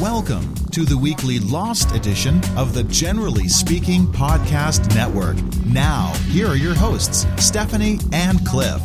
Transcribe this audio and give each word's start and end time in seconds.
Welcome 0.00 0.54
to 0.72 0.84
the 0.84 0.98
weekly 0.98 1.38
Lost 1.38 1.94
edition 1.94 2.40
of 2.56 2.74
the 2.74 2.82
Generally 2.84 3.48
Speaking 3.48 4.06
Podcast 4.06 4.92
Network. 4.96 5.36
Now, 5.64 6.12
here 6.28 6.48
are 6.48 6.56
your 6.56 6.74
hosts, 6.74 7.26
Stephanie 7.36 8.00
and 8.12 8.44
Cliff. 8.44 8.82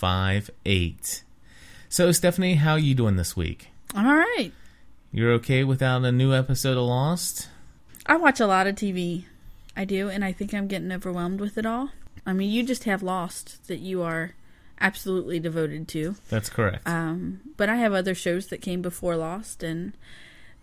0958. 0.00 1.22
So, 1.88 2.12
Stephanie, 2.12 2.54
how 2.54 2.72
are 2.72 2.78
you 2.78 2.94
doing 2.94 3.16
this 3.16 3.36
week? 3.36 3.68
I'm 3.94 4.06
all 4.06 4.14
right. 4.16 4.52
You're 5.12 5.32
okay 5.32 5.64
without 5.64 6.04
a 6.04 6.12
new 6.12 6.32
episode 6.32 6.76
of 6.76 6.84
Lost? 6.84 7.48
I 8.06 8.16
watch 8.16 8.38
a 8.40 8.46
lot 8.46 8.66
of 8.66 8.76
TV. 8.76 9.24
I 9.76 9.84
do, 9.84 10.08
and 10.08 10.24
I 10.24 10.32
think 10.32 10.54
I'm 10.54 10.68
getting 10.68 10.92
overwhelmed 10.92 11.40
with 11.40 11.58
it 11.58 11.66
all. 11.66 11.90
I 12.24 12.32
mean, 12.32 12.50
you 12.50 12.62
just 12.62 12.84
have 12.84 13.02
Lost 13.02 13.66
that 13.68 13.78
you 13.80 14.02
are 14.02 14.34
absolutely 14.80 15.40
devoted 15.40 15.88
to. 15.88 16.14
That's 16.28 16.48
correct. 16.48 16.86
Um, 16.86 17.40
but 17.56 17.68
I 17.68 17.76
have 17.76 17.92
other 17.92 18.14
shows 18.14 18.46
that 18.48 18.62
came 18.62 18.82
before 18.82 19.16
Lost 19.16 19.62
and 19.62 19.92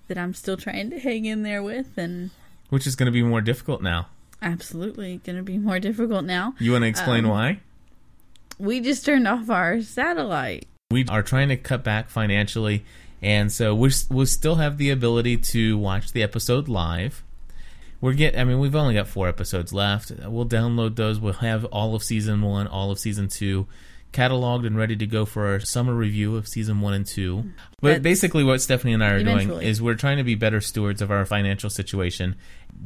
that 0.08 0.18
I'm 0.18 0.34
still 0.34 0.56
trying 0.58 0.90
to 0.92 1.00
hang 1.00 1.26
in 1.26 1.44
there 1.44 1.62
with, 1.62 1.98
and 1.98 2.32
Which 2.70 2.88
is 2.88 2.96
going 2.96 3.08
to 3.08 3.12
be 3.12 3.24
more 3.24 3.42
difficult 3.42 3.82
now. 3.82 4.08
absolutely 4.42 5.18
going 5.26 5.36
to 5.36 5.44
be 5.44 5.58
more 5.58 5.80
difficult 5.80 6.24
now. 6.24 6.54
You 6.60 6.72
want 6.72 6.84
to 6.84 6.88
explain 6.88 7.26
Um, 7.26 7.32
why? 7.32 7.60
We 8.60 8.80
just 8.80 9.06
turned 9.06 9.28
off 9.28 9.50
our 9.50 9.82
satellite. 9.82 10.68
we 10.90 11.06
are 11.10 11.24
trying 11.24 11.50
to 11.50 11.58
cut 11.58 11.84
back 11.84 12.10
financially 12.10 12.86
and 13.22 13.52
so 13.52 13.74
we 13.74 13.92
we 14.10 14.26
still 14.26 14.56
have 14.56 14.78
the 14.78 14.90
ability 14.92 15.38
to 15.38 15.78
watch 15.78 16.12
the 16.12 16.24
episode 16.24 16.68
live. 16.68 17.24
We're 18.00 18.14
get 18.14 18.38
i 18.38 18.44
mean 18.44 18.60
we've 18.60 18.76
only 18.76 18.94
got 18.94 19.08
four 19.08 19.28
episodes 19.28 19.74
left. 19.74 20.12
We'll 20.26 20.46
download 20.46 20.96
those. 20.96 21.20
We'll 21.20 21.34
have 21.34 21.66
all 21.66 21.96
of 21.96 22.04
season 22.04 22.42
one 22.42 22.68
all 22.68 22.92
of 22.92 23.00
season 23.00 23.28
two 23.28 23.68
cataloged 24.14 24.66
and 24.66 24.78
ready 24.78 24.96
to 24.96 25.06
go 25.06 25.26
for 25.26 25.48
our 25.48 25.60
summer 25.60 25.94
review 25.94 26.36
of 26.36 26.48
season 26.48 26.80
one 26.80 26.94
and 26.94 27.06
two. 27.06 27.52
But 27.82 27.88
That's- 27.88 28.04
basically 28.04 28.44
what 28.44 28.62
stephanie 28.62 28.94
and 28.94 29.04
i 29.04 29.10
are 29.10 29.24
doing 29.24 29.52
is 29.62 29.82
we're 29.82 29.96
trying 29.96 30.18
to 30.18 30.24
be 30.24 30.36
better 30.36 30.62
stewards 30.62 31.02
of 31.02 31.12
our 31.12 31.26
financial 31.26 31.70
situation. 31.70 32.36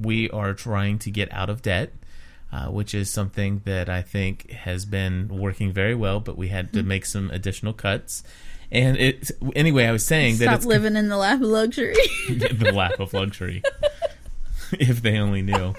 We 0.02 0.30
are 0.32 0.54
trying 0.54 1.00
to 1.00 1.12
get 1.12 1.32
out 1.32 1.50
of 1.50 1.62
debt 1.62 1.94
uh, 2.52 2.68
which 2.68 2.94
is 2.94 3.10
something 3.10 3.62
that 3.66 3.90
I 3.90 4.02
think 4.02 4.52
has 4.52 4.86
been 4.86 5.28
working 5.30 5.72
very 5.72 5.96
well, 5.96 6.20
but 6.20 6.38
we 6.38 6.50
had 6.50 6.68
Hmm. 6.68 6.78
to 6.78 6.84
make 6.84 7.06
some 7.06 7.32
additional 7.32 7.74
cuts. 7.74 8.24
And 8.72 8.96
it 8.98 9.32
anyway, 9.56 9.86
I 9.86 9.92
was 9.92 10.06
saying 10.06 10.38
that 10.38 10.46
Stop 10.46 10.56
it's 10.56 10.66
living 10.66 10.96
in 10.96 11.10
the 11.10 11.18
lap 11.18 11.42
of 11.42 11.48
luxury. 11.48 11.94
the 12.30 12.72
lap 12.74 13.00
of 13.00 13.14
luxury. 13.14 13.62
if 14.74 15.02
they 15.02 15.18
only 15.18 15.42
knew. 15.42 15.74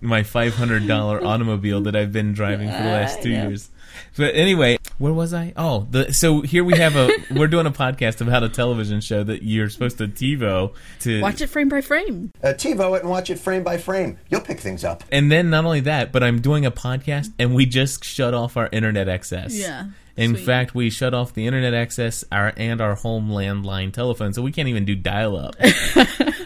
My 0.00 0.22
five 0.22 0.54
hundred 0.54 0.86
dollar 0.86 1.24
automobile 1.26 1.80
that 1.82 1.96
I've 1.96 2.12
been 2.12 2.32
driving 2.32 2.68
for 2.70 2.76
the 2.78 2.84
last 2.90 3.22
two 3.22 3.30
know. 3.30 3.48
years. 3.48 3.70
But 4.16 4.34
anyway, 4.34 4.78
where 4.98 5.12
was 5.12 5.34
I? 5.34 5.52
Oh, 5.56 5.86
the 5.90 6.12
so 6.12 6.40
here 6.42 6.62
we 6.64 6.76
have 6.78 6.96
a 6.96 7.10
we're 7.34 7.48
doing 7.48 7.66
a 7.66 7.70
podcast 7.70 8.20
about 8.20 8.42
a 8.42 8.48
television 8.48 9.00
show 9.00 9.24
that 9.24 9.42
you're 9.42 9.68
supposed 9.68 9.98
to 9.98 10.08
TiVo 10.08 10.74
to 11.00 11.20
Watch 11.20 11.40
it 11.40 11.48
frame 11.48 11.68
by 11.68 11.80
frame. 11.80 12.30
Uh, 12.42 12.48
TiVo 12.48 12.96
it 12.96 13.02
and 13.02 13.10
watch 13.10 13.30
it 13.30 13.38
frame 13.38 13.62
by 13.64 13.76
frame. 13.76 14.18
You'll 14.30 14.40
pick 14.40 14.60
things 14.60 14.84
up. 14.84 15.04
And 15.10 15.30
then 15.32 15.50
not 15.50 15.64
only 15.64 15.80
that, 15.80 16.12
but 16.12 16.22
I'm 16.22 16.40
doing 16.40 16.64
a 16.64 16.70
podcast 16.70 17.32
and 17.38 17.54
we 17.54 17.66
just 17.66 18.04
shut 18.04 18.34
off 18.34 18.56
our 18.56 18.68
internet 18.72 19.08
access. 19.08 19.54
Yeah, 19.54 19.86
In 20.16 20.34
sweet. 20.36 20.46
fact, 20.46 20.74
we 20.74 20.90
shut 20.90 21.12
off 21.12 21.34
the 21.34 21.46
internet 21.46 21.74
access 21.74 22.24
our 22.30 22.52
and 22.56 22.80
our 22.80 22.94
home 22.94 23.30
landline 23.30 23.92
telephone, 23.92 24.32
so 24.32 24.42
we 24.42 24.52
can't 24.52 24.68
even 24.68 24.84
do 24.84 24.94
dial 24.94 25.36
up. 25.36 25.56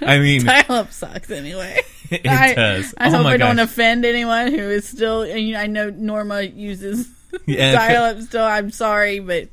I 0.00 0.18
mean, 0.18 0.46
Dial 0.46 0.64
up 0.70 0.92
sucks 0.92 1.30
anyway. 1.30 1.80
it 2.10 2.26
I, 2.26 2.54
does. 2.54 2.94
I 2.96 3.08
oh 3.08 3.10
hope 3.10 3.24
my 3.24 3.34
I 3.34 3.36
don't 3.36 3.58
offend 3.58 4.06
anyone 4.06 4.52
who 4.52 4.58
is 4.58 4.88
still. 4.88 5.26
You 5.26 5.52
know, 5.52 5.60
I 5.60 5.66
know 5.66 5.90
Norma 5.90 6.42
uses 6.42 7.08
Yeah. 7.46 7.72
dial 7.72 8.04
up 8.04 8.20
still. 8.22 8.44
I'm 8.44 8.70
sorry, 8.70 9.20
but 9.20 9.48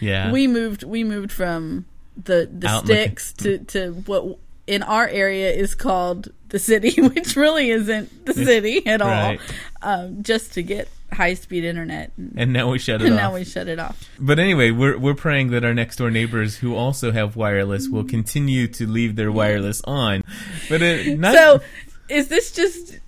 yeah. 0.00 0.30
we 0.32 0.46
moved. 0.46 0.82
We 0.82 1.04
moved 1.04 1.32
from 1.32 1.86
the 2.16 2.48
the 2.52 2.68
Out 2.68 2.86
the- 2.86 2.94
sticks 2.94 3.32
to 3.34 3.58
to 3.58 3.92
what 4.06 4.38
in 4.66 4.82
our 4.82 5.08
area 5.08 5.50
is 5.50 5.74
called 5.74 6.28
the 6.48 6.58
city, 6.58 7.00
which 7.02 7.36
really 7.36 7.70
isn't 7.70 8.26
the 8.26 8.34
city 8.34 8.86
at 8.86 9.00
all. 9.02 9.36
Um, 9.82 10.22
just 10.22 10.52
to 10.54 10.62
get 10.62 10.88
high 11.12 11.34
speed 11.34 11.64
internet, 11.64 12.12
and, 12.16 12.34
and 12.36 12.52
now 12.52 12.70
we 12.70 12.78
shut 12.78 13.00
it 13.02 13.06
and 13.06 13.14
off. 13.14 13.20
now 13.20 13.34
we 13.34 13.44
shut 13.44 13.66
it 13.68 13.78
off. 13.80 14.08
But 14.18 14.38
anyway, 14.38 14.70
we're 14.70 14.98
we're 14.98 15.14
praying 15.14 15.50
that 15.50 15.64
our 15.64 15.74
next 15.74 15.96
door 15.96 16.10
neighbors 16.10 16.56
who 16.56 16.74
also 16.76 17.10
have 17.12 17.34
wireless 17.36 17.88
will 17.88 18.04
continue 18.04 18.66
to 18.68 18.86
leave 18.86 19.16
their 19.16 19.32
wireless 19.32 19.80
on. 19.84 20.22
But 20.68 20.82
it, 20.82 21.18
not, 21.18 21.34
So, 21.34 21.60
is 22.08 22.28
this 22.28 22.52
just? 22.52 22.98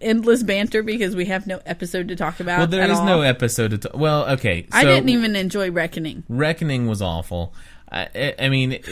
Endless 0.00 0.42
banter 0.42 0.82
because 0.82 1.14
we 1.14 1.26
have 1.26 1.46
no 1.46 1.60
episode 1.66 2.08
to 2.08 2.16
talk 2.16 2.40
about. 2.40 2.58
well, 2.58 2.66
there 2.66 2.90
is 2.90 2.98
all? 2.98 3.04
no 3.06 3.20
episode. 3.20 3.70
To 3.72 3.78
t- 3.78 3.88
well, 3.92 4.26
okay. 4.30 4.66
I 4.72 4.84
didn't 4.84 5.08
even 5.10 5.36
enjoy 5.36 5.70
Reckoning. 5.70 6.24
Reckoning 6.28 6.86
was 6.86 7.02
awful. 7.02 7.54
I, 7.92 8.34
I, 8.38 8.48
mean, 8.48 8.72
it- 8.72 8.88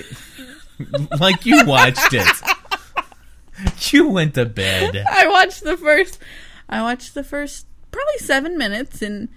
like 1.21 1.47
you 1.47 1.65
watched 1.65 2.13
it. 2.13 2.27
You 3.91 4.09
went 4.09 4.35
to 4.35 4.45
bed. 4.47 5.05
I 5.11 5.27
watched 5.27 5.65
the 5.65 5.77
first. 5.77 6.19
I 6.69 6.81
watched 6.83 7.15
the 7.15 7.25
first 7.25 7.67
probably 7.91 8.19
seven 8.19 8.57
minutes, 8.57 9.03
and 9.03 9.29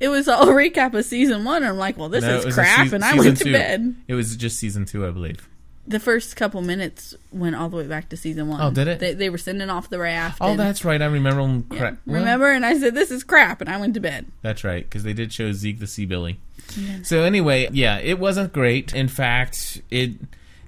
it 0.00 0.08
was 0.08 0.28
all 0.28 0.48
a 0.48 0.52
recap 0.52 0.94
of 0.94 1.04
season 1.04 1.44
one. 1.44 1.58
And 1.58 1.66
I'm 1.66 1.76
like, 1.76 1.98
well, 1.98 2.08
this 2.08 2.24
No, 2.24 2.38
is 2.38 2.54
crap, 2.54 2.92
and 2.92 3.04
I 3.04 3.14
went 3.16 3.36
to 3.36 3.44
two. 3.44 3.52
bed. 3.52 3.94
It 4.08 4.14
was 4.14 4.34
just 4.36 4.58
season 4.58 4.86
two, 4.86 5.06
I 5.06 5.10
believe. 5.10 5.46
The 5.88 6.00
first 6.00 6.34
couple 6.36 6.62
minutes 6.62 7.14
went 7.30 7.54
all 7.54 7.68
the 7.68 7.76
way 7.76 7.86
back 7.86 8.08
to 8.08 8.16
season 8.16 8.48
one. 8.48 8.60
Oh, 8.60 8.70
did 8.70 8.88
it? 8.88 8.98
They, 8.98 9.14
they 9.14 9.30
were 9.30 9.38
sending 9.38 9.70
off 9.70 9.88
the 9.88 9.98
raft. 9.98 10.38
Oh, 10.40 10.50
and- 10.50 10.60
that's 10.60 10.84
right. 10.84 11.00
I 11.00 11.06
remember. 11.06 11.42
Them 11.42 11.66
yeah, 11.70 11.78
cra- 11.78 11.98
well, 12.06 12.20
remember? 12.20 12.50
And 12.50 12.66
I 12.66 12.78
said, 12.78 12.94
this 12.94 13.10
is 13.10 13.22
crap, 13.22 13.60
and 13.60 13.70
I 13.70 13.76
went 13.76 13.94
to 13.94 14.00
bed. 14.00 14.26
That's 14.42 14.64
right, 14.64 14.84
because 14.84 15.04
they 15.04 15.12
did 15.12 15.32
show 15.32 15.52
Zeke 15.52 15.78
the 15.78 15.86
Sea 15.86 16.06
Billy. 16.06 16.40
So 17.04 17.22
anyway, 17.22 17.68
yeah, 17.72 17.98
it 17.98 18.18
wasn't 18.18 18.52
great. 18.52 18.92
In 18.92 19.08
fact, 19.08 19.80
it 19.90 20.12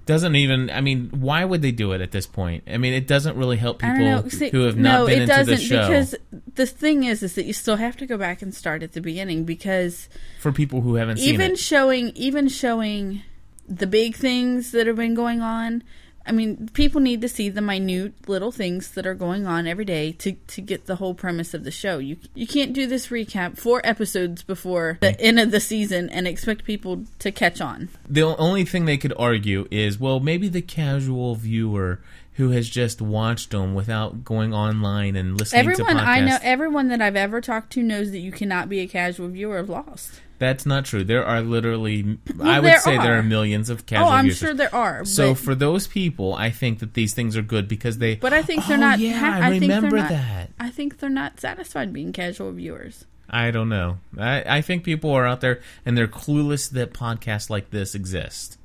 doesn't 0.06 0.36
even. 0.36 0.70
I 0.70 0.80
mean, 0.80 1.10
why 1.10 1.44
would 1.44 1.60
they 1.60 1.70
do 1.70 1.92
it 1.92 2.00
at 2.00 2.12
this 2.12 2.26
point? 2.26 2.64
I 2.66 2.78
mean, 2.78 2.94
it 2.94 3.06
doesn't 3.06 3.36
really 3.36 3.58
help 3.58 3.80
people 3.80 3.98
know. 3.98 4.26
See, 4.28 4.48
who 4.48 4.60
have 4.62 4.76
not 4.76 5.00
no, 5.00 5.06
been 5.06 5.22
into 5.22 5.44
the 5.44 5.56
show. 5.58 5.86
because 5.86 6.14
the 6.54 6.66
thing 6.66 7.04
is, 7.04 7.22
is 7.22 7.34
that 7.34 7.44
you 7.44 7.52
still 7.52 7.76
have 7.76 7.96
to 7.98 8.06
go 8.06 8.16
back 8.16 8.40
and 8.40 8.54
start 8.54 8.82
at 8.82 8.92
the 8.92 9.00
beginning 9.00 9.44
because 9.44 10.08
for 10.40 10.50
people 10.50 10.80
who 10.80 10.94
haven't 10.94 11.18
seen 11.18 11.34
even 11.34 11.52
it, 11.52 11.58
showing 11.58 12.10
even 12.14 12.48
showing 12.48 13.22
the 13.68 13.86
big 13.86 14.16
things 14.16 14.72
that 14.72 14.86
have 14.86 14.96
been 14.96 15.14
going 15.14 15.40
on. 15.40 15.82
I 16.26 16.32
mean 16.32 16.68
people 16.74 17.00
need 17.00 17.22
to 17.22 17.28
see 17.28 17.48
the 17.48 17.62
minute 17.62 18.28
little 18.28 18.52
things 18.52 18.90
that 18.90 19.06
are 19.06 19.14
going 19.14 19.46
on 19.46 19.66
every 19.66 19.86
day 19.86 20.12
to 20.12 20.32
to 20.32 20.60
get 20.60 20.84
the 20.84 20.96
whole 20.96 21.14
premise 21.14 21.54
of 21.54 21.64
the 21.64 21.70
show. 21.70 21.98
You 21.98 22.16
you 22.34 22.46
can't 22.46 22.74
do 22.74 22.86
this 22.86 23.06
recap 23.06 23.58
four 23.58 23.80
episodes 23.84 24.42
before 24.42 24.98
the 25.00 25.08
mm-hmm. 25.08 25.20
end 25.20 25.40
of 25.40 25.50
the 25.50 25.60
season 25.60 26.10
and 26.10 26.28
expect 26.28 26.64
people 26.64 27.04
to 27.20 27.32
catch 27.32 27.60
on. 27.60 27.88
The 28.08 28.22
only 28.22 28.64
thing 28.64 28.84
they 28.84 28.98
could 28.98 29.14
argue 29.18 29.66
is, 29.70 29.98
well, 29.98 30.20
maybe 30.20 30.48
the 30.48 30.62
casual 30.62 31.34
viewer 31.34 32.00
who 32.38 32.50
has 32.50 32.68
just 32.68 33.02
watched 33.02 33.50
them 33.50 33.74
without 33.74 34.22
going 34.24 34.54
online 34.54 35.16
and 35.16 35.36
listening 35.36 35.64
to 35.64 35.70
everyone 35.72 35.96
podcasts. 35.96 36.06
i 36.06 36.20
know 36.20 36.38
everyone 36.40 36.88
that 36.88 37.02
i've 37.02 37.16
ever 37.16 37.40
talked 37.40 37.72
to 37.72 37.82
knows 37.82 38.12
that 38.12 38.20
you 38.20 38.30
cannot 38.30 38.68
be 38.68 38.78
a 38.78 38.86
casual 38.86 39.26
viewer 39.26 39.58
of 39.58 39.68
lost 39.68 40.20
That's 40.38 40.64
not 40.64 40.84
true. 40.84 41.02
There 41.02 41.24
are 41.26 41.40
literally, 41.40 42.18
I 42.40 42.60
would 42.60 42.78
say 42.80 42.96
there 42.96 43.14
are. 43.14 43.18
are 43.18 43.22
millions 43.24 43.70
of 43.70 43.86
casual 43.86 44.06
viewers. 44.06 44.12
oh 44.14 44.16
i'm 44.18 44.26
users. 44.26 44.38
sure 44.38 44.54
there 44.54 44.74
are 44.74 45.04
So 45.04 45.34
for 45.34 45.54
those 45.56 45.86
people, 45.88 46.34
I 46.34 46.50
think 46.50 46.78
that 46.78 46.94
these 46.94 47.12
things 47.12 47.36
are 47.36 47.42
good 47.42 47.66
because 47.66 47.98
they. 47.98 48.14
but 48.16 48.32
i 48.32 48.42
think 48.42 48.64
they're 48.66 48.76
Oh, 48.76 48.80
not 48.80 48.98
Yeah, 49.00 49.14
ha- 49.18 49.40
I 49.46 49.50
think 49.58 49.66
they're 49.70 49.76
remember 49.80 49.96
not- 49.96 50.10
that. 50.10 50.50
i 50.60 50.70
think 50.70 50.98
they're 50.98 51.10
not 51.10 51.40
satisfied 51.40 51.92
being 51.92 52.12
casual 52.12 52.52
viewers 52.52 53.04
I 53.30 53.50
don't 53.50 53.68
know. 53.68 53.98
I, 54.16 54.42
I 54.58 54.60
think 54.62 54.84
people 54.84 55.10
are 55.10 55.26
out 55.26 55.42
there 55.42 55.60
and 55.84 55.98
they're 55.98 56.08
clueless 56.08 56.70
that 56.70 56.94
podcasts 56.94 57.50
like 57.50 57.68
this 57.70 57.94
exist. 57.94 58.56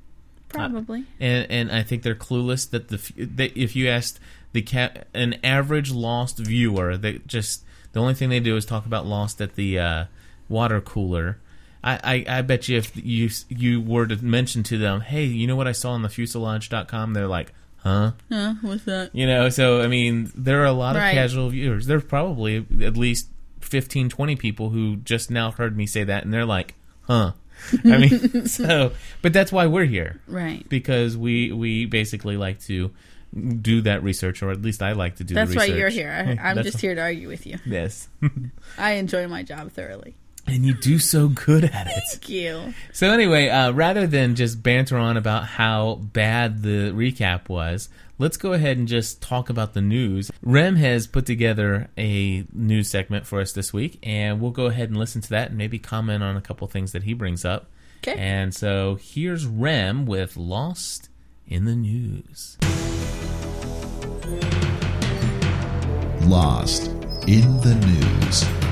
probably 0.48 1.04
and 1.20 1.50
and 1.50 1.72
I 1.72 1.82
think 1.82 2.02
they're 2.02 2.14
clueless 2.14 2.70
that 2.70 2.88
the 2.88 2.98
that 3.26 3.56
if 3.60 3.74
you 3.76 3.88
asked 3.88 4.20
the 4.52 4.62
cat 4.62 5.06
an 5.12 5.34
average 5.44 5.90
Lost 5.92 6.38
viewer 6.38 6.96
that 6.96 7.26
just 7.26 7.64
the 7.92 8.00
only 8.00 8.14
thing 8.14 8.28
they 8.30 8.40
do 8.40 8.56
is 8.56 8.64
talk 8.64 8.86
about 8.86 9.04
Lost 9.06 9.40
at 9.40 9.54
the 9.56 9.78
uh, 9.78 10.04
water 10.48 10.80
cooler. 10.80 11.38
I, 11.84 12.00
I, 12.28 12.38
I 12.38 12.42
bet 12.42 12.66
you 12.68 12.78
if 12.78 12.92
you 12.96 13.28
you 13.50 13.80
were 13.80 14.06
to 14.06 14.16
mention 14.24 14.62
to 14.64 14.78
them, 14.78 15.02
hey, 15.02 15.24
you 15.24 15.46
know 15.46 15.54
what 15.54 15.68
I 15.68 15.72
saw 15.72 15.90
on 15.92 16.00
the 16.02 16.08
fuselage.com, 16.08 17.12
they're 17.12 17.28
like, 17.28 17.52
huh? 17.78 18.12
Huh? 18.32 18.54
What's 18.62 18.84
that? 18.84 19.14
You 19.14 19.26
know, 19.26 19.50
so 19.50 19.82
I 19.82 19.86
mean, 19.88 20.32
there 20.34 20.62
are 20.62 20.66
a 20.66 20.72
lot 20.72 20.96
of 20.96 21.02
casual 21.02 21.50
viewers. 21.50 21.86
There's 21.86 22.04
probably 22.04 22.66
at 22.82 22.96
least 22.96 23.28
15, 23.60 24.08
20 24.08 24.36
people 24.36 24.70
who 24.70 24.96
just 24.96 25.30
now 25.30 25.50
heard 25.50 25.76
me 25.76 25.86
say 25.86 26.04
that, 26.04 26.24
and 26.24 26.32
they're 26.32 26.46
like, 26.46 26.74
"Huh." 27.02 27.32
I 27.84 27.98
mean, 27.98 28.46
so, 28.46 28.92
but 29.22 29.32
that's 29.32 29.52
why 29.52 29.66
we're 29.66 29.84
here 29.84 30.20
Right. 30.26 30.68
because 30.68 31.16
we 31.16 31.52
we 31.52 31.86
basically 31.86 32.36
like 32.36 32.60
to 32.62 32.90
do 33.60 33.80
that 33.82 34.02
research, 34.02 34.42
or 34.42 34.50
at 34.50 34.60
least 34.62 34.82
I 34.82 34.92
like 34.92 35.16
to 35.16 35.24
do. 35.24 35.34
That's 35.34 35.50
the 35.50 35.56
why 35.58 35.64
you're 35.66 35.88
here. 35.88 36.10
I, 36.10 36.30
I'm 36.48 36.56
That's- 36.56 36.64
just 36.66 36.80
here 36.80 36.94
to 36.94 37.00
argue 37.00 37.28
with 37.28 37.46
you. 37.46 37.58
Yes, 37.66 38.08
I 38.78 38.92
enjoy 38.92 39.28
my 39.28 39.42
job 39.42 39.70
thoroughly. 39.72 40.14
And 40.46 40.64
you 40.64 40.74
do 40.74 40.98
so 40.98 41.28
good 41.28 41.64
at 41.64 41.86
it. 41.86 42.02
Thank 42.10 42.28
you. 42.28 42.74
So 42.92 43.10
anyway, 43.10 43.48
uh, 43.48 43.72
rather 43.72 44.06
than 44.06 44.34
just 44.34 44.62
banter 44.62 44.96
on 44.98 45.16
about 45.16 45.46
how 45.46 45.96
bad 45.96 46.62
the 46.62 46.92
recap 46.92 47.48
was, 47.48 47.88
let's 48.18 48.36
go 48.36 48.52
ahead 48.52 48.76
and 48.76 48.86
just 48.86 49.22
talk 49.22 49.50
about 49.50 49.74
the 49.74 49.80
news. 49.80 50.30
Rem 50.42 50.76
has 50.76 51.06
put 51.06 51.26
together 51.26 51.88
a 51.96 52.44
news 52.52 52.88
segment 52.88 53.26
for 53.26 53.40
us 53.40 53.52
this 53.52 53.72
week, 53.72 53.98
and 54.02 54.40
we'll 54.40 54.50
go 54.50 54.66
ahead 54.66 54.88
and 54.88 54.98
listen 54.98 55.20
to 55.22 55.30
that 55.30 55.48
and 55.48 55.58
maybe 55.58 55.78
comment 55.78 56.22
on 56.22 56.36
a 56.36 56.40
couple 56.40 56.66
things 56.68 56.92
that 56.92 57.04
he 57.04 57.14
brings 57.14 57.44
up. 57.44 57.70
Okay. 58.06 58.18
And 58.18 58.54
so 58.54 58.98
here's 59.00 59.46
Rem 59.46 60.04
with 60.04 60.36
Lost 60.36 61.08
in 61.46 61.64
the 61.64 61.74
News. 61.74 62.58
Lost 66.28 66.88
in 67.26 67.60
the 67.60 67.74
News. 67.74 68.63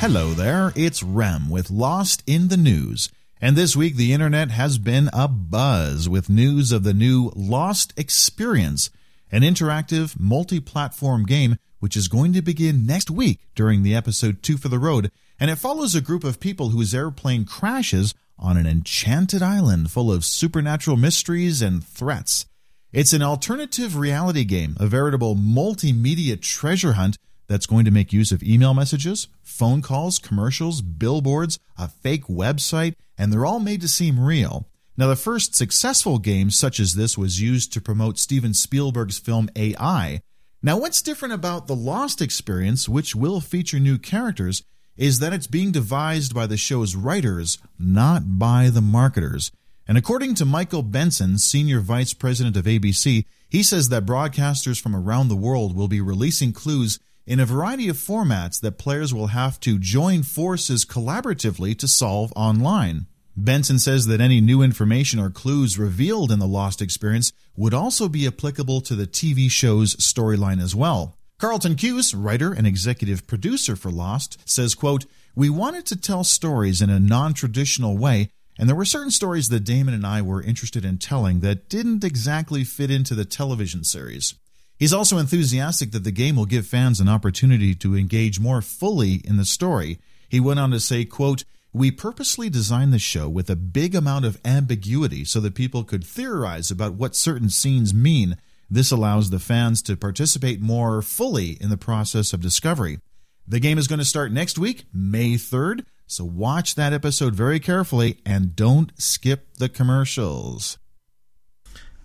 Hello 0.00 0.30
there, 0.30 0.72
it's 0.76 1.02
Rem 1.02 1.50
with 1.50 1.72
Lost 1.72 2.22
in 2.24 2.46
the 2.46 2.56
News. 2.56 3.10
And 3.40 3.56
this 3.56 3.74
week, 3.74 3.96
the 3.96 4.12
internet 4.12 4.52
has 4.52 4.78
been 4.78 5.10
a 5.12 5.26
buzz 5.26 6.08
with 6.08 6.30
news 6.30 6.70
of 6.70 6.84
the 6.84 6.94
new 6.94 7.32
Lost 7.34 7.98
Experience, 7.98 8.90
an 9.32 9.42
interactive, 9.42 10.14
multi 10.16 10.60
platform 10.60 11.26
game 11.26 11.56
which 11.80 11.96
is 11.96 12.06
going 12.06 12.32
to 12.34 12.42
begin 12.42 12.86
next 12.86 13.10
week 13.10 13.40
during 13.56 13.82
the 13.82 13.96
episode 13.96 14.40
Two 14.40 14.56
for 14.56 14.68
the 14.68 14.78
Road. 14.78 15.10
And 15.40 15.50
it 15.50 15.56
follows 15.56 15.96
a 15.96 16.00
group 16.00 16.22
of 16.22 16.38
people 16.38 16.68
whose 16.68 16.94
airplane 16.94 17.44
crashes 17.44 18.14
on 18.38 18.56
an 18.56 18.68
enchanted 18.68 19.42
island 19.42 19.90
full 19.90 20.12
of 20.12 20.24
supernatural 20.24 20.96
mysteries 20.96 21.60
and 21.60 21.84
threats. 21.84 22.46
It's 22.92 23.12
an 23.12 23.22
alternative 23.22 23.96
reality 23.96 24.44
game, 24.44 24.76
a 24.78 24.86
veritable 24.86 25.34
multimedia 25.34 26.40
treasure 26.40 26.92
hunt 26.92 27.18
that's 27.48 27.66
going 27.66 27.84
to 27.84 27.90
make 27.90 28.12
use 28.12 28.30
of 28.30 28.42
email 28.42 28.74
messages, 28.74 29.28
phone 29.42 29.82
calls, 29.82 30.18
commercials, 30.18 30.82
billboards, 30.82 31.58
a 31.76 31.88
fake 31.88 32.26
website, 32.26 32.94
and 33.16 33.32
they're 33.32 33.46
all 33.46 33.60
made 33.60 33.80
to 33.80 33.88
seem 33.88 34.20
real. 34.20 34.68
Now, 34.96 35.06
the 35.06 35.16
first 35.16 35.54
successful 35.54 36.18
game 36.18 36.50
such 36.50 36.80
as 36.80 36.94
this 36.94 37.16
was 37.16 37.40
used 37.40 37.72
to 37.72 37.80
promote 37.80 38.18
Steven 38.18 38.52
Spielberg's 38.52 39.18
film 39.18 39.48
AI. 39.56 40.20
Now, 40.62 40.76
what's 40.76 41.02
different 41.02 41.34
about 41.34 41.66
the 41.66 41.76
Lost 41.76 42.20
experience, 42.20 42.88
which 42.88 43.14
will 43.14 43.40
feature 43.40 43.78
new 43.78 43.96
characters, 43.96 44.62
is 44.96 45.20
that 45.20 45.32
it's 45.32 45.46
being 45.46 45.70
devised 45.70 46.34
by 46.34 46.46
the 46.46 46.56
show's 46.56 46.96
writers, 46.96 47.58
not 47.78 48.38
by 48.38 48.68
the 48.68 48.80
marketers. 48.80 49.52
And 49.86 49.96
according 49.96 50.34
to 50.34 50.44
Michael 50.44 50.82
Benson, 50.82 51.38
Senior 51.38 51.78
Vice 51.80 52.12
President 52.12 52.56
of 52.56 52.64
ABC, 52.64 53.24
he 53.48 53.62
says 53.62 53.88
that 53.88 54.04
broadcasters 54.04 54.80
from 54.80 54.94
around 54.94 55.28
the 55.28 55.36
world 55.36 55.76
will 55.76 55.88
be 55.88 56.00
releasing 56.00 56.52
clues 56.52 56.98
in 57.28 57.38
a 57.38 57.44
variety 57.44 57.90
of 57.90 57.96
formats 57.98 58.58
that 58.58 58.78
players 58.78 59.12
will 59.12 59.26
have 59.26 59.60
to 59.60 59.78
join 59.78 60.22
forces 60.22 60.86
collaboratively 60.86 61.78
to 61.78 61.86
solve 61.86 62.32
online. 62.34 63.06
Benson 63.36 63.78
says 63.78 64.06
that 64.06 64.22
any 64.22 64.40
new 64.40 64.62
information 64.62 65.20
or 65.20 65.28
clues 65.28 65.78
revealed 65.78 66.32
in 66.32 66.38
the 66.38 66.46
Lost 66.46 66.80
experience 66.80 67.30
would 67.54 67.74
also 67.74 68.08
be 68.08 68.26
applicable 68.26 68.80
to 68.80 68.94
the 68.94 69.06
TV 69.06 69.50
show's 69.50 69.94
storyline 69.96 70.58
as 70.60 70.74
well. 70.74 71.18
Carlton 71.38 71.76
Cuse, 71.76 72.14
writer 72.14 72.54
and 72.54 72.66
executive 72.66 73.26
producer 73.26 73.76
for 73.76 73.90
Lost, 73.90 74.38
says, 74.48 74.74
quote, 74.74 75.04
We 75.36 75.50
wanted 75.50 75.84
to 75.86 75.96
tell 75.96 76.24
stories 76.24 76.80
in 76.80 76.88
a 76.88 76.98
non-traditional 76.98 77.98
way, 77.98 78.30
and 78.58 78.70
there 78.70 78.74
were 78.74 78.86
certain 78.86 79.10
stories 79.10 79.50
that 79.50 79.64
Damon 79.64 79.92
and 79.92 80.06
I 80.06 80.22
were 80.22 80.42
interested 80.42 80.82
in 80.82 80.96
telling 80.96 81.40
that 81.40 81.68
didn't 81.68 82.04
exactly 82.04 82.64
fit 82.64 82.90
into 82.90 83.14
the 83.14 83.26
television 83.26 83.84
series. 83.84 84.34
He's 84.78 84.92
also 84.92 85.18
enthusiastic 85.18 85.90
that 85.90 86.04
the 86.04 86.12
game 86.12 86.36
will 86.36 86.46
give 86.46 86.66
fans 86.66 87.00
an 87.00 87.08
opportunity 87.08 87.74
to 87.76 87.96
engage 87.96 88.38
more 88.38 88.62
fully 88.62 89.14
in 89.24 89.36
the 89.36 89.44
story. 89.44 89.98
He 90.28 90.38
went 90.38 90.60
on 90.60 90.70
to 90.70 90.78
say, 90.78 91.04
quote, 91.04 91.44
we 91.72 91.90
purposely 91.90 92.48
designed 92.48 92.92
the 92.92 92.98
show 92.98 93.28
with 93.28 93.50
a 93.50 93.56
big 93.56 93.94
amount 93.94 94.24
of 94.24 94.40
ambiguity 94.44 95.24
so 95.24 95.40
that 95.40 95.54
people 95.54 95.84
could 95.84 96.04
theorize 96.04 96.70
about 96.70 96.94
what 96.94 97.16
certain 97.16 97.50
scenes 97.50 97.92
mean. 97.92 98.36
This 98.70 98.90
allows 98.90 99.30
the 99.30 99.38
fans 99.38 99.82
to 99.82 99.96
participate 99.96 100.60
more 100.60 101.02
fully 101.02 101.52
in 101.60 101.70
the 101.70 101.76
process 101.76 102.32
of 102.32 102.40
discovery. 102.40 103.00
The 103.46 103.60
game 103.60 103.78
is 103.78 103.88
going 103.88 103.98
to 103.98 104.04
start 104.04 104.30
next 104.30 104.58
week, 104.58 104.84
May 104.92 105.34
3rd, 105.34 105.84
so 106.06 106.24
watch 106.24 106.74
that 106.74 106.92
episode 106.92 107.34
very 107.34 107.60
carefully 107.60 108.18
and 108.24 108.54
don't 108.54 108.92
skip 109.00 109.54
the 109.54 109.68
commercials. 109.68 110.78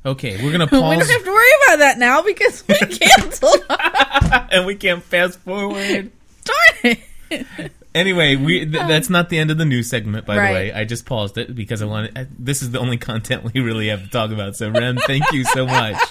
Okay, 0.06 0.44
we're 0.44 0.52
gonna 0.58 0.68
pause. 0.68 0.82
we 0.82 0.98
don't 0.98 1.10
have 1.10 1.24
to 1.24 1.32
worry 1.32 1.50
about 1.68 1.80
that 1.80 1.98
now 1.98 2.22
because 2.22 2.64
we 2.68 2.76
canceled. 2.98 3.64
and 4.52 4.66
we 4.66 4.76
can't 4.76 5.04
fast 5.04 5.40
forward. 5.40 6.12
Darn 6.44 6.98
it. 7.30 7.72
Anyway, 7.96 8.36
we 8.36 8.66
th- 8.66 8.76
uh. 8.76 8.88
that's 8.88 9.10
not 9.10 9.30
the 9.30 9.38
end 9.38 9.52
of 9.52 9.58
the 9.58 9.66
news 9.66 9.88
segment, 9.90 10.26
by 10.26 10.38
Right. 10.38 10.48
the 10.48 10.54
way. 10.54 10.74
I 10.74 10.84
just 10.84 11.06
paused 11.06 11.38
it 11.38 11.54
because 11.56 11.82
I 11.82 11.86
wanted. 11.86 12.18
I, 12.18 12.28
this 12.38 12.62
is 12.62 12.72
the 12.72 12.80
only 12.80 12.98
content 12.98 13.44
we 13.54 13.62
really 13.62 13.88
have 13.90 14.04
to 14.04 14.10
talk 14.10 14.32
about. 14.32 14.56
So, 14.56 14.70
Rem, 14.70 14.98
thank 14.98 15.32
you 15.32 15.44
so 15.46 15.66
much. 15.68 16.02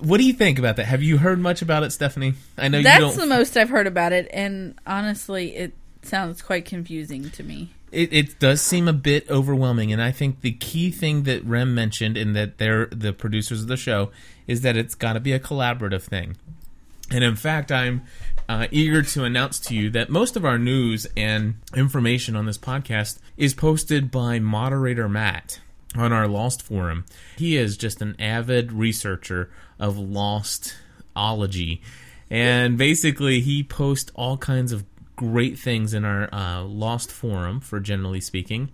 What 0.00 0.18
do 0.18 0.24
you 0.24 0.34
think 0.34 0.58
about 0.58 0.76
that? 0.76 0.84
Have 0.84 1.02
you 1.02 1.16
heard 1.16 1.38
much 1.40 1.62
about 1.62 1.82
it, 1.82 1.92
Stephanie? 1.92 2.34
I 2.58 2.68
know 2.68 2.78
you 2.78 2.84
That's 2.84 3.16
the 3.16 3.26
most 3.26 3.56
I've 3.56 3.70
heard 3.70 3.86
about 3.86 4.12
it, 4.12 4.28
and 4.34 4.74
honestly, 4.86 5.56
it 5.56 5.72
sounds 6.02 6.42
quite 6.42 6.66
confusing 6.66 7.30
to 7.30 7.42
me. 7.42 7.70
It, 7.92 8.12
it 8.12 8.38
does 8.38 8.60
seem 8.60 8.88
a 8.88 8.92
bit 8.92 9.30
overwhelming, 9.30 9.92
and 9.92 10.02
I 10.02 10.10
think 10.10 10.40
the 10.40 10.52
key 10.52 10.90
thing 10.90 11.24
that 11.24 11.44
Rem 11.44 11.74
mentioned, 11.74 12.16
and 12.16 12.34
that 12.34 12.58
they're 12.58 12.86
the 12.86 13.12
producers 13.12 13.62
of 13.62 13.68
the 13.68 13.76
show, 13.76 14.10
is 14.46 14.62
that 14.62 14.76
it's 14.76 14.94
got 14.94 15.12
to 15.12 15.20
be 15.20 15.32
a 15.32 15.38
collaborative 15.38 16.02
thing. 16.02 16.36
And 17.10 17.22
in 17.22 17.36
fact, 17.36 17.70
I'm 17.70 18.02
uh, 18.48 18.66
eager 18.70 19.02
to 19.02 19.24
announce 19.24 19.60
to 19.60 19.74
you 19.74 19.90
that 19.90 20.08
most 20.08 20.36
of 20.36 20.44
our 20.44 20.58
news 20.58 21.06
and 21.16 21.56
information 21.76 22.34
on 22.34 22.46
this 22.46 22.58
podcast 22.58 23.18
is 23.36 23.54
posted 23.54 24.10
by 24.10 24.38
moderator 24.38 25.08
Matt 25.08 25.60
on 25.94 26.12
our 26.12 26.26
Lost 26.26 26.62
forum. 26.62 27.04
He 27.36 27.56
is 27.56 27.76
just 27.76 28.00
an 28.00 28.16
avid 28.18 28.72
researcher 28.72 29.50
of 29.78 29.96
Lostology. 29.96 31.80
And 32.30 32.78
basically, 32.78 33.40
he 33.40 33.62
posts 33.62 34.10
all 34.14 34.38
kinds 34.38 34.72
of 34.72 34.84
great 35.16 35.58
things 35.58 35.94
in 35.94 36.04
our 36.04 36.32
uh, 36.32 36.62
Lost 36.62 37.10
forum, 37.10 37.60
for 37.60 37.80
generally 37.80 38.20
speaking. 38.20 38.70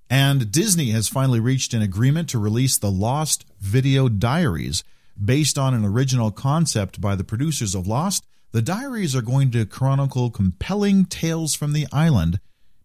And 0.10 0.52
Disney 0.52 0.92
has 0.92 1.08
finally 1.08 1.40
reached 1.40 1.74
an 1.74 1.82
agreement 1.82 2.30
to 2.30 2.40
release 2.40 2.78
the 2.78 2.92
Lost 2.92 3.46
Video 3.60 4.08
Diaries. 4.08 4.84
Based 5.24 5.58
on 5.58 5.74
an 5.74 5.86
original 5.86 6.30
concept 6.30 7.00
by 7.00 7.16
the 7.16 7.24
producers 7.24 7.74
of 7.74 7.88
Lost, 7.88 8.26
the 8.52 8.62
diaries 8.62 9.16
are 9.16 9.22
going 9.22 9.52
to 9.52 9.66
chronicle 9.66 10.30
compelling 10.30 11.06
tales 11.06 11.56
from 11.56 11.74
the 11.74 11.88
island, 11.92 12.40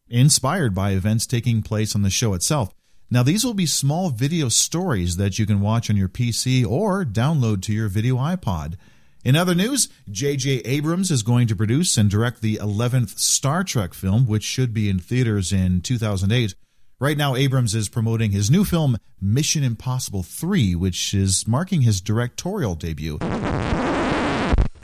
inspired 0.09 0.75
by 0.75 0.93
events 0.93 1.27
taking 1.27 1.63
place 1.63 1.95
on 1.95 2.03
the 2.03 2.11
show 2.11 2.35
itself. 2.35 2.73
Now, 3.13 3.25
these 3.25 3.45
will 3.45 3.55
be 3.55 3.67
small 3.67 4.11
video 4.11 4.49
stories 4.49 5.17
that 5.17 5.37
you 5.37 5.45
can 5.45 5.61
watch 5.61 5.91
on 5.91 5.97
your 5.97 6.09
PC 6.09 6.65
or 6.65 7.05
download 7.05 7.61
to 7.63 7.73
your 7.73 7.89
video 7.89 8.17
iPod. 8.17 8.77
In 9.25 9.35
other 9.35 9.55
news, 9.55 9.89
J.J. 10.09 10.61
Abrams 10.65 11.11
is 11.11 11.25
going 11.25 11.49
to 11.49 11.57
produce 11.57 11.99
and 11.99 12.09
direct 12.09 12.41
the 12.41 12.61
11th 12.63 13.19
Star 13.19 13.65
Trek 13.65 13.95
film, 13.95 14.27
which 14.27 14.45
should 14.45 14.73
be 14.73 14.89
in 14.89 15.01
theaters 15.01 15.53
in 15.53 15.81
2008. 15.81 16.55
Right 17.01 17.17
now, 17.17 17.35
Abrams 17.35 17.75
is 17.75 17.89
promoting 17.89 18.31
his 18.31 18.49
new 18.49 18.65
film, 18.65 18.97
Mission 19.21 19.65
Impossible 19.65 20.23
3, 20.23 20.77
which 20.77 21.13
is 21.13 21.49
marking 21.49 21.81
his 21.81 22.01
directorial 22.01 22.77
debut. 22.77 23.19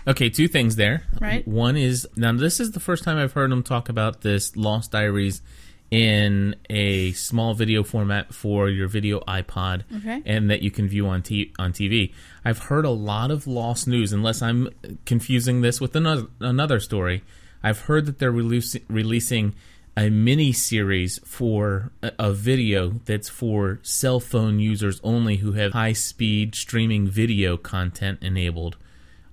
Okay, 0.09 0.31
two 0.31 0.49
things 0.49 0.75
there. 0.75 1.05
Right. 1.21 1.47
One 1.47 1.77
is 1.77 2.09
now 2.17 2.33
this 2.33 2.59
is 2.59 2.73
the 2.73 2.81
first 2.81 3.05
time 3.05 3.19
I've 3.19 3.33
heard 3.33 3.53
him 3.53 3.63
talk 3.63 3.89
about 3.89 4.23
this 4.23 4.57
Lost 4.57 4.93
Diaries 4.93 5.43
in 5.91 6.57
a 6.69 7.13
small 7.13 7.55
video 7.55 7.83
format 7.83 8.35
for 8.35 8.69
your 8.69 8.89
video 8.89 9.21
iPod, 9.21 9.83
Okay. 9.99 10.23
and 10.27 10.51
that 10.51 10.63
you 10.63 10.71
can 10.71 10.89
view 10.89 11.07
on 11.07 11.23
t- 11.23 11.53
on 11.59 11.73
TV. 11.73 12.13
I've 12.45 12.59
heard 12.59 12.85
a 12.85 12.91
lot 12.91 13.31
of 13.31 13.47
Lost 13.47 13.87
news, 13.87 14.13
unless 14.13 14.43
I'm 14.43 14.69
confusing 15.05 15.61
this 15.61 15.81
with 15.81 15.95
another 15.95 16.27
another 16.41 16.81
story. 16.81 17.23
I've 17.63 17.81
heard 17.83 18.07
that 18.07 18.19
they're 18.19 18.33
releasing 18.33 18.83
releasing 18.89 19.55
a 19.97 20.11
mini 20.11 20.53
series 20.53 21.19
for 21.25 21.91
a, 22.03 22.13
a 22.19 22.33
video 22.33 23.01
that's 23.07 23.29
for 23.29 23.79
cell 23.83 24.21
phone 24.21 24.59
users 24.61 25.01
only 25.03 25.37
who 25.37 25.53
have 25.53 25.73
high 25.73 25.95
speed 25.95 26.55
streaming 26.55 27.07
video 27.09 27.57
content 27.57 28.19
enabled. 28.23 28.77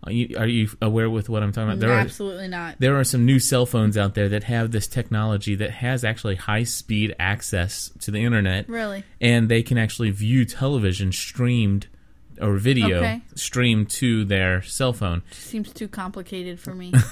Are 0.05 0.11
you, 0.11 0.35
are 0.37 0.47
you 0.47 0.69
aware 0.81 1.09
with 1.09 1.29
what 1.29 1.43
I'm 1.43 1.51
talking 1.51 1.69
about? 1.69 1.79
There 1.79 1.91
are 1.93 1.99
Absolutely 1.99 2.47
not. 2.47 2.75
there 2.79 2.97
are 2.99 3.03
some 3.03 3.25
new 3.25 3.39
cell 3.39 3.65
phones 3.65 3.97
out 3.97 4.15
there 4.15 4.27
that 4.29 4.43
have 4.45 4.71
this 4.71 4.87
technology 4.87 5.55
that 5.55 5.71
has 5.71 6.03
actually 6.03 6.35
high 6.35 6.63
speed 6.63 7.15
access 7.19 7.89
to 8.01 8.11
the 8.11 8.19
internet. 8.23 8.67
Really? 8.67 9.03
And 9.21 9.47
they 9.49 9.63
can 9.63 9.77
actually 9.77 10.09
view 10.11 10.43
television 10.45 11.11
streamed 11.11 11.87
or 12.41 12.57
video 12.57 12.97
Okay. 12.97 13.21
streamed 13.35 13.89
to 13.91 14.25
their 14.25 14.61
cell 14.63 14.91
phone. 14.93 15.21
Seems 15.31 15.71
too 15.71 15.87
complicated 15.87 16.59
for 16.59 16.73
me. 16.75 16.93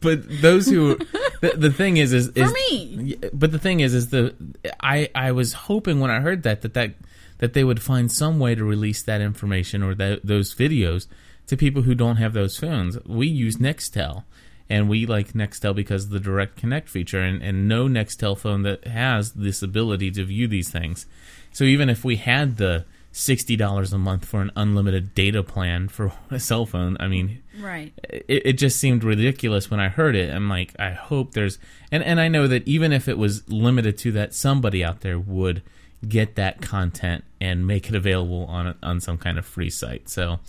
But 0.00 0.42
those 0.42 0.66
who 0.68 0.96
the, 1.40 1.54
the 1.56 1.70
thing 1.72 1.96
is 1.96 2.12
is, 2.12 2.28
is 2.28 2.50
for 2.50 2.54
me. 2.70 3.16
But 3.32 3.52
the 3.52 3.58
thing 3.58 3.80
is 3.80 3.94
is 3.94 4.10
the 4.10 4.34
I 4.78 5.08
I 5.14 5.32
was 5.32 5.54
hoping 5.54 5.98
when 5.98 6.10
I 6.10 6.20
heard 6.20 6.42
that 6.42 6.60
that 6.60 6.74
that 6.74 6.90
that 7.38 7.54
they 7.54 7.64
would 7.64 7.80
find 7.80 8.12
some 8.12 8.38
way 8.38 8.54
to 8.54 8.62
release 8.64 9.02
that 9.04 9.22
information 9.22 9.82
or 9.82 9.94
that 9.94 10.20
those 10.22 10.54
videos 10.54 11.06
to 11.46 11.56
people 11.56 11.82
who 11.82 11.94
don't 11.94 12.16
have 12.16 12.32
those 12.32 12.56
phones. 12.56 12.98
We 13.06 13.26
use 13.26 13.56
Nextel 13.56 14.24
and 14.70 14.88
we 14.88 15.04
like 15.06 15.32
Nextel 15.34 15.74
because 15.74 16.04
of 16.04 16.10
the 16.10 16.20
direct 16.20 16.56
connect 16.56 16.88
feature 16.88 17.20
and, 17.20 17.42
and 17.42 17.68
no 17.68 17.86
Nextel 17.86 18.36
phone 18.38 18.62
that 18.62 18.86
has 18.86 19.32
this 19.32 19.62
ability 19.62 20.10
to 20.12 20.24
view 20.24 20.48
these 20.48 20.70
things. 20.70 21.06
So 21.52 21.64
even 21.64 21.88
if 21.88 22.04
we 22.04 22.16
had 22.16 22.56
the 22.56 22.84
sixty 23.12 23.54
dollars 23.54 23.92
a 23.92 23.98
month 23.98 24.24
for 24.24 24.40
an 24.42 24.50
unlimited 24.56 25.14
data 25.14 25.42
plan 25.44 25.86
for 25.88 26.12
a 26.30 26.40
cell 26.40 26.66
phone, 26.66 26.96
I 26.98 27.06
mean 27.08 27.42
Right. 27.60 27.92
it, 28.02 28.24
it 28.28 28.52
just 28.54 28.80
seemed 28.80 29.04
ridiculous 29.04 29.70
when 29.70 29.78
I 29.80 29.88
heard 29.88 30.16
it. 30.16 30.34
I'm 30.34 30.48
like, 30.48 30.74
I 30.80 30.90
hope 30.90 31.32
there's, 31.32 31.58
and 31.92 32.02
and 32.02 32.20
I 32.20 32.26
know 32.28 32.48
that 32.48 32.66
even 32.66 32.92
if 32.92 33.06
it 33.06 33.16
was 33.18 33.48
limited 33.48 33.96
to 33.98 34.12
that, 34.12 34.34
somebody 34.34 34.82
out 34.82 35.02
there 35.02 35.18
would 35.20 35.62
get 36.08 36.34
that 36.34 36.60
content 36.60 37.22
and 37.40 37.66
make 37.66 37.88
it 37.88 37.94
available 37.94 38.46
on 38.46 38.74
on 38.82 39.00
some 39.00 39.16
kind 39.18 39.38
of 39.38 39.46
free 39.46 39.70
site. 39.70 40.08
So, 40.08 40.40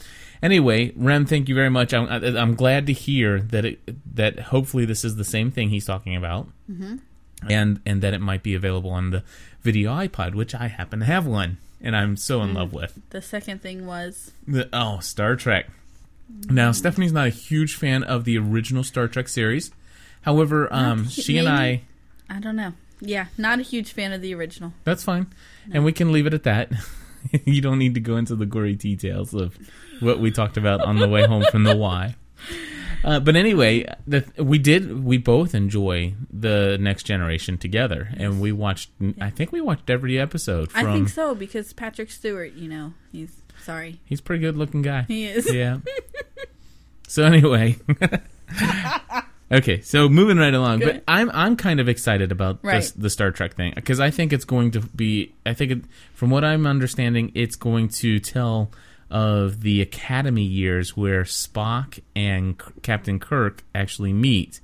anyway, 0.42 0.92
Rem, 0.96 1.26
thank 1.26 1.50
you 1.50 1.56
very 1.56 1.70
much. 1.70 1.94
I'm 1.94 2.08
I'm 2.10 2.56
glad 2.56 2.88
to 2.88 2.94
hear 2.94 3.40
that 3.40 3.66
it 3.66 4.16
that 4.16 4.40
hopefully 4.40 4.86
this 4.86 5.04
is 5.04 5.16
the 5.16 5.24
same 5.24 5.52
thing 5.52 5.70
he's 5.70 5.86
talking 5.86 6.16
about, 6.16 6.48
mm-hmm. 6.70 6.98
and 7.50 7.82
and 7.86 8.02
that 8.02 8.14
it 8.14 8.22
might 8.22 8.44
be 8.44 8.56
available 8.56 8.92
on 8.92 9.12
the 9.12 9.24
video 9.62 9.92
iPod, 9.92 10.36
which 10.36 10.54
I 10.56 10.68
happen 10.68 11.00
to 11.00 11.06
have 11.06 11.26
one, 11.26 11.58
and 11.82 11.96
I'm 11.96 12.16
so 12.18 12.42
in 12.42 12.54
love 12.54 12.74
with. 12.74 13.00
The 13.10 13.22
second 13.22 13.62
thing 13.62 13.86
was 13.86 14.32
The, 14.48 14.70
oh, 14.72 15.00
Star 15.00 15.36
Trek. 15.36 15.68
Now, 16.50 16.72
Stephanie's 16.72 17.12
not 17.12 17.28
a 17.28 17.32
huge 17.32 17.76
fan 17.76 18.04
of 18.04 18.26
the 18.26 18.38
original 18.38 18.84
Star 18.84 19.08
Trek 19.08 19.28
series. 19.28 19.72
However, 20.22 20.68
um, 20.74 21.08
she 21.08 21.38
and 21.38 21.48
I, 21.48 21.84
I 22.30 22.40
don't 22.40 22.56
know. 22.56 22.74
Yeah, 23.00 23.28
not 23.38 23.60
a 23.60 23.64
huge 23.64 23.92
fan 23.92 24.14
of 24.14 24.22
the 24.22 24.34
original. 24.34 24.74
that's 24.84 25.04
fine. 25.04 25.28
And 25.72 25.84
we 25.84 25.92
can 25.92 26.12
leave 26.12 26.26
it 26.26 26.34
at 26.34 26.44
that. 26.44 26.72
you 27.46 27.62
don't 27.62 27.80
need 27.80 27.94
to 27.96 28.00
go 28.00 28.18
into 28.18 28.36
the 28.36 28.46
gory 28.46 28.76
details 28.76 29.34
of 29.34 29.58
what 30.00 30.20
we 30.20 30.32
talked 30.32 30.58
about 30.58 30.82
on 30.82 30.98
the 30.98 31.08
way 31.08 31.26
home 31.26 31.44
from 31.52 31.64
the 31.64 31.76
Y. 31.76 32.16
Uh, 33.04 33.20
but 33.20 33.36
anyway, 33.36 33.86
the, 34.08 34.26
we 34.44 34.58
did. 34.58 35.04
We 35.04 35.20
both 35.20 35.54
enjoy 35.54 36.16
the 36.34 36.78
Next 36.82 37.04
Generation 37.04 37.60
together, 37.60 38.10
and 38.18 38.42
we 38.42 38.52
watched. 38.52 38.90
I 39.22 39.30
think 39.30 39.52
we 39.52 39.62
watched 39.62 39.92
every 39.92 40.20
episode. 40.20 40.72
From, 40.72 40.88
I 40.88 40.94
think 40.94 41.10
so 41.10 41.36
because 41.36 41.72
Patrick 41.72 42.10
Stewart, 42.10 42.54
you 42.54 42.68
know, 42.68 42.94
he's 43.12 43.44
sorry. 43.62 44.00
He's 44.06 44.22
a 44.22 44.24
pretty 44.24 44.42
good 44.42 44.58
looking 44.58 44.82
guy. 44.82 45.04
He 45.08 45.26
is. 45.28 45.54
Yeah. 45.54 45.80
so 47.08 47.24
anyway, 47.26 47.76
okay. 49.52 49.82
So 49.82 50.10
moving 50.10 50.38
right 50.38 50.54
along, 50.54 50.80
but 50.80 51.04
I'm 51.08 51.30
I'm 51.32 51.56
kind 51.58 51.80
of 51.80 51.88
excited 51.88 52.32
about 52.32 52.58
Right. 52.64 52.78
this, 52.78 52.92
the 52.92 53.10
Star 53.12 53.30
Trek 53.30 53.54
thing 53.56 53.74
because 53.76 54.00
I 54.00 54.10
think 54.10 54.34
it's 54.34 54.46
going 54.46 54.72
to 54.72 54.80
be. 54.82 55.34
I 55.46 55.54
think 55.54 55.72
it, 55.72 55.82
from 56.16 56.32
what 56.32 56.44
I'm 56.44 56.66
understanding, 56.66 57.32
it's 57.36 57.56
going 57.56 57.90
to 57.90 58.20
tell 58.20 58.72
of 59.10 59.62
the 59.62 59.82
Academy 59.82 60.44
years 60.44 60.98
where 60.98 61.24
Spock 61.24 62.00
and 62.16 62.58
K- 62.58 62.66
Captain 62.82 63.20
Kirk 63.20 63.64
actually 63.74 64.14
meet, 64.14 64.60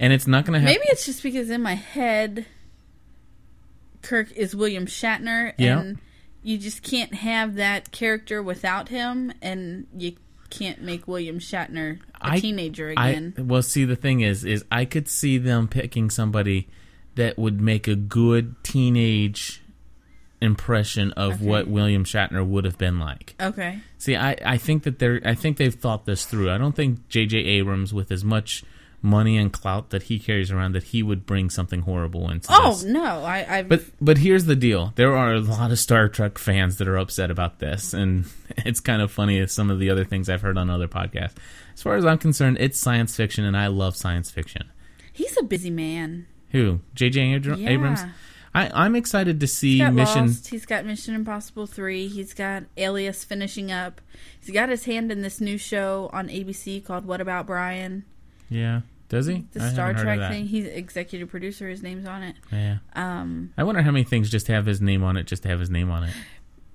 and 0.00 0.12
it's 0.12 0.26
not 0.26 0.44
going 0.44 0.54
to 0.54 0.60
have. 0.60 0.66
Maybe 0.68 0.84
it's 0.88 1.06
just 1.06 1.22
because 1.22 1.50
in 1.50 1.62
my 1.62 1.74
head, 1.74 2.46
Kirk 4.02 4.32
is 4.32 4.54
William 4.54 4.86
Shatner, 4.86 5.52
Yeah. 5.58 5.80
and 5.80 5.98
you 6.42 6.58
just 6.58 6.82
can't 6.82 7.14
have 7.14 7.54
that 7.54 7.90
character 7.92 8.42
without 8.42 8.88
him, 8.88 9.32
and 9.40 9.86
you 9.96 10.12
can't 10.50 10.82
make 10.82 11.08
William 11.08 11.38
Shatner 11.38 11.98
a 12.20 12.32
I- 12.32 12.40
teenager 12.40 12.92
I 12.96 13.10
again. 13.10 13.34
well, 13.38 13.62
see, 13.62 13.84
the 13.84 13.96
thing 13.96 14.20
is, 14.20 14.44
is 14.44 14.64
I 14.70 14.84
could 14.84 15.08
see 15.08 15.38
them 15.38 15.68
picking 15.68 16.10
somebody 16.10 16.68
that 17.14 17.38
would 17.38 17.60
make 17.60 17.86
a 17.88 17.94
good 17.96 18.56
teenage 18.64 19.62
impression 20.44 21.12
of 21.12 21.34
Okay. 21.34 21.44
what 21.44 21.66
William 21.66 22.04
Shatner 22.04 22.46
would 22.46 22.64
have 22.64 22.78
been 22.78 22.98
like. 23.00 23.34
okay. 23.40 23.80
See, 23.98 24.14
I, 24.16 24.36
I 24.44 24.56
think 24.58 24.82
that 24.84 24.98
they're 24.98 25.20
I 25.24 25.34
think 25.34 25.56
they've 25.56 25.74
thought 25.74 26.04
this 26.04 26.24
through. 26.26 26.50
I 26.50 26.58
don't 26.58 26.76
think 26.76 27.08
J.J. 27.08 27.38
Abrams, 27.38 27.92
with 27.94 28.12
as 28.12 28.22
much 28.24 28.62
money 29.02 29.36
and 29.36 29.52
clout 29.52 29.90
that 29.90 30.04
he 30.04 30.18
carries 30.18 30.50
around, 30.50 30.72
that 30.72 30.82
he 30.84 31.02
would 31.02 31.26
bring 31.26 31.50
something 31.50 31.82
horrible 31.82 32.30
into 32.30 32.48
Oh 32.50 32.70
this. 32.72 32.84
no, 32.84 33.04
I, 33.24 33.58
I've 33.58 33.68
But 33.68 33.82
but 34.00 34.18
here's 34.18 34.44
the 34.46 34.56
deal: 34.56 34.92
there 34.96 35.14
are 35.16 35.34
a 35.34 35.40
lot 35.40 35.70
of 35.70 35.78
Star 35.78 36.08
Trek 36.08 36.38
fans 36.38 36.76
that 36.78 36.88
are 36.88 36.96
upset 36.98 37.30
about 37.30 37.58
this, 37.58 37.92
and 37.94 38.24
it's 38.58 38.80
kind 38.80 39.02
of 39.02 39.10
funny 39.10 39.38
as 39.40 39.52
some 39.52 39.70
of 39.70 39.78
the 39.78 39.90
other 39.90 40.04
things 40.04 40.28
I've 40.28 40.42
heard 40.42 40.56
on 40.58 40.68
other 40.70 40.88
podcasts. 40.88 41.34
As 41.74 41.82
far 41.82 41.96
as 41.96 42.04
I'm 42.06 42.18
concerned, 42.18 42.58
it's 42.60 42.78
science 42.78 43.16
fiction, 43.16 43.44
and 43.44 43.56
I 43.56 43.66
love 43.68 43.96
science 43.96 44.30
fiction. 44.30 44.70
he's 45.12 45.36
a 45.38 45.42
busy 45.42 45.70
man. 45.70 46.26
Who? 46.50 46.80
J.J. 46.94 47.40
Abr- 47.40 47.58
Yeah. 47.58 47.70
Abrams. 47.70 48.00
I, 48.54 48.70
I'm 48.72 48.94
excited 48.94 49.40
to 49.40 49.46
see 49.46 49.78
He's 49.78 49.90
Mission. 49.90 50.26
Lost. 50.26 50.48
He's 50.48 50.64
got 50.64 50.84
Mission 50.86 51.14
Impossible 51.14 51.66
three. 51.66 52.06
He's 52.06 52.32
got 52.34 52.64
Alias 52.76 53.24
finishing 53.24 53.72
up. 53.72 54.00
He's 54.40 54.54
got 54.54 54.68
his 54.68 54.84
hand 54.84 55.10
in 55.10 55.22
this 55.22 55.40
new 55.40 55.58
show 55.58 56.08
on 56.12 56.28
ABC 56.28 56.84
called 56.84 57.04
What 57.04 57.20
About 57.20 57.46
Brian? 57.46 58.04
Yeah, 58.48 58.82
does 59.08 59.26
he? 59.26 59.44
The 59.52 59.62
I 59.62 59.68
Star 59.70 59.86
haven't 59.88 60.06
heard 60.06 60.12
of 60.12 60.18
Trek 60.18 60.30
thing. 60.30 60.46
He's 60.46 60.66
executive 60.66 61.28
producer. 61.28 61.68
His 61.68 61.82
name's 61.82 62.06
on 62.06 62.22
it. 62.22 62.36
Yeah. 62.52 62.78
Um, 62.94 63.52
I 63.58 63.64
wonder 63.64 63.82
how 63.82 63.90
many 63.90 64.04
things 64.04 64.30
just 64.30 64.46
have 64.46 64.66
his 64.66 64.80
name 64.80 65.02
on 65.02 65.16
it, 65.16 65.26
just 65.26 65.42
to 65.42 65.48
have 65.48 65.58
his 65.58 65.70
name 65.70 65.90
on 65.90 66.04
it. 66.04 66.14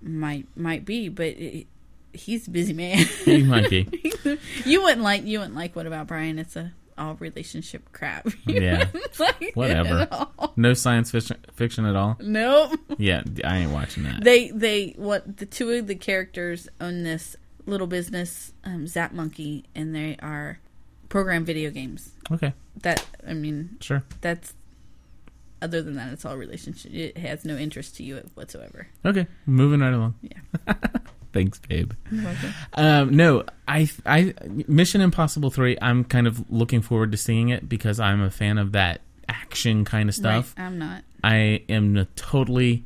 might 0.01 0.47
might 0.57 0.83
be, 0.83 1.07
but 1.07 1.27
it, 1.27 1.67
he's 2.11 2.47
a 2.47 2.51
busy 2.51 2.73
man. 2.73 3.05
He 3.23 3.43
might 3.43 3.69
be. 3.69 3.87
you 4.65 4.81
wouldn't 4.81 5.01
like 5.01 5.23
you 5.23 5.39
wouldn't 5.39 5.55
like 5.55 5.75
What 5.75 5.85
About 5.85 6.07
Brian? 6.07 6.39
It's 6.39 6.55
a 6.57 6.73
all 6.99 7.15
relationship 7.15 7.91
crap. 7.91 8.27
Yeah. 8.45 8.87
like 9.19 9.51
Whatever. 9.55 10.27
No 10.55 10.73
science 10.73 11.11
fiction, 11.11 11.37
fiction 11.53 11.85
at 11.85 11.95
all. 11.95 12.17
Nope. 12.19 12.79
Yeah, 12.97 13.23
I 13.43 13.57
ain't 13.59 13.71
watching 13.71 14.03
that. 14.03 14.23
They 14.23 14.49
they 14.51 14.93
what 14.97 15.37
the 15.37 15.45
two 15.45 15.69
of 15.71 15.87
the 15.87 15.95
characters 15.95 16.67
own 16.81 17.03
this 17.03 17.35
little 17.65 17.87
business, 17.87 18.51
um, 18.63 18.87
Zap 18.87 19.13
Monkey, 19.13 19.65
and 19.75 19.95
they 19.95 20.17
are 20.21 20.59
program 21.07 21.45
video 21.45 21.69
games. 21.71 22.11
Okay, 22.31 22.53
That 22.81 23.05
I 23.27 23.33
mean, 23.33 23.77
sure. 23.79 24.03
that's 24.21 24.53
other 25.61 25.81
than 25.81 25.95
that, 25.95 26.13
it's 26.13 26.25
all 26.25 26.37
relationship. 26.37 26.93
It 26.93 27.17
has 27.17 27.43
no 27.45 27.57
interest 27.57 27.95
to 27.97 28.03
you 28.03 28.17
whatsoever. 28.35 28.87
Okay, 29.05 29.27
moving 29.45 29.79
right 29.81 29.93
along. 29.93 30.15
Yeah. 30.21 30.73
Thanks, 31.31 31.59
babe. 31.59 31.93
Um, 32.73 33.15
no, 33.15 33.43
I, 33.67 33.89
I, 34.05 34.33
Mission 34.67 35.01
Impossible 35.01 35.51
Three. 35.51 35.77
I'm 35.81 36.03
kind 36.03 36.27
of 36.27 36.49
looking 36.49 36.81
forward 36.81 37.11
to 37.11 37.17
seeing 37.17 37.49
it 37.49 37.69
because 37.69 37.99
I'm 37.99 38.21
a 38.21 38.31
fan 38.31 38.57
of 38.57 38.71
that 38.71 39.01
action 39.27 39.85
kind 39.85 40.09
of 40.09 40.15
stuff. 40.15 40.55
Right, 40.57 40.65
I'm 40.65 40.79
not. 40.79 41.03
I 41.23 41.63
am 41.69 42.07
totally 42.15 42.85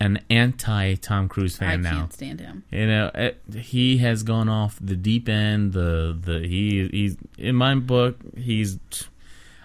an 0.00 0.20
anti 0.30 0.94
Tom 0.96 1.28
Cruise 1.28 1.56
fan 1.56 1.70
I 1.70 1.76
now. 1.76 1.90
can't 1.90 2.12
stand 2.12 2.40
him. 2.40 2.64
You 2.70 2.86
know, 2.86 3.10
it, 3.14 3.40
he 3.54 3.98
has 3.98 4.22
gone 4.22 4.48
off 4.48 4.78
the 4.80 4.96
deep 4.96 5.28
end. 5.28 5.72
The 5.74 6.18
the 6.20 6.40
he 6.40 6.88
he's 6.88 7.16
in 7.38 7.54
my 7.54 7.74
book. 7.74 8.16
He's 8.36 8.78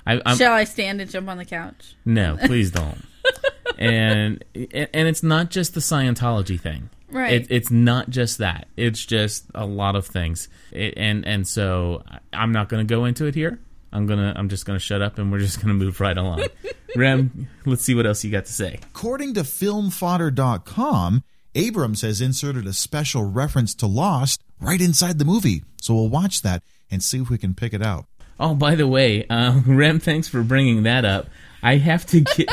I, 0.05 0.21
I'm 0.25 0.37
Shall 0.37 0.53
I 0.53 0.63
stand 0.65 1.01
and 1.01 1.09
jump 1.09 1.27
on 1.27 1.37
the 1.37 1.45
couch? 1.45 1.95
no, 2.05 2.37
please 2.45 2.71
don't. 2.71 3.03
and 3.79 4.43
and 4.53 5.07
it's 5.07 5.23
not 5.23 5.49
just 5.49 5.73
the 5.73 5.79
Scientology 5.79 6.59
thing. 6.59 6.89
Right. 7.09 7.33
It, 7.33 7.47
it's 7.49 7.71
not 7.71 8.09
just 8.09 8.39
that. 8.39 8.67
It's 8.75 9.05
just 9.05 9.45
a 9.55 9.65
lot 9.65 9.95
of 9.95 10.05
things. 10.05 10.49
It, 10.71 10.93
and 10.97 11.25
and 11.25 11.47
so 11.47 12.03
I- 12.07 12.19
I'm 12.33 12.51
not 12.51 12.67
going 12.69 12.85
to 12.85 12.93
go 12.93 13.05
into 13.05 13.25
it 13.25 13.35
here. 13.35 13.59
I'm 13.93 14.05
gonna 14.05 14.33
I'm 14.35 14.49
just 14.49 14.65
gonna 14.65 14.79
shut 14.79 15.01
up 15.01 15.17
and 15.17 15.31
we're 15.31 15.39
just 15.47 15.61
gonna 15.61 15.73
move 15.73 16.01
right 16.01 16.17
along. 16.17 16.43
Rem, 16.95 17.47
let's 17.65 17.83
see 17.83 17.95
what 17.95 18.05
else 18.05 18.23
you 18.23 18.31
got 18.31 18.45
to 18.45 18.53
say. 18.53 18.79
According 18.93 19.33
to 19.35 19.41
filmfodder.com, 19.41 21.23
Abrams 21.55 22.01
has 22.01 22.21
inserted 22.21 22.67
a 22.67 22.73
special 22.73 23.23
reference 23.23 23.73
to 23.75 23.87
Lost 23.87 24.41
right 24.59 24.81
inside 24.81 25.19
the 25.19 25.25
movie. 25.25 25.63
So 25.81 25.93
we'll 25.93 26.09
watch 26.09 26.41
that 26.41 26.63
and 26.91 27.01
see 27.03 27.19
if 27.21 27.29
we 27.29 27.37
can 27.37 27.53
pick 27.53 27.73
it 27.73 27.81
out. 27.81 28.05
Oh, 28.39 28.53
by 28.55 28.75
the 28.75 28.87
way, 28.87 29.25
uh, 29.27 29.61
Rem, 29.67 29.99
thanks 29.99 30.27
for 30.27 30.43
bringing 30.43 30.83
that 30.83 31.05
up. 31.05 31.27
I 31.63 31.77
have 31.77 32.05
to 32.07 32.21
get. 32.21 32.49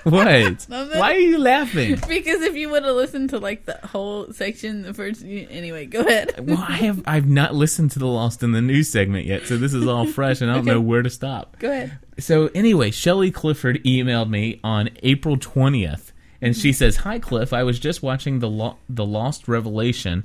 what? 0.04 0.66
Why 0.68 1.14
are 1.14 1.18
you 1.18 1.38
laughing? 1.38 1.98
Because 2.08 2.42
if 2.42 2.56
you 2.56 2.70
would 2.70 2.84
have 2.84 2.96
listened 2.96 3.30
to 3.30 3.38
like 3.38 3.66
the 3.66 3.78
whole 3.84 4.32
section, 4.32 4.82
the 4.82 4.94
first 4.94 5.22
anyway, 5.22 5.86
go 5.86 6.00
ahead. 6.00 6.34
Well, 6.50 6.64
I 6.66 6.76
have 6.76 7.02
I've 7.06 7.28
not 7.28 7.54
listened 7.54 7.90
to 7.92 7.98
the 7.98 8.06
Lost 8.06 8.42
in 8.42 8.52
the 8.52 8.62
News 8.62 8.90
segment 8.90 9.26
yet, 9.26 9.46
so 9.46 9.56
this 9.56 9.74
is 9.74 9.86
all 9.86 10.06
fresh, 10.06 10.40
and 10.40 10.50
I 10.50 10.54
don't 10.54 10.64
know 10.64 10.80
where 10.80 11.02
to 11.02 11.10
stop. 11.10 11.58
Go 11.58 11.70
ahead. 11.70 11.98
So 12.18 12.50
anyway, 12.54 12.90
Shelley 12.90 13.30
Clifford 13.30 13.82
emailed 13.84 14.30
me 14.30 14.58
on 14.64 14.90
April 15.02 15.36
twentieth, 15.36 16.12
and 16.40 16.56
she 16.56 16.70
hmm. 16.70 16.76
says, 16.76 16.96
"Hi 16.96 17.18
Cliff, 17.18 17.52
I 17.52 17.62
was 17.62 17.78
just 17.78 18.02
watching 18.02 18.38
the 18.38 18.48
Lo- 18.50 18.78
the 18.88 19.06
Lost 19.06 19.48
Revelation, 19.48 20.24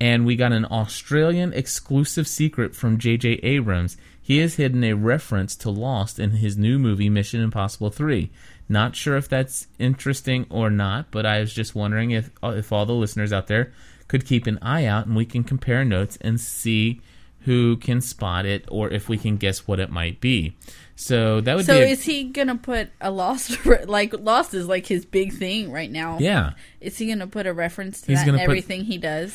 and 0.00 0.24
we 0.24 0.36
got 0.36 0.52
an 0.52 0.66
Australian 0.66 1.52
exclusive 1.52 2.28
secret 2.28 2.74
from 2.74 2.98
J.J. 2.98 3.40
Abrams. 3.42 3.96
He 4.20 4.38
has 4.38 4.56
hidden 4.56 4.82
a 4.82 4.94
reference 4.94 5.54
to 5.56 5.70
Lost 5.70 6.18
in 6.18 6.32
his 6.32 6.56
new 6.56 6.78
movie 6.78 7.08
Mission 7.08 7.40
Impossible 7.40 7.90
Three. 7.90 8.30
Not 8.68 8.96
sure 8.96 9.16
if 9.16 9.28
that's 9.28 9.66
interesting 9.78 10.46
or 10.50 10.70
not, 10.70 11.10
but 11.10 11.24
I 11.24 11.40
was 11.40 11.52
just 11.52 11.74
wondering 11.74 12.10
if 12.10 12.30
uh, 12.42 12.48
if 12.56 12.72
all 12.72 12.84
the 12.86 12.92
listeners 12.94 13.32
out 13.32 13.46
there 13.46 13.72
could 14.08 14.24
keep 14.26 14.46
an 14.46 14.58
eye 14.62 14.86
out, 14.86 15.06
and 15.06 15.14
we 15.16 15.24
can 15.24 15.44
compare 15.44 15.84
notes 15.84 16.18
and 16.20 16.40
see." 16.40 17.00
Who 17.42 17.76
can 17.76 18.00
spot 18.00 18.44
it, 18.44 18.64
or 18.66 18.90
if 18.90 19.08
we 19.08 19.18
can 19.18 19.36
guess 19.36 19.68
what 19.68 19.78
it 19.78 19.88
might 19.88 20.20
be? 20.20 20.56
So 20.96 21.40
that 21.42 21.54
would 21.54 21.64
So 21.64 21.78
be 21.78 21.84
a- 21.84 21.88
is 21.90 22.02
he 22.02 22.24
gonna 22.24 22.56
put 22.56 22.88
a 23.00 23.12
lost 23.12 23.64
re- 23.64 23.84
like 23.84 24.12
lost 24.18 24.52
is 24.52 24.66
like 24.66 24.84
his 24.84 25.04
big 25.06 25.32
thing 25.32 25.70
right 25.70 25.88
now? 25.88 26.18
Yeah. 26.18 26.54
Is 26.80 26.98
he 26.98 27.06
gonna 27.06 27.28
put 27.28 27.46
a 27.46 27.52
reference 27.52 28.00
to 28.00 28.08
He's 28.08 28.18
that 28.24 28.28
in 28.30 28.34
put- 28.34 28.40
everything 28.42 28.82
he 28.84 28.98
does? 28.98 29.32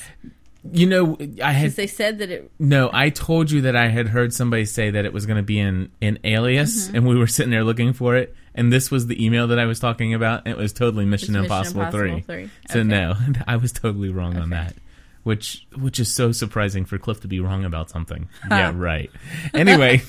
You 0.74 0.88
know, 0.88 1.18
I 1.42 1.54
had 1.54 1.72
they 1.72 1.88
said 1.88 2.18
that 2.20 2.30
it. 2.30 2.52
no. 2.60 2.90
I 2.92 3.12
told 3.12 3.50
you 3.50 3.62
that 3.62 3.78
I 3.78 3.88
had 3.88 4.10
heard 4.10 4.34
somebody 4.34 4.66
say 4.66 4.90
that 4.92 5.06
it 5.06 5.14
was 5.14 5.26
going 5.26 5.38
to 5.38 5.44
be 5.44 5.58
in 5.58 5.90
in 6.02 6.20
Alias, 6.26 6.88
mm-hmm. 6.88 6.98
and 6.98 7.08
we 7.08 7.16
were 7.16 7.28
sitting 7.28 7.52
there 7.52 7.64
looking 7.64 7.94
for 7.94 8.18
it. 8.18 8.36
And 8.53 8.72
this 8.72 8.91
was 8.91 9.08
the 9.08 9.24
email 9.24 9.48
that 9.48 9.60
I 9.60 9.65
was 9.65 9.79
talking 9.79 10.13
about. 10.13 10.46
It 10.46 10.58
was 10.58 10.74
totally 10.74 11.05
Mission, 11.05 11.34
Mission 11.34 11.43
Impossible, 11.46 11.81
Impossible 11.84 12.00
3. 12.00 12.22
3. 12.22 12.50
So 12.70 12.79
Okay. 12.79 12.88
no, 12.88 13.15
I 13.48 13.55
was 13.55 13.72
totally 13.72 14.10
wrong 14.10 14.38
on 14.38 14.50
that. 14.50 14.75
Which 15.24 15.67
which 15.77 16.00
is 16.00 16.13
so 16.13 16.31
surprising 16.31 16.84
for 16.84 16.98
Cliff 16.98 17.22
to 17.22 17.27
be 17.27 17.39
wrong 17.39 17.63
about 17.63 17.89
something. 17.91 18.27
yeah, 18.50 18.72
right. 18.75 19.12
Anyway, 19.53 20.01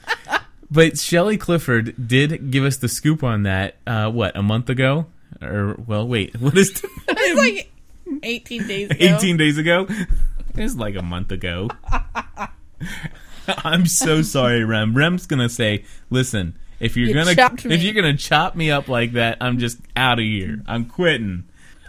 but 0.70 0.98
Shelley 0.98 1.38
Clifford 1.38 1.94
did 2.06 2.50
give 2.50 2.62
us 2.64 2.76
the 2.76 2.88
scoop 2.88 3.22
on 3.24 3.44
that. 3.44 3.76
Uh, 3.86 4.10
what 4.10 4.36
a 4.36 4.42
month 4.42 4.68
ago, 4.68 5.06
or 5.40 5.74
well, 5.86 6.06
wait, 6.06 6.36
what 6.40 6.56
is? 6.58 6.82
It's 7.08 7.38
like 7.38 7.72
eighteen 8.22 8.66
days. 8.66 8.90
Ago. 8.90 9.16
18 9.16 9.36
days 9.38 9.56
ago. 9.56 9.86
It 10.54 10.62
was 10.62 10.76
like 10.76 10.96
a 10.96 11.02
month 11.02 11.32
ago. 11.32 11.70
I'm 13.64 13.86
so 13.86 14.22
sorry, 14.22 14.64
Rem. 14.64 14.94
Rem's 14.94 15.26
gonna 15.26 15.48
say, 15.48 15.84
"Listen, 16.10 16.56
if 16.82 16.96
you're 16.96 17.08
You 17.08 17.14
gonna 17.14 17.30
if 17.54 17.64
me. 17.64 17.76
you're 17.76 17.94
gonna 17.94 18.16
chop 18.16 18.54
me 18.54 18.70
up 18.70 18.88
like 18.88 19.12
that, 19.12 19.38
I'm 19.40 19.58
just 19.58 19.78
out 19.96 20.18
of 20.18 20.24
here. 20.24 20.62
I'm 20.66 20.84
quitting." 20.84 21.44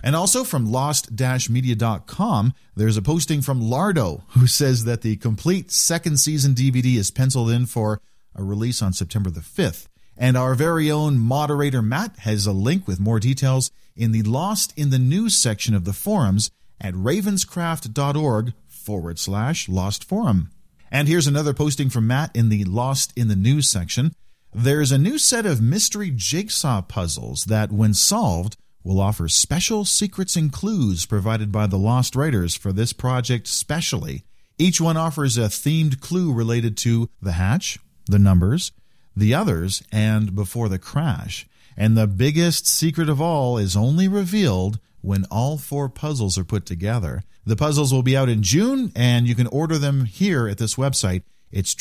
And 0.05 0.15
also 0.17 0.43
from 0.43 0.69
lost-media.com, 0.69 2.53
there's 2.75 2.97
a 2.97 3.01
posting 3.01 3.41
from 3.41 3.61
Lardo 3.61 4.23
who 4.29 4.47
says 4.47 4.83
that 4.83 5.01
the 5.01 5.15
complete 5.15 5.71
second 5.71 6.17
season 6.19 6.53
DVD 6.53 6.97
is 6.97 7.09
penciled 7.09 7.49
in 7.49 7.65
for 7.65 8.01
a 8.35 8.43
release 8.43 8.81
on 8.81 8.91
September 8.91 9.29
the 9.29 9.39
5th. 9.39 9.87
And 10.17 10.35
our 10.35 10.55
very 10.55 10.91
own 10.91 11.17
moderator 11.17 11.81
Matt 11.81 12.17
has 12.19 12.45
a 12.45 12.51
link 12.51 12.85
with 12.87 12.99
more 12.99 13.19
details 13.19 13.71
in 13.95 14.11
the 14.11 14.23
Lost 14.23 14.73
in 14.77 14.89
the 14.89 14.99
News 14.99 15.35
section 15.35 15.73
of 15.73 15.85
the 15.85 15.93
forums 15.93 16.51
at 16.81 16.93
ravenscraft.org 16.93 18.53
forward 18.67 19.19
slash 19.19 19.69
lost 19.69 20.03
forum. 20.03 20.51
And 20.91 21.07
here's 21.07 21.27
another 21.27 21.53
posting 21.53 21.89
from 21.89 22.07
Matt 22.07 22.35
in 22.35 22.49
the 22.49 22.65
Lost 22.65 23.13
in 23.15 23.27
the 23.29 23.35
News 23.35 23.69
section. 23.69 24.13
There's 24.55 24.91
a 24.91 24.99
new 24.99 25.17
set 25.17 25.47
of 25.47 25.61
mystery 25.61 26.11
jigsaw 26.13 26.83
puzzles 26.83 27.45
that, 27.45 27.71
when 27.71 27.95
solved, 27.95 28.55
will 28.83 28.99
offer 28.99 29.27
special 29.27 29.83
secrets 29.83 30.35
and 30.35 30.51
clues 30.51 31.07
provided 31.07 31.51
by 31.51 31.65
the 31.65 31.77
Lost 31.77 32.15
writers 32.15 32.55
for 32.55 32.71
this 32.71 32.93
project 32.93 33.47
specially. 33.47 34.25
Each 34.59 34.79
one 34.79 34.95
offers 34.95 35.37
a 35.37 35.47
themed 35.47 36.01
clue 36.01 36.31
related 36.31 36.77
to 36.77 37.09
the 37.19 37.31
hatch, 37.31 37.79
the 38.05 38.19
numbers, 38.19 38.71
the 39.15 39.33
others, 39.33 39.81
and 39.91 40.35
before 40.35 40.69
the 40.69 40.77
crash. 40.77 41.47
And 41.75 41.97
the 41.97 42.05
biggest 42.05 42.67
secret 42.67 43.09
of 43.09 43.19
all 43.19 43.57
is 43.57 43.75
only 43.75 44.07
revealed 44.07 44.79
when 45.01 45.25
all 45.31 45.57
four 45.57 45.89
puzzles 45.89 46.37
are 46.37 46.43
put 46.43 46.67
together. 46.67 47.23
The 47.43 47.55
puzzles 47.55 47.91
will 47.91 48.03
be 48.03 48.15
out 48.15 48.29
in 48.29 48.43
June, 48.43 48.91
and 48.95 49.27
you 49.27 49.33
can 49.33 49.47
order 49.47 49.79
them 49.79 50.05
here 50.05 50.47
at 50.47 50.59
this 50.59 50.75
website. 50.75 51.23
It's 51.51 51.73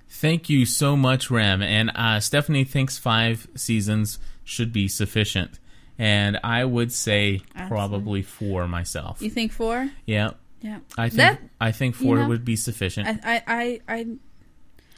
Thank 0.08 0.50
you 0.50 0.66
so 0.66 0.96
much, 0.96 1.32
Rem. 1.32 1.62
And 1.62 1.92
uh, 1.96 2.20
Stephanie 2.20 2.64
thinks 2.64 2.98
five 2.98 3.48
seasons 3.56 4.20
should 4.44 4.72
be 4.72 4.88
sufficient, 4.88 5.60
and 5.98 6.40
I 6.44 6.64
would 6.66 6.92
say 6.92 7.42
probably 7.68 8.22
four 8.22 8.68
myself. 8.68 9.22
You 9.22 9.30
think 9.30 9.52
four? 9.52 9.90
Yeah, 10.06 10.32
Yeah. 10.62 10.80
I 10.98 11.10
think 11.10 11.18
that 11.18 11.40
I 11.62 11.72
think 11.72 11.96
four 11.96 12.18
know, 12.18 12.28
would 12.28 12.44
be 12.46 12.56
sufficient. 12.56 13.08
I 13.24 13.36
I 13.36 13.42
I 13.48 13.82
I, 13.88 14.06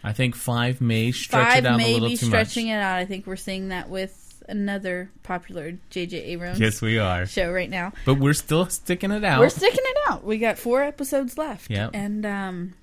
I 0.04 0.14
think 0.14 0.36
five 0.36 0.82
may 0.82 1.12
stretch 1.12 1.48
Five 1.54 1.58
it 1.66 1.68
out 1.68 1.76
a 1.76 1.78
may 1.78 1.94
little 1.94 2.10
be 2.10 2.18
too 2.18 2.28
stretching 2.28 2.68
much. 2.68 2.74
it 2.76 2.80
out. 2.82 2.98
I 3.00 3.06
think 3.06 3.28
we're 3.28 3.36
seeing 3.36 3.70
that 3.70 3.90
with 3.90 4.24
another 4.50 5.12
popular 5.24 5.78
J.J. 5.90 6.18
Abrams 6.24 6.60
Yes, 6.60 6.82
we 6.82 6.98
are. 7.00 7.26
show 7.26 7.52
right 7.52 7.70
now. 7.70 7.92
But 8.06 8.16
we're 8.16 8.34
still 8.34 8.66
sticking 8.70 9.12
it 9.12 9.24
out. 9.26 9.40
We're 9.42 9.50
sticking 9.50 9.84
it 9.84 9.98
out. 10.10 10.24
We 10.24 10.38
got 10.38 10.58
four 10.58 10.82
episodes 10.84 11.38
left. 11.38 11.70
Yeah, 11.70 11.90
And 11.94 12.26
um, 12.26 12.74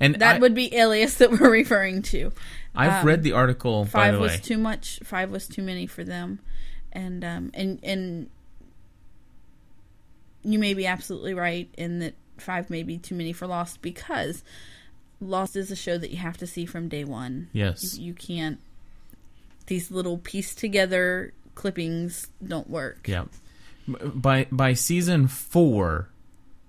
and 0.00 0.16
that 0.16 0.36
I, 0.36 0.38
would 0.40 0.54
be 0.54 0.74
Alias 0.74 1.14
that 1.18 1.30
we're 1.30 1.50
referring 1.62 2.02
to. 2.02 2.32
I've 2.74 3.02
um, 3.02 3.06
read 3.06 3.22
the 3.22 3.32
article 3.32 3.84
by 3.84 3.90
Five 3.90 4.14
the 4.14 4.20
was 4.20 4.32
way. 4.32 4.38
too 4.38 4.58
much. 4.58 4.98
Five 5.04 5.30
was 5.30 5.46
too 5.46 5.62
many 5.62 5.86
for 5.86 6.02
them. 6.02 6.40
And 6.92 7.24
um, 7.24 7.50
and 7.54 7.78
and 7.82 8.28
you 10.42 10.58
may 10.58 10.74
be 10.74 10.86
absolutely 10.86 11.34
right 11.34 11.68
in 11.76 12.00
that 12.00 12.14
five 12.38 12.70
may 12.70 12.82
be 12.82 12.98
too 12.98 13.14
many 13.14 13.32
for 13.32 13.46
Lost 13.46 13.80
because 13.82 14.42
Lost 15.20 15.56
is 15.56 15.70
a 15.70 15.76
show 15.76 15.98
that 15.98 16.10
you 16.10 16.16
have 16.18 16.36
to 16.38 16.46
see 16.46 16.66
from 16.66 16.88
day 16.88 17.04
one. 17.04 17.48
Yes. 17.52 17.96
You, 17.96 18.06
you 18.06 18.14
can't. 18.14 18.58
These 19.66 19.90
little 19.90 20.18
pieced 20.18 20.58
together 20.58 21.32
clippings 21.54 22.28
don't 22.44 22.68
work. 22.68 23.06
Yeah. 23.08 23.24
By 23.86 24.46
by 24.50 24.74
season 24.74 25.28
four, 25.28 26.08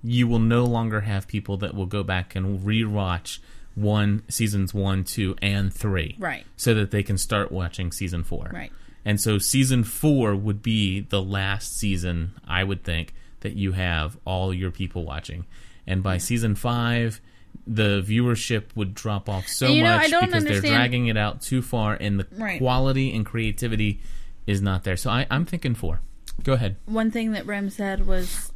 you 0.04 0.28
will 0.28 0.40
no 0.40 0.64
longer 0.64 1.02
have 1.02 1.28
people 1.28 1.58
that 1.58 1.74
will 1.74 1.86
go 1.86 2.04
back 2.04 2.36
and 2.36 2.60
rewatch 2.60 3.40
one 3.76 4.24
seasons 4.30 4.74
one, 4.74 5.04
two, 5.04 5.36
and 5.42 5.74
three. 5.74 6.16
Right. 6.20 6.46
So 6.58 6.74
that 6.76 6.92
they 6.92 7.04
can 7.04 7.18
start 7.18 7.52
watching 7.52 7.92
season 7.92 8.24
four. 8.24 8.50
Right. 8.54 8.72
And 9.06 9.20
so 9.20 9.38
season 9.38 9.84
four 9.84 10.36
would 10.36 10.62
be 10.62 11.02
the 11.02 11.22
last 11.22 11.78
season, 11.78 12.32
I 12.48 12.64
would 12.64 12.84
think, 12.84 13.14
that 13.42 13.54
you 13.54 13.74
have 13.74 14.18
all 14.26 14.54
your 14.54 14.72
people 14.72 15.04
watching. 15.04 15.46
And 15.86 16.02
by 16.02 16.18
season 16.18 16.56
five, 16.56 17.20
the 17.68 18.02
viewership 18.02 18.64
would 18.76 18.94
drop 18.94 19.28
off 19.28 19.48
so 19.48 19.68
you 19.68 19.84
know, 19.84 19.98
much 19.98 20.10
because 20.12 20.44
they're 20.46 20.62
dragging 20.62 21.08
it 21.08 21.18
out 21.18 21.42
too 21.42 21.62
far 21.62 21.94
and 21.94 22.20
the 22.20 22.28
Right. 22.38 22.58
quality 22.60 23.14
and 23.14 23.26
creativity 23.26 24.00
is 24.48 24.62
not 24.62 24.84
there. 24.84 24.98
So 24.98 25.10
I, 25.10 25.28
I'm 25.30 25.46
thinking 25.46 25.76
four. 25.76 26.00
Go 26.44 26.54
ahead. 26.54 26.78
One 26.86 27.12
thing 27.12 27.32
that 27.34 27.46
Rem 27.46 27.70
said 27.70 28.08
was 28.08 28.52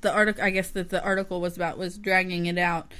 the 0.00 0.12
article. 0.12 0.42
I 0.42 0.50
guess 0.50 0.70
that 0.70 0.88
the 0.90 1.02
article 1.02 1.40
was 1.40 1.56
about 1.56 1.78
was 1.78 1.98
dragging 1.98 2.46
it 2.46 2.58
out 2.58 2.92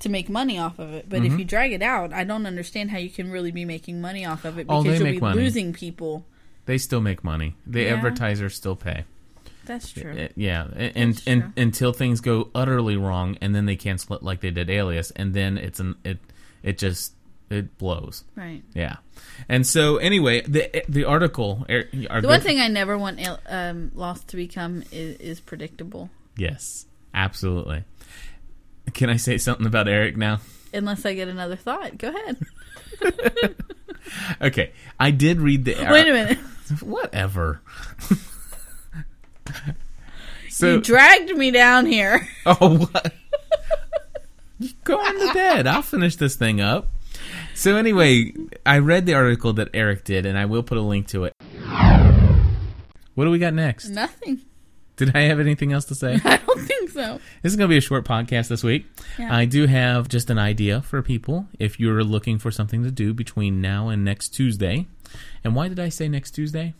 to 0.00 0.08
make 0.08 0.28
money 0.28 0.58
off 0.58 0.78
of 0.78 0.92
it. 0.92 1.08
But 1.08 1.22
Mm-hmm. 1.22 1.32
if 1.34 1.38
you 1.38 1.44
drag 1.44 1.72
it 1.72 1.82
out, 1.82 2.12
I 2.12 2.24
don't 2.24 2.46
understand 2.46 2.90
how 2.90 2.98
you 2.98 3.10
can 3.10 3.30
really 3.30 3.50
be 3.52 3.64
making 3.64 4.00
money 4.00 4.24
off 4.24 4.44
of 4.44 4.58
it 4.58 4.66
Oh, 4.68 4.82
because 4.82 4.98
they 4.98 5.04
you'll 5.06 5.14
be 5.14 5.20
money. 5.20 5.40
losing 5.42 5.72
people. 5.72 6.24
They 6.66 6.78
still 6.78 7.00
make 7.00 7.24
money. 7.24 7.56
The 7.66 7.82
Yeah. 7.82 7.94
advertisers 7.94 8.54
still 8.54 8.76
pay. 8.76 9.04
That's 9.66 9.92
true. 9.92 10.28
Yeah, 10.36 10.64
and, 10.74 10.92
and, 10.96 11.14
That's 11.14 11.26
and 11.26 11.42
true. 11.42 11.52
until 11.56 11.92
things 11.92 12.20
go 12.20 12.50
utterly 12.54 12.96
wrong, 12.96 13.36
and 13.40 13.54
then 13.54 13.66
they 13.66 13.76
cancel 13.76 14.16
it 14.16 14.22
like 14.22 14.40
they 14.40 14.50
did 14.50 14.68
Alias, 14.70 15.10
and 15.12 15.32
then 15.34 15.58
it's 15.58 15.78
an 15.78 15.94
it 16.02 16.18
it 16.62 16.76
just 16.78 17.12
it 17.50 17.78
blows. 17.78 18.24
right. 18.34 18.62
Yeah, 18.74 18.96
and 19.48 19.64
so 19.66 19.98
anyway, 19.98 20.40
the 20.42 20.82
the 20.88 21.04
article. 21.04 21.66
er, 21.70 21.84
our 22.08 22.20
The 22.20 22.26
one 22.28 22.38
good- 22.38 22.42
thing 22.42 22.58
I 22.58 22.66
never 22.68 22.96
want 22.98 23.20
um, 23.48 23.92
Lost 23.94 24.28
to 24.28 24.36
become 24.36 24.82
is, 24.90 25.16
is 25.18 25.40
predictable. 25.40 26.10
yes, 26.36 26.86
absolutely. 27.14 27.84
Can 28.94 29.10
I 29.10 29.16
say 29.16 29.38
something 29.38 29.66
about 29.66 29.88
Eric 29.88 30.16
now? 30.16 30.40
Unless 30.72 31.04
I 31.04 31.14
get 31.14 31.28
another 31.28 31.56
thought. 31.56 31.98
Go 31.98 32.08
ahead. 32.08 32.36
Okay, 34.40 34.72
I 34.98 35.10
did 35.10 35.40
read 35.40 35.64
the. 35.64 35.74
Wait 35.90 36.08
a 36.08 36.12
minute. 36.12 36.38
Whatever. 36.82 37.60
so 40.48 40.74
you 40.74 40.80
dragged 40.80 41.30
me 41.36 41.50
down 41.50 41.86
here. 41.86 42.28
Oh, 42.46 42.78
what? 42.78 43.12
You 44.58 44.70
Go 44.84 44.98
on 44.98 45.28
to 45.28 45.34
bed. 45.34 45.66
I'll 45.66 45.82
finish 45.82 46.16
this 46.16 46.36
thing 46.36 46.60
up. 46.60 46.88
So 47.54 47.76
anyway, 47.76 48.32
I 48.64 48.78
read 48.78 49.06
the 49.06 49.14
article 49.14 49.52
that 49.54 49.68
Eric 49.74 50.04
did, 50.04 50.26
and 50.26 50.38
I 50.38 50.44
will 50.46 50.62
put 50.62 50.78
a 50.78 50.82
link 50.82 51.08
to 51.08 51.24
it. 51.24 51.34
What 53.14 53.24
do 53.24 53.30
we 53.30 53.38
got 53.38 53.54
next? 53.54 53.88
Nothing. 53.88 54.42
Did 55.00 55.16
I 55.16 55.22
have 55.22 55.40
anything 55.40 55.72
else 55.72 55.86
to 55.86 55.94
say? 55.94 56.20
I 56.26 56.36
don't 56.36 56.60
think 56.60 56.90
so. 56.90 57.18
This 57.42 57.52
is 57.52 57.56
going 57.56 57.70
to 57.70 57.72
be 57.72 57.78
a 57.78 57.80
short 57.80 58.04
podcast 58.04 58.48
this 58.48 58.62
week. 58.62 58.84
Yeah. 59.18 59.34
I 59.34 59.46
do 59.46 59.66
have 59.66 60.08
just 60.08 60.28
an 60.28 60.38
idea 60.38 60.82
for 60.82 61.00
people 61.00 61.46
if 61.58 61.80
you're 61.80 62.04
looking 62.04 62.38
for 62.38 62.50
something 62.50 62.82
to 62.82 62.90
do 62.90 63.14
between 63.14 63.62
now 63.62 63.88
and 63.88 64.04
next 64.04 64.28
Tuesday. 64.28 64.86
And 65.42 65.54
why 65.54 65.68
did 65.68 65.80
I 65.80 65.88
say 65.88 66.06
next 66.06 66.32
Tuesday? 66.32 66.74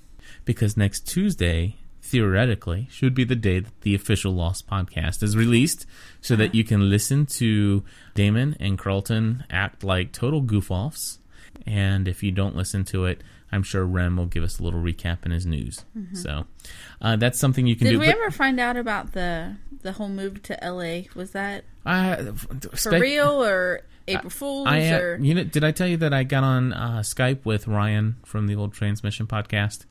Because 0.45 0.77
next 0.77 1.09
Tuesday, 1.09 1.77
theoretically, 2.03 2.89
should 2.91 3.15
be 3.15 3.25
the 3.25 3.35
day 3.35 3.61
that 3.61 3.81
the 3.81 3.95
official 3.95 4.33
Lost 4.33 4.69
podcast 4.69 5.23
is 5.23 5.35
released 5.35 5.87
so 6.21 6.37
that 6.37 6.49
uh-huh. 6.49 6.57
you 6.59 6.65
can 6.65 6.91
listen 6.91 7.25
to 7.25 7.83
Damon 8.15 8.55
and 8.61 8.79
Carlton 8.79 9.45
act 9.49 9.83
like 9.83 10.13
total 10.13 10.43
goof 10.43 10.71
offs. 10.71 11.21
And 11.67 12.07
if 12.07 12.23
you 12.23 12.33
don't 12.33 12.55
listen 12.55 12.85
to 12.87 13.07
it, 13.07 13.23
I'm 13.53 13.63
sure 13.63 13.85
Rem 13.85 14.17
will 14.17 14.27
give 14.27 14.45
us 14.45 14.59
a 14.59 14.63
little 14.63 14.81
recap 14.81 15.25
in 15.27 15.33
his 15.33 15.45
news. 15.47 15.85
So 16.15 16.45
uh, 17.03 17.17
that's 17.17 17.39
something 17.39 17.67
you 17.67 17.77
can 17.77 17.87
Mm-hmm. 17.89 17.93
Did 17.95 18.01
we 18.01 18.07
But- 18.07 18.17
ever 18.17 18.31
find 18.31 18.61
out 18.61 18.77
about 18.77 19.13
the 19.13 19.57
the 19.83 19.93
whole 19.93 20.09
move 20.09 20.43
to 20.45 20.59
LA? 20.63 21.03
Was 21.15 21.31
that 21.33 21.65
Uh, 21.87 22.33
for 22.75 22.91
real 22.99 23.43
or 23.43 23.81
April 24.09 24.31
Fools 24.31 24.67
I 24.69 24.89
uh, 24.91 24.99
or 24.99 25.19
you 25.21 25.35
know, 25.35 25.45
did 25.45 25.65
I 25.65 25.71
tell 25.73 25.87
you 25.89 25.97
that 25.99 26.13
I 26.13 26.25
got 26.25 26.45
on 26.45 26.73
uh, 26.73 26.99
Skype 27.01 27.45
with 27.45 27.67
Ryan 27.67 28.17
from 28.25 28.47
the 28.47 28.55
old 28.57 28.73
Transmission 28.75 29.27
podcast? 29.27 29.87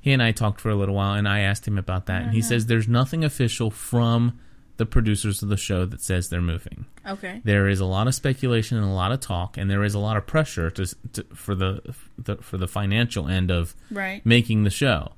He 0.00 0.12
and 0.12 0.22
I 0.22 0.32
talked 0.32 0.60
for 0.62 0.70
a 0.70 0.74
little 0.74 0.94
while, 0.94 1.12
and 1.12 1.28
I 1.28 1.40
asked 1.40 1.68
him 1.68 1.76
about 1.76 2.06
that, 2.06 2.22
and 2.22 2.32
he 2.32 2.40
says 2.40 2.66
there's 2.66 2.88
nothing 2.88 3.22
official 3.22 3.70
from 3.70 4.38
the 4.80 4.86
producers 4.86 5.42
of 5.42 5.50
the 5.50 5.56
show 5.58 5.84
that 5.84 6.00
says 6.00 6.30
they're 6.30 6.40
moving. 6.40 6.86
okay? 7.06 7.42
There 7.44 7.68
is 7.68 7.80
a 7.80 7.84
lot 7.84 8.08
of 8.08 8.14
speculation 8.14 8.78
and 8.78 8.86
a 8.86 8.90
lot 8.90 9.12
of 9.12 9.20
talk, 9.20 9.56
and 9.58 9.70
there 9.70 9.84
is 9.84 9.94
a 9.94 9.98
lot 9.98 10.16
of 10.16 10.26
pressure 10.26 10.70
to, 10.70 10.86
to 11.12 11.22
for 11.34 11.54
the, 11.54 11.94
the 12.18 12.36
for 12.38 12.56
the 12.56 12.66
financial 12.66 13.28
end 13.28 13.50
of 13.50 13.76
Right. 13.90 14.24
making 14.24 14.64
the 14.64 14.70
show. 14.70 15.12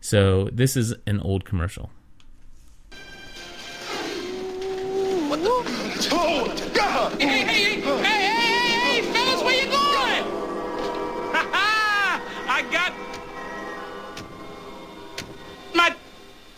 So 0.00 0.50
this 0.52 0.76
is 0.76 0.94
an 1.04 1.18
old 1.18 1.44
commercial. 1.44 1.90
Oh, 6.14 6.70
God! 6.74 7.20
Hey, 7.20 7.26
hey, 7.26 7.44
hey, 7.44 7.44
hey, 7.44 7.62
hey, 7.64 7.71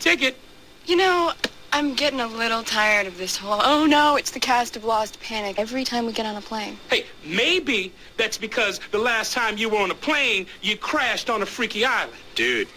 ticket. 0.05 0.37
You 0.85 0.97
know, 0.97 1.33
I'm 1.73 1.95
getting 1.95 2.19
a 2.19 2.27
little 2.27 2.61
tired 2.61 3.07
of 3.07 3.17
this 3.17 3.35
whole, 3.35 3.59
oh 3.63 3.87
no, 3.87 4.17
it's 4.17 4.29
the 4.29 4.39
cast 4.39 4.75
of 4.75 4.83
Lost 4.83 5.19
panic 5.19 5.57
every 5.57 5.83
time 5.83 6.05
we 6.05 6.13
get 6.13 6.27
on 6.27 6.35
a 6.35 6.41
plane. 6.41 6.77
Hey, 6.91 7.07
maybe 7.25 7.91
that's 8.15 8.37
because 8.37 8.79
the 8.91 8.99
last 8.99 9.33
time 9.33 9.57
you 9.57 9.67
were 9.67 9.79
on 9.79 9.89
a 9.89 9.95
plane, 9.95 10.45
you 10.61 10.77
crashed 10.77 11.31
on 11.31 11.41
a 11.41 11.45
freaky 11.45 11.85
island. 11.85 12.15
Dude, 12.35 12.67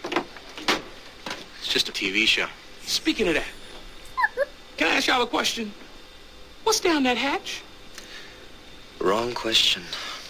It's 1.59 1.67
just 1.67 1.87
a 1.87 1.91
TV 1.91 2.25
show. 2.25 2.47
Speaking 2.81 3.27
of 3.27 3.35
that, 3.35 4.47
can 4.77 4.87
I 4.87 4.95
ask 4.95 5.05
y'all 5.05 5.21
a 5.21 5.27
question? 5.27 5.71
What's 6.63 6.79
down 6.79 7.03
that 7.03 7.17
hatch? 7.17 7.61
Wrong 8.99 9.33
question. 9.33 9.83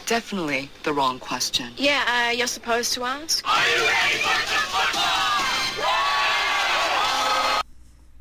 Definitely 0.06 0.70
the 0.84 0.92
wrong 0.92 1.18
question. 1.18 1.72
Yeah, 1.78 2.04
uh, 2.28 2.32
you're 2.32 2.48
supposed 2.48 2.94
to 2.96 3.06
ask. 3.06 3.46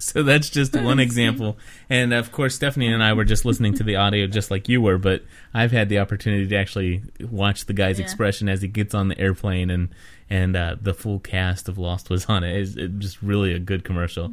So 0.13 0.23
that's 0.23 0.49
just 0.51 0.75
one 0.75 1.01
example. 1.01 1.59
And 1.91 2.13
of 2.15 2.33
course, 2.33 2.55
Stephanie 2.55 2.87
and 2.93 3.03
I 3.03 3.13
were 3.13 3.25
just 3.25 3.45
listening 3.45 3.75
to 3.75 3.83
the 3.85 3.97
audio 3.97 4.27
just 4.27 4.51
like 4.51 4.69
you 4.69 4.81
were, 4.81 4.99
but 4.99 5.23
I've 5.53 5.73
had 5.73 5.89
the 5.89 5.99
opportunity 5.99 6.47
to 6.49 6.57
actually 6.57 7.03
watch 7.21 7.67
the 7.67 7.73
guy's 7.75 7.99
Yeah. 7.99 8.05
expression 8.05 8.49
as 8.49 8.63
he 8.63 8.69
gets 8.69 8.95
on 8.95 9.09
the 9.09 9.19
airplane 9.19 9.71
and 9.71 9.89
and 10.31 10.57
uh, 10.57 10.77
the 10.81 10.95
full 10.95 11.19
cast 11.21 11.69
of 11.69 11.79
Lost 11.79 12.11
was 12.11 12.27
on 12.27 12.45
it. 12.45 12.57
It's 12.59 12.75
just 12.99 13.23
really 13.23 13.53
a 13.55 13.59
good 13.59 13.85
commercial. 13.85 14.33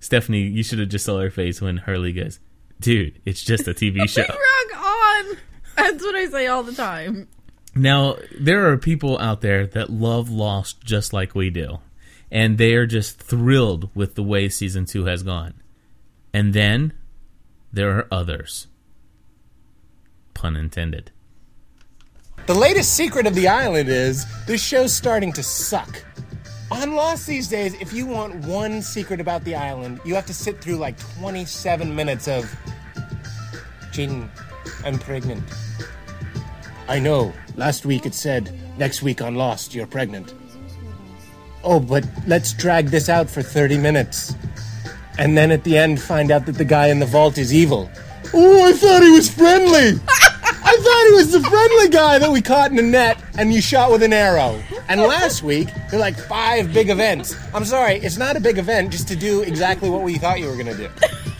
Stephanie, 0.00 0.42
you 0.42 0.62
should 0.62 0.78
have 0.78 0.88
just 0.88 1.04
saw 1.04 1.18
her 1.20 1.30
face 1.30 1.60
when 1.60 1.76
Hurley 1.78 2.12
goes, 2.12 2.38
"Dude, 2.80 3.20
it's 3.24 3.42
just 3.42 3.66
a 3.68 3.74
TV 3.74 4.08
show." 4.08 4.22
Rock 4.22 4.84
on. 4.84 5.36
That's 5.76 6.02
what 6.04 6.14
I 6.14 6.26
say 6.26 6.46
all 6.46 6.62
the 6.62 6.72
time. 6.74 7.28
Now, 7.74 8.16
there 8.40 8.70
are 8.70 8.76
people 8.78 9.18
out 9.18 9.40
there 9.42 9.66
that 9.66 9.90
love 9.90 10.30
Lost 10.30 10.80
just 10.82 11.12
like 11.12 11.34
we 11.34 11.50
do, 11.50 11.78
and 12.36 12.58
they 12.58 12.74
are 12.74 12.84
just 12.84 13.18
thrilled 13.18 13.88
with 13.94 14.14
the 14.14 14.22
way 14.22 14.46
season 14.46 14.84
two 14.84 15.06
has 15.06 15.22
gone. 15.22 15.54
And 16.34 16.52
then 16.52 16.92
there 17.72 17.96
are 17.96 18.06
others. 18.12 18.66
Pun 20.34 20.54
intended. 20.54 21.12
The 22.46 22.52
latest 22.52 22.94
secret 22.94 23.26
of 23.26 23.34
the 23.34 23.48
island 23.48 23.88
is 23.88 24.26
this 24.44 24.62
show's 24.62 24.92
starting 24.92 25.32
to 25.32 25.42
suck. 25.42 26.04
On 26.70 26.94
Lost 26.94 27.26
these 27.26 27.48
days, 27.48 27.72
if 27.80 27.94
you 27.94 28.04
want 28.04 28.34
one 28.44 28.82
secret 28.82 29.18
about 29.18 29.42
the 29.44 29.54
island, 29.54 29.98
you 30.04 30.14
have 30.14 30.26
to 30.26 30.34
sit 30.34 30.60
through 30.60 30.76
like 30.76 30.98
27 31.16 31.94
minutes 31.94 32.28
of. 32.28 32.54
Jin, 33.92 34.30
I'm 34.84 34.98
pregnant. 34.98 35.42
I 36.86 36.98
know. 36.98 37.32
Last 37.56 37.86
week 37.86 38.04
it 38.04 38.14
said, 38.14 38.52
next 38.76 39.02
week 39.02 39.22
on 39.22 39.36
Lost, 39.36 39.74
you're 39.74 39.86
pregnant. 39.86 40.34
Oh, 41.68 41.80
but 41.80 42.06
let's 42.28 42.52
drag 42.52 42.86
this 42.86 43.08
out 43.08 43.28
for 43.28 43.42
30 43.42 43.76
minutes. 43.78 44.36
And 45.18 45.36
then 45.36 45.50
at 45.50 45.64
the 45.64 45.76
end, 45.76 46.00
find 46.00 46.30
out 46.30 46.46
that 46.46 46.52
the 46.52 46.64
guy 46.64 46.88
in 46.88 47.00
the 47.00 47.06
vault 47.06 47.38
is 47.38 47.52
evil. 47.52 47.90
Oh, 48.32 48.68
I 48.68 48.72
thought 48.72 49.02
he 49.02 49.10
was 49.10 49.28
friendly! 49.28 49.98
I 50.08 50.76
thought 50.78 51.06
he 51.08 51.14
was 51.14 51.32
the 51.32 51.40
friendly 51.40 51.88
guy 51.88 52.20
that 52.20 52.30
we 52.30 52.40
caught 52.40 52.70
in 52.70 52.78
a 52.78 52.82
net 52.82 53.20
and 53.36 53.52
you 53.52 53.60
shot 53.60 53.90
with 53.90 54.04
an 54.04 54.12
arrow. 54.12 54.62
And 54.88 55.00
last 55.00 55.42
week, 55.42 55.66
there 55.90 55.98
were 55.98 55.98
like 55.98 56.16
five 56.16 56.72
big 56.72 56.88
events. 56.88 57.34
I'm 57.52 57.64
sorry, 57.64 57.96
it's 57.96 58.16
not 58.16 58.36
a 58.36 58.40
big 58.40 58.58
event 58.58 58.92
just 58.92 59.08
to 59.08 59.16
do 59.16 59.42
exactly 59.42 59.90
what 59.90 60.02
we 60.02 60.18
thought 60.18 60.38
you 60.38 60.46
were 60.46 60.56
gonna 60.56 60.76
do. 60.76 60.88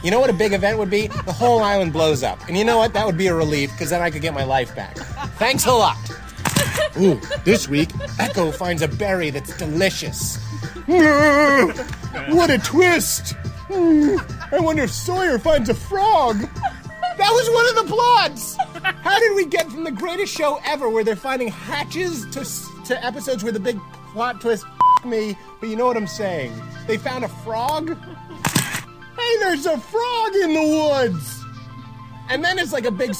You 0.02 0.10
know 0.10 0.18
what 0.18 0.30
a 0.30 0.32
big 0.32 0.54
event 0.54 0.78
would 0.78 0.90
be? 0.90 1.06
The 1.06 1.32
whole 1.32 1.60
island 1.60 1.92
blows 1.92 2.24
up. 2.24 2.40
And 2.48 2.56
you 2.56 2.64
know 2.64 2.78
what? 2.78 2.92
That 2.94 3.06
would 3.06 3.18
be 3.18 3.28
a 3.28 3.34
relief 3.34 3.70
because 3.72 3.90
then 3.90 4.02
I 4.02 4.10
could 4.10 4.22
get 4.22 4.34
my 4.34 4.44
life 4.44 4.74
back. 4.74 4.96
Thanks 5.38 5.66
a 5.66 5.72
lot. 5.72 5.98
Ooh, 7.00 7.20
this 7.44 7.68
week, 7.68 7.88
Eko 8.18 8.54
finds 8.54 8.82
a 8.82 8.88
berry 8.88 9.30
that's 9.30 9.56
delicious. 9.56 10.36
what 10.86 12.50
a 12.50 12.58
twist! 12.58 13.34
I 13.70 14.58
wonder 14.60 14.84
if 14.84 14.92
Sawyer 14.92 15.38
finds 15.38 15.68
a 15.68 15.74
frog. 15.74 16.38
That 17.18 17.30
was 17.30 17.50
one 17.50 17.68
of 17.68 17.88
the 17.88 17.94
plots. 17.94 18.56
How 19.02 19.18
did 19.18 19.34
we 19.34 19.46
get 19.46 19.70
from 19.70 19.84
the 19.84 19.90
greatest 19.90 20.34
show 20.34 20.60
ever, 20.64 20.88
where 20.88 21.02
they're 21.02 21.16
finding 21.16 21.48
hatches, 21.48 22.26
to 22.30 22.44
to 22.84 23.04
episodes 23.04 23.42
where 23.42 23.52
the 23.52 23.60
big 23.60 23.80
plot 24.12 24.40
twist 24.40 24.64
me? 25.04 25.36
But 25.60 25.68
you 25.68 25.76
know 25.76 25.86
what 25.86 25.96
I'm 25.96 26.06
saying? 26.06 26.52
They 26.86 26.98
found 26.98 27.24
a 27.24 27.28
frog. 27.28 27.96
Hey, 29.18 29.38
there's 29.38 29.66
a 29.66 29.78
frog 29.78 30.34
in 30.36 30.52
the 30.52 30.62
woods. 30.62 31.42
And 32.28 32.44
then 32.44 32.58
it's 32.58 32.72
like 32.72 32.84
a 32.84 32.90
big, 32.90 33.14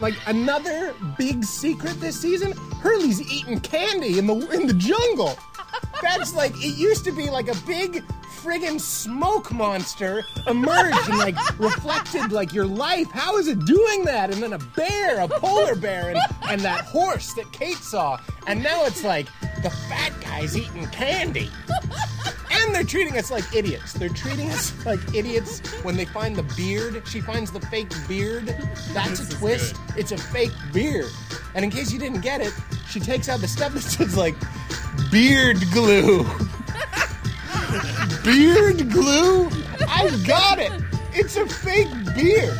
like 0.00 0.14
another 0.26 0.94
big 1.18 1.44
secret 1.44 2.00
this 2.00 2.20
season. 2.20 2.54
Hurley's 2.80 3.20
eating 3.30 3.60
candy 3.60 4.18
in 4.18 4.26
the 4.26 4.34
in 4.52 4.66
the 4.66 4.72
jungle. 4.74 5.36
That's 6.02 6.34
like 6.34 6.54
it 6.56 6.76
used 6.76 7.04
to 7.04 7.12
be 7.12 7.30
like 7.30 7.48
a 7.48 7.56
big 7.66 8.04
friggin' 8.42 8.80
smoke 8.80 9.52
monster 9.52 10.24
emerged 10.46 11.08
and 11.08 11.18
like 11.18 11.36
reflected 11.58 12.32
like 12.32 12.54
your 12.54 12.64
life. 12.66 13.10
How 13.10 13.36
is 13.36 13.48
it 13.48 13.64
doing 13.66 14.04
that? 14.06 14.32
And 14.32 14.42
then 14.42 14.54
a 14.54 14.58
bear, 14.58 15.20
a 15.20 15.28
polar 15.28 15.74
bear, 15.74 16.10
and, 16.10 16.18
and 16.48 16.60
that 16.62 16.86
horse 16.86 17.34
that 17.34 17.52
Kate 17.52 17.76
saw. 17.76 18.18
And 18.46 18.62
now 18.62 18.84
it's 18.86 19.04
like 19.04 19.26
the 19.62 19.70
fat 19.88 20.12
guy's 20.22 20.56
eating 20.56 20.86
candy. 20.86 21.50
And 22.50 22.74
they're 22.74 22.84
treating 22.84 23.16
us 23.16 23.30
like 23.30 23.44
idiots. 23.54 23.92
They're 23.92 24.08
treating 24.08 24.50
us 24.50 24.74
like 24.84 25.00
idiots 25.14 25.60
when 25.82 25.96
they 25.96 26.04
find 26.04 26.34
the 26.34 26.42
beard. 26.56 27.02
She 27.06 27.20
finds 27.20 27.50
the 27.50 27.60
fake 27.60 27.92
beard. 28.08 28.54
That's 28.92 29.20
a 29.20 29.36
twist. 29.36 29.76
It's 29.96 30.12
a 30.12 30.18
fake 30.18 30.52
beard. 30.72 31.10
And 31.54 31.64
in 31.64 31.70
case 31.70 31.92
you 31.92 31.98
didn't 31.98 32.20
get 32.20 32.40
it, 32.40 32.54
she 32.88 33.00
takes 33.00 33.28
out 33.28 33.40
the 33.40 33.48
stuff 33.48 33.72
that 33.74 33.80
says 33.82 34.16
like 34.16 34.34
beard 35.10 35.58
glue. 35.72 36.24
beard 38.24 38.90
glue? 38.90 39.48
I 39.88 40.10
got 40.26 40.58
it. 40.58 40.72
It's 41.12 41.36
a 41.36 41.46
fake 41.46 41.88
beard. 42.14 42.58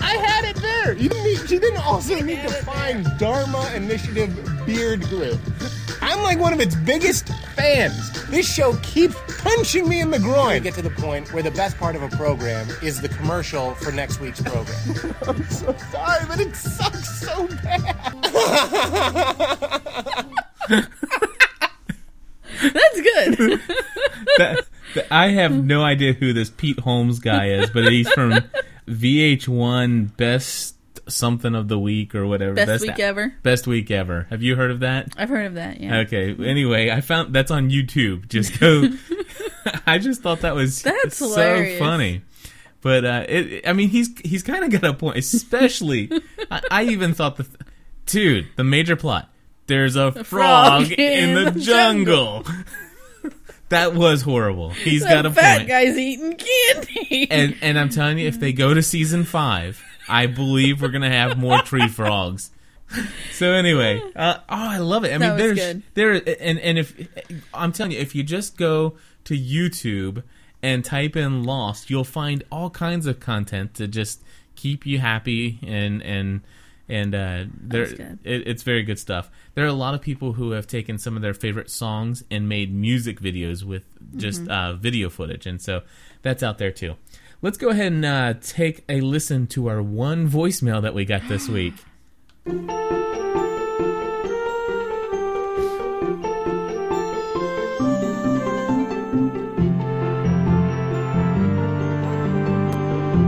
I 0.00 0.16
had 0.16 0.44
it 0.44 0.56
there. 0.56 0.92
You 0.94 1.08
didn't 1.08 1.24
need, 1.24 1.48
she 1.48 1.58
didn't 1.58 1.82
also 1.82 2.20
need 2.20 2.42
to 2.42 2.50
find 2.50 3.06
Dharma 3.18 3.70
Initiative 3.74 4.34
beard 4.66 5.02
glue. 5.02 5.38
I'm 6.00 6.22
like 6.22 6.38
one 6.38 6.52
of 6.52 6.60
its 6.60 6.74
biggest 6.74 7.28
fans. 7.54 8.26
This 8.28 8.52
show 8.52 8.74
keeps 8.82 9.14
punching 9.42 9.88
me 9.88 10.00
in 10.00 10.10
the 10.10 10.18
groin. 10.18 10.54
We 10.54 10.60
get 10.60 10.74
to 10.74 10.82
the 10.82 10.90
point 10.90 11.32
where 11.32 11.44
the 11.44 11.52
best 11.52 11.78
part 11.78 11.94
of 11.94 12.02
a 12.02 12.08
program 12.08 12.68
is 12.82 13.00
the 13.00 13.08
commercial 13.08 13.74
for 13.76 13.92
next 13.92 14.18
week's 14.18 14.40
program. 14.40 15.14
I'm 15.28 15.44
so 15.44 15.72
sorry, 15.92 16.24
but 16.26 16.40
it 16.40 16.56
sucks 16.56 17.20
so 17.20 17.46
bad. 17.62 18.08
That's 22.74 23.00
good. 23.00 23.60
That- 24.38 24.66
that- 24.94 25.06
I 25.10 25.28
have 25.28 25.52
no 25.52 25.82
idea 25.82 26.12
who 26.12 26.32
this 26.32 26.50
Pete 26.50 26.78
Holmes 26.80 27.18
guy 27.18 27.48
is, 27.48 27.70
but 27.70 27.90
he's 27.90 28.08
from 28.10 28.34
VH1 28.86 30.16
Best 30.16 30.76
Something 31.08 31.54
of 31.54 31.68
the 31.68 31.78
Week 31.78 32.14
or 32.14 32.26
whatever. 32.26 32.54
Best 32.54 32.82
Week 32.82 32.98
Ever. 32.98 33.34
Best 33.42 33.66
Week 33.66 33.90
Ever. 33.90 34.26
Have 34.30 34.42
you 34.42 34.54
heard 34.54 34.70
of 34.70 34.80
that? 34.80 35.08
I've 35.16 35.28
heard 35.28 35.46
of 35.46 35.54
that. 35.54 35.80
Yeah. 35.80 35.98
Okay. 36.00 36.36
Anyway, 36.44 36.90
I 36.90 37.00
found 37.00 37.34
that's 37.34 37.50
on 37.50 37.70
YouTube. 37.70 38.28
Just 38.28 38.60
go. 38.60 38.84
I 39.86 39.98
just 39.98 40.22
thought 40.22 40.40
that 40.42 40.54
was 40.54 40.82
That's 40.82 41.16
so 41.16 41.28
hilarious. 41.30 41.78
funny. 41.78 42.22
But 42.82 43.04
uh, 43.04 43.24
it, 43.28 43.66
I 43.66 43.72
mean, 43.72 43.88
he's 43.88 44.10
he's 44.20 44.42
kind 44.42 44.64
of 44.64 44.70
got 44.80 44.88
a 44.88 44.94
point. 44.94 45.16
Especially, 45.16 46.10
I, 46.50 46.60
I 46.70 46.82
even 46.84 47.14
thought 47.14 47.36
the 47.36 47.46
dude, 48.06 48.46
the 48.56 48.64
major 48.64 48.94
plot. 48.96 49.28
There's 49.72 49.96
a 49.96 50.12
frog, 50.24 50.92
in, 50.92 51.44
the, 51.44 51.50
jungle. 51.60 52.44
that 53.70 53.94
was 53.94 54.20
horrible. 54.20 54.68
He's 54.70 55.02
got 55.02 55.24
a 55.24 55.30
fat 55.30 55.56
point. 55.58 55.68
guy's 55.68 55.96
eating 55.96 56.36
candy. 56.36 57.30
And 57.30 57.56
and 57.62 57.78
I'm 57.78 57.88
telling 57.88 58.18
you, 58.18 58.28
if 58.28 58.38
they 58.38 58.52
go 58.52 58.74
to 58.74 58.82
season 58.82 59.24
five, 59.24 59.82
I 60.08 60.26
believe 60.26 60.82
we're 60.82 60.88
gonna 60.88 61.08
have 61.10 61.38
more 61.38 61.58
tree 61.62 61.88
frogs. 61.88 62.50
So 63.32 63.52
anyway, 63.52 64.02
uh, 64.14 64.34
oh, 64.40 64.42
I 64.48 64.76
love 64.78 65.04
it. 65.06 65.14
I 65.14 65.18
That 65.18 65.28
mean, 65.30 65.38
there's 65.38 65.58
good. 65.58 65.82
there, 65.94 66.12
and 66.38 66.58
and 66.58 66.78
if 66.78 66.94
I'm 67.54 67.72
telling 67.72 67.92
you, 67.92 67.98
if 67.98 68.14
you 68.14 68.22
just 68.22 68.58
go 68.58 68.96
to 69.24 69.34
YouTube 69.34 70.22
and 70.62 70.84
type 70.84 71.16
in 71.16 71.44
Lost, 71.44 71.88
you'll 71.88 72.04
find 72.04 72.44
all 72.52 72.68
kinds 72.68 73.06
of 73.06 73.20
content 73.20 73.72
to 73.76 73.88
just 73.88 74.22
keep 74.54 74.84
you 74.84 74.98
happy 74.98 75.58
and 75.66 76.02
and 76.02 76.42
and 76.92 77.14
uh, 77.14 77.44
there, 77.60 77.84
it, 77.84 78.46
it's 78.46 78.62
very 78.62 78.82
good 78.82 78.98
stuff. 78.98 79.30
There 79.54 79.64
are 79.64 79.68
a 79.68 79.72
lot 79.72 79.94
of 79.94 80.00
people 80.02 80.34
who 80.34 80.50
have 80.52 80.66
taken 80.66 80.98
some 80.98 81.16
of 81.16 81.22
their 81.22 81.34
favorite 81.34 81.70
songs 81.70 82.22
and 82.30 82.48
made 82.48 82.72
music 82.74 83.20
videos 83.20 83.64
with 83.64 83.84
just 84.16 84.44
Mhm. 84.44 84.50
uh, 84.50 84.72
video 84.74 85.08
footage, 85.08 85.46
and 85.46 85.60
so 85.60 85.82
that's 86.22 86.42
out 86.42 86.58
there 86.58 86.70
too. 86.70 86.94
Let's 87.40 87.56
go 87.58 87.70
ahead 87.70 87.92
and 87.92 88.04
uh, 88.04 88.34
take 88.40 88.84
a 88.88 89.00
listen 89.00 89.46
to 89.48 89.68
our 89.68 89.82
one 89.82 90.28
voicemail 90.30 90.80
that 90.82 90.94
we 90.94 91.04
got 91.04 91.26
this 91.28 91.48
week. 91.48 91.74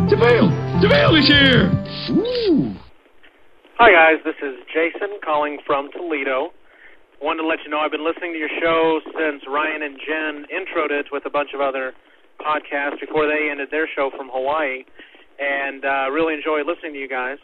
DeVale! 0.09 0.51
DeVale 0.81 1.15
is 1.17 1.27
here! 1.27 1.84
Hi, 3.75 3.91
guys. 3.91 4.23
This 4.23 4.39
is 4.39 4.55
Jason 4.71 5.19
calling 5.19 5.59
from 5.67 5.91
Toledo. 5.91 6.55
Wanted 7.19 7.43
to 7.43 7.49
let 7.51 7.59
you 7.67 7.71
know 7.75 7.83
I've 7.83 7.91
been 7.91 8.07
listening 8.07 8.31
to 8.31 8.39
your 8.39 8.53
show 8.63 9.03
since 9.19 9.43
Ryan 9.51 9.83
and 9.83 9.99
Jen 9.99 10.47
introed 10.47 10.95
it 10.95 11.11
with 11.11 11.27
a 11.27 11.31
bunch 11.31 11.51
of 11.55 11.61
other 11.61 11.91
podcasts 12.39 13.03
before 13.03 13.27
they 13.27 13.51
ended 13.51 13.75
their 13.75 13.91
show 13.91 14.15
from 14.15 14.31
Hawaii, 14.31 14.87
and 15.43 15.83
uh, 15.83 16.07
really 16.15 16.35
enjoy 16.39 16.63
listening 16.63 16.95
to 16.95 17.01
you 17.03 17.09
guys. 17.11 17.39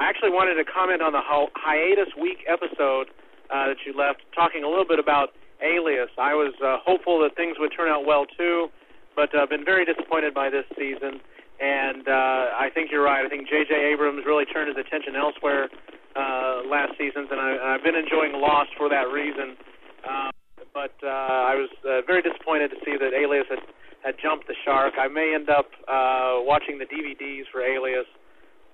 I 0.00 0.08
actually 0.08 0.32
wanted 0.32 0.56
to 0.56 0.64
comment 0.64 1.02
on 1.04 1.12
the 1.12 1.20
hi- 1.20 1.52
hiatus 1.52 2.08
week 2.16 2.40
episode 2.48 3.12
uh, 3.52 3.68
that 3.68 3.84
you 3.84 3.92
left, 3.92 4.24
talking 4.34 4.64
a 4.64 4.68
little 4.68 4.88
bit 4.88 4.98
about 4.98 5.36
Alias. 5.60 6.08
I 6.16 6.32
was 6.32 6.56
uh, 6.64 6.80
hopeful 6.80 7.20
that 7.28 7.36
things 7.36 7.60
would 7.60 7.76
turn 7.76 7.92
out 7.92 8.08
well 8.08 8.24
too, 8.24 8.72
but 9.12 9.28
uh, 9.36 9.44
been 9.44 9.68
very 9.68 9.84
disappointed 9.84 10.32
by 10.32 10.48
this 10.48 10.64
season. 10.80 11.20
And 11.60 12.08
uh, 12.08 12.58
I 12.58 12.68
think 12.74 12.90
you're 12.90 13.04
right. 13.04 13.24
I 13.24 13.28
think 13.28 13.48
J.J. 13.48 13.70
Abrams 13.94 14.26
really 14.26 14.44
turned 14.44 14.68
his 14.68 14.78
attention 14.78 15.14
elsewhere 15.14 15.70
uh, 16.16 16.66
last 16.66 16.98
season, 16.98 17.26
and 17.30 17.40
I, 17.40 17.74
I've 17.74 17.84
been 17.84 17.94
enjoying 17.94 18.34
Lost 18.34 18.70
for 18.76 18.88
that 18.88 19.06
reason. 19.10 19.54
Um, 20.02 20.30
but 20.74 20.94
uh, 21.02 21.50
I 21.50 21.54
was 21.54 21.70
uh, 21.86 22.02
very 22.06 22.22
disappointed 22.22 22.74
to 22.74 22.78
see 22.82 22.98
that 22.98 23.14
Alias 23.14 23.46
had, 23.48 23.62
had 24.02 24.14
jumped 24.18 24.50
the 24.50 24.58
shark. 24.66 24.94
I 24.98 25.06
may 25.06 25.32
end 25.34 25.48
up 25.48 25.70
uh, 25.86 26.42
watching 26.42 26.82
the 26.82 26.86
DVDs 26.90 27.46
for 27.54 27.62
Alias 27.62 28.10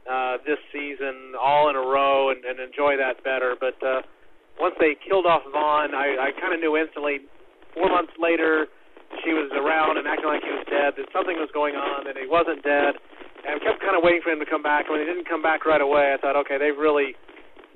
uh, 0.09 0.41
this 0.49 0.59
season 0.73 1.37
all 1.37 1.69
in 1.69 1.77
a 1.77 1.85
row 1.85 2.31
and, 2.33 2.45
and 2.45 2.59
enjoy 2.59 2.97
that 2.97 3.23
better. 3.23 3.55
But 3.61 3.77
uh, 3.85 4.01
once 4.59 4.75
they 4.81 4.97
killed 4.97 5.27
off 5.27 5.43
Vaughn, 5.53 5.95
I, 5.95 6.33
I 6.33 6.41
kind 6.41 6.55
of 6.55 6.61
knew 6.61 6.77
instantly. 6.77 7.29
Four 7.77 7.89
months 7.89 8.13
later, 8.19 8.67
she 9.23 9.35
was 9.35 9.51
around 9.53 9.99
and 9.99 10.07
acting 10.07 10.31
like 10.31 10.43
he 10.43 10.53
was 10.55 10.67
dead. 10.71 10.95
That 10.97 11.11
something 11.13 11.37
was 11.37 11.51
going 11.53 11.75
on, 11.75 12.05
that 12.07 12.17
he 12.17 12.27
wasn't 12.27 12.63
dead. 12.63 12.97
And 13.45 13.57
I 13.57 13.59
kept 13.59 13.81
kind 13.81 13.97
of 13.97 14.03
waiting 14.05 14.23
for 14.23 14.31
him 14.31 14.41
to 14.41 14.49
come 14.49 14.63
back. 14.63 14.89
When 14.89 15.01
he 15.01 15.07
didn't 15.07 15.29
come 15.29 15.43
back 15.43 15.65
right 15.65 15.81
away, 15.81 16.13
I 16.13 16.17
thought, 16.21 16.37
okay, 16.45 16.61
they've 16.61 16.77
really 16.77 17.17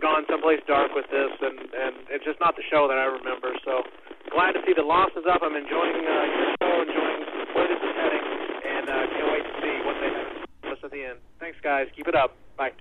gone 0.00 0.28
someplace 0.28 0.60
dark 0.66 0.92
with 0.94 1.06
this, 1.08 1.32
and 1.40 1.58
and 1.72 1.94
it's 2.10 2.24
just 2.24 2.40
not 2.40 2.56
the 2.56 2.66
show 2.68 2.88
that 2.88 2.98
I 2.98 3.08
remember. 3.08 3.56
So 3.64 3.82
glad 4.30 4.52
to 4.52 4.60
see 4.66 4.76
the 4.76 4.84
Lost 4.84 5.16
is 5.16 5.24
up. 5.24 5.40
I'm 5.40 5.56
enjoying 5.56 6.04
uh, 6.04 6.24
your 6.28 6.50
show, 6.60 6.74
enjoying 6.84 7.22
where 7.56 7.68
this 7.68 7.80
is 7.80 7.94
heading, 7.96 8.24
and 8.68 8.84
uh, 8.90 8.94
can't 9.16 9.30
wait 9.32 9.44
to 9.48 9.54
see 9.64 9.74
what 9.86 9.96
they 10.04 10.10
have 10.12 10.72
us 10.76 10.80
at 10.84 10.90
the 10.90 11.02
end. 11.04 11.18
Thanks, 11.40 11.58
guys. 11.62 11.86
Keep 11.96 12.08
it 12.08 12.14
up. 12.14 12.36
Bye. 12.56 12.72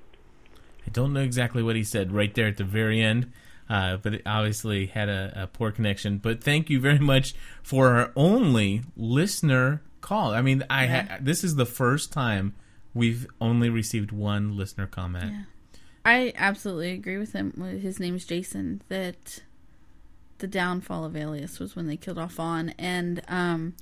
I 0.86 0.89
don't 0.92 1.13
know 1.13 1.22
exactly 1.24 1.63
what 1.63 1.76
he 1.76 1.84
said 1.84 2.12
right 2.12 2.34
there 2.34 2.48
at 2.48 2.58
the 2.58 2.63
very 2.63 3.02
end, 3.02 3.32
uh, 3.69 3.97
but 3.97 4.13
it 4.15 4.21
obviously 4.26 4.88
had 4.88 5.10
a, 5.10 5.43
a 5.43 5.47
poor 5.47 5.71
connection. 5.71 6.17
But 6.17 6.43
thank 6.43 6.69
you 6.69 6.80
very 6.80 6.99
much 6.99 7.34
for 7.62 7.89
our 7.89 8.12
only 8.15 8.82
listener 8.95 9.82
call. 10.02 10.34
I 10.34 10.41
mean, 10.41 10.63
I 10.69 10.86
ha- 10.88 11.17
this 11.21 11.43
is 11.43 11.56
the 11.56 11.65
first 11.65 12.12
time 12.12 12.54
we've 12.93 13.28
only 13.41 13.69
received 13.69 14.12
one 14.12 14.56
listener 14.58 14.88
comment. 14.88 15.32
Yeah. 15.32 15.43
I 16.06 16.34
absolutely 16.36 16.91
agree 16.91 17.17
with 17.17 17.34
him. 17.34 17.54
His 17.82 17.99
name's 17.99 18.26
Jason. 18.26 18.82
That 18.89 19.41
the 20.39 20.47
downfall 20.47 21.06
of 21.06 21.15
Alias 21.15 21.60
was 21.60 21.76
when 21.76 21.88
they 21.88 21.95
killed 21.95 22.17
off 22.17 22.34
Vaughn, 22.34 22.73
and 22.78 23.21
um, 23.28 23.76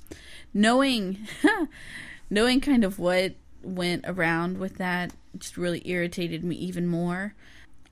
knowing 0.54 1.18
knowing 2.30 2.60
kind 2.60 2.84
of 2.84 2.98
what 2.98 3.34
went 3.62 4.04
around 4.06 4.58
with 4.58 4.78
that 4.78 5.12
just 5.38 5.56
really 5.56 5.82
irritated 5.84 6.44
me 6.44 6.54
even 6.56 6.86
more. 6.86 7.34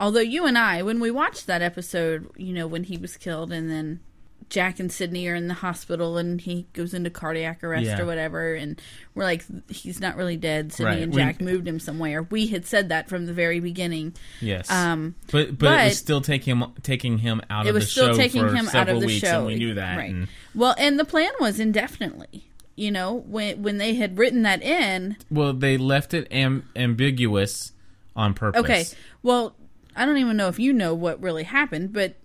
Although 0.00 0.20
you 0.20 0.46
and 0.46 0.56
I, 0.58 0.82
when 0.82 0.98
we 0.98 1.10
watched 1.10 1.46
that 1.46 1.62
episode, 1.62 2.30
you 2.36 2.52
know, 2.54 2.66
when 2.66 2.84
he 2.84 2.96
was 2.96 3.16
killed, 3.16 3.52
and 3.52 3.70
then 3.70 4.00
Jack 4.48 4.80
and 4.80 4.90
Sydney 4.90 5.28
are 5.28 5.34
in 5.34 5.46
the 5.46 5.54
hospital, 5.54 6.16
and 6.16 6.40
he 6.40 6.66
goes 6.72 6.94
into 6.94 7.10
cardiac 7.10 7.62
arrest 7.62 7.84
Yeah. 7.86 8.00
or 8.00 8.06
whatever, 8.06 8.54
and 8.54 8.80
we're 9.14 9.24
like, 9.24 9.44
he's 9.68 10.00
not 10.00 10.16
really 10.16 10.36
dead. 10.38 10.72
Sydney 10.72 10.92
Right. 10.92 11.02
and 11.02 11.12
We- 11.14 11.20
Jack 11.20 11.40
moved 11.40 11.68
him 11.68 11.78
somewhere. 11.78 12.22
We 12.22 12.46
had 12.48 12.64
said 12.66 12.88
that 12.88 13.08
from 13.08 13.26
the 13.26 13.32
very 13.34 13.60
beginning. 13.60 14.14
Yes. 14.40 14.68
Um, 14.70 15.14
but, 15.30 15.56
but 15.58 15.80
it 15.82 15.84
was 15.90 15.98
still 15.98 16.20
taking 16.22 16.56
him 16.56 16.72
taking 16.82 17.18
him 17.18 17.42
out 17.50 17.66
it 17.66 17.68
of 17.68 17.74
the 17.74 17.80
was 17.80 17.92
still 17.92 18.08
show 18.12 18.16
taking 18.16 18.40
for 18.48 18.54
him 18.54 18.66
out 18.66 18.72
several 18.72 18.96
of 18.96 19.00
the 19.02 19.06
weeks, 19.06 19.20
show. 19.20 19.38
and 19.38 19.46
we 19.46 19.54
knew 19.56 19.74
that. 19.74 19.96
Right. 19.98 20.10
and- 20.10 20.28
Well, 20.54 20.74
and 20.78 20.98
the 20.98 21.04
plan 21.04 21.30
was 21.38 21.60
indefinitely. 21.60 22.46
You 22.74 22.90
know, 22.90 23.22
when 23.28 23.62
when 23.62 23.76
they 23.76 23.94
had 23.96 24.16
written 24.16 24.42
that 24.42 24.62
in. 24.62 25.16
well, 25.30 25.52
they 25.52 25.76
left 25.76 26.14
it 26.14 26.26
am- 26.32 26.66
ambiguous 26.74 27.72
on 28.16 28.32
purpose. 28.34 28.60
Okay. 28.62 28.84
Well, 29.22 29.54
I 29.96 30.05
don't 30.07 30.18
even 30.18 30.37
know 30.37 30.48
if 30.48 30.59
you 30.59 30.72
know 30.72 30.94
what 30.94 31.20
really 31.22 31.44
happened, 31.44 31.92
but 31.92 32.16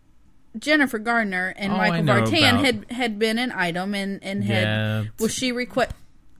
Jennifer 0.58 1.00
Gardner 1.00 1.54
and 1.58 1.74
Oh, 1.74 1.78
Michael 1.78 2.04
know 2.04 2.22
Vartan 2.22 2.50
about- 2.52 2.66
had 2.66 2.86
had 2.92 3.20
been 3.20 3.38
an 3.38 3.52
item 3.52 3.94
and 3.94 4.24
and 4.24 4.44
had 4.44 4.64
Yeah. 4.64 5.04
was 5.20 5.34
she 5.34 5.52
request. 5.52 5.92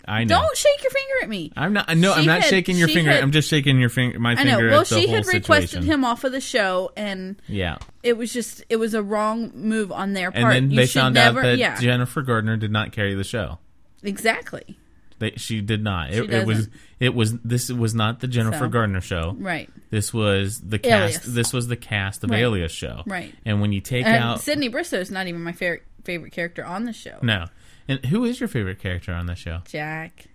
I 0.08 0.24
know. 0.24 0.40
Don't 0.40 0.56
shake 0.56 0.84
your 0.84 0.92
finger 0.92 1.14
at 1.24 1.30
me. 1.30 1.52
I'm 1.58 1.74
not. 1.74 1.98
No, 1.98 2.14
I'm 2.14 2.26
not 2.28 2.42
had- 2.42 2.50
shaking 2.50 2.78
your 2.78 2.88
finger. 2.88 3.12
had- 3.12 3.24
I'm 3.24 3.32
just 3.32 3.50
shaking 3.50 3.80
your 3.80 3.90
finger. 3.90 4.20
My 4.20 4.34
I 4.34 4.36
finger 4.36 4.70
know. 4.70 4.76
Well, 4.76 4.84
she 4.84 5.08
had 5.08 5.26
requested 5.26 5.70
situation. 5.72 5.92
him 5.92 6.06
off 6.06 6.24
of 6.24 6.32
the 6.32 6.40
show, 6.40 6.92
and 6.96 7.38
Yeah. 7.48 7.78
it 8.04 8.16
was 8.16 8.32
just 8.32 8.64
it 8.70 8.76
was 8.76 8.94
a 8.94 9.02
wrong 9.02 9.52
move 9.56 9.92
on 9.92 10.14
their 10.14 10.30
part. 10.32 10.44
And 10.56 10.66
then 10.68 10.72
You 10.72 10.78
they 10.78 10.86
should 10.86 11.00
found 11.02 11.16
never, 11.16 11.40
out 11.40 11.44
that 11.44 11.58
yeah, 11.58 11.80
Jennifer 11.80 12.22
Gardner 12.22 12.56
did 12.56 12.72
not 12.72 12.92
carry 12.92 13.16
the 13.16 13.24
show. 13.24 13.58
exactly 14.04 14.78
They, 15.20 15.32
she 15.38 15.62
did 15.62 15.82
not. 15.84 16.12
She 16.12 16.20
It, 16.20 16.30
it 16.34 16.46
was. 16.48 16.70
It 17.00 17.16
was. 17.16 17.38
This 17.40 17.70
was 17.72 17.94
not 17.96 18.20
the 18.20 18.28
Jennifer 18.28 18.66
So. 18.66 18.68
Gardner 18.70 19.02
show. 19.02 19.36
right. 19.40 19.70
This 19.90 20.14
was 20.14 20.60
the 20.60 20.80
Alias. 20.86 21.18
cast. 21.20 21.34
This 21.36 21.54
was 21.54 21.68
the 21.68 21.78
cast 21.78 22.24
of 22.24 22.32
Right. 22.32 22.42
Alias 22.42 22.72
show. 22.72 23.04
Right. 23.06 23.34
And 23.46 23.62
when 23.62 23.72
you 23.72 23.80
take 23.82 24.06
And 24.06 24.16
out 24.22 24.42
Sydney 24.42 24.68
Bristow 24.68 25.00
is 25.00 25.12
not 25.12 25.28
even 25.28 25.42
my 25.42 25.54
favorite 25.54 25.84
favorite 26.04 26.32
character 26.34 26.66
on 26.66 26.84
the 26.84 26.92
show. 26.94 27.18
no, 27.22 27.46
and 27.88 28.04
who 28.06 28.26
is 28.26 28.40
your 28.40 28.50
favorite 28.50 28.80
character 28.80 29.14
on 29.14 29.26
the 29.26 29.36
show? 29.36 29.62
Jack. 29.68 30.26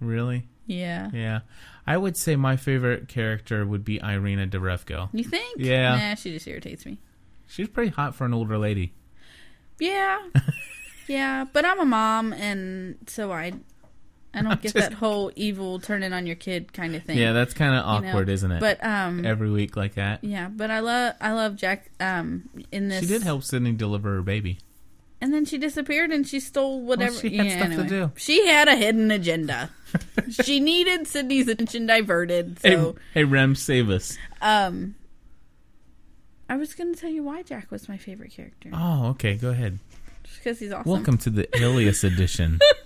Really? 0.00 0.48
Yeah. 0.66 1.10
Yeah, 1.12 1.40
I 1.86 1.96
would 1.96 2.16
say 2.16 2.34
my 2.36 2.56
favorite 2.56 3.08
character 3.08 3.64
would 3.64 3.84
be 3.84 4.00
Irina 4.02 4.46
Derevko. 4.48 5.10
You 5.12 5.24
think? 5.24 5.58
Yeah. 5.60 5.96
Nah, 6.10 6.14
she 6.16 6.32
just 6.32 6.46
irritates 6.48 6.84
me. 6.86 6.98
She's 7.46 7.68
pretty 7.68 7.90
hot 7.90 8.14
for 8.14 8.24
an 8.24 8.34
older 8.34 8.58
lady. 8.58 8.94
Yeah. 9.78 10.18
yeah, 11.08 11.44
but 11.52 11.64
I'm 11.64 11.80
a 11.80 11.84
mom 11.84 12.32
and 12.32 12.96
so 13.06 13.30
I 13.32 13.52
I 14.34 14.40
don't 14.42 14.62
get 14.62 14.72
just- 14.72 14.74
that 14.74 14.94
whole 14.94 15.30
evil 15.36 15.78
turning 15.78 16.12
on 16.12 16.26
your 16.26 16.36
kid 16.36 16.72
kind 16.72 16.94
of 16.96 17.02
thing. 17.02 17.18
Yeah, 17.18 17.32
that's 17.32 17.52
kind 17.54 17.74
of 17.74 17.84
you 17.96 18.00
know? 18.02 18.08
awkward, 18.10 18.28
isn't 18.30 18.50
it? 18.50 18.60
But 18.60 18.82
um 18.84 19.24
Every 19.26 19.50
week 19.50 19.76
like 19.76 19.94
that. 19.94 20.24
yeah, 20.24 20.48
but 20.48 20.70
I 20.70 20.80
love 20.80 21.14
I 21.20 21.32
love 21.32 21.56
Jack 21.56 21.90
um 22.00 22.48
in 22.70 22.88
this 22.88 23.00
She 23.00 23.06
did 23.06 23.22
help 23.22 23.42
Sydney 23.44 23.72
deliver 23.72 24.14
her 24.14 24.22
baby. 24.22 24.58
and 25.20 25.32
then 25.34 25.44
she 25.44 25.58
disappeared 25.58 26.10
and 26.10 26.26
she 26.26 26.40
stole 26.40 26.80
whatever 26.80 27.14
she 27.14 27.36
had 27.36 27.46
yeah, 27.46 27.56
stuff 27.72 27.76
to 27.76 27.88
do. 27.88 28.12
She 28.16 28.46
had 28.46 28.68
a 28.68 28.76
hidden 28.76 29.10
agenda. 29.10 29.70
she 30.30 30.58
needed 30.60 31.06
Sydney's 31.06 31.46
attention 31.48 31.86
diverted. 31.86 32.58
So 32.60 32.92
hey, 32.92 33.20
hey, 33.20 33.24
Rem, 33.24 33.54
save 33.54 33.90
us. 33.90 34.16
um 34.40 34.94
I 36.48 36.56
was 36.56 36.74
going 36.74 36.92
to 36.94 37.00
tell 37.00 37.08
you 37.10 37.22
why 37.22 37.42
Jack 37.42 37.70
was 37.70 37.88
my 37.88 37.96
favorite 37.96 38.32
character. 38.32 38.68
Oh, 38.74 39.06
okay. 39.10 39.36
Go 39.36 39.50
ahead. 39.50 39.78
Just 40.24 40.38
because 40.38 40.58
he's 40.58 40.70
awesome. 40.72 40.90
Welcome 40.90 41.16
to 41.18 41.30
the 41.30 41.48
Alias 41.58 42.04
edition 42.04 42.58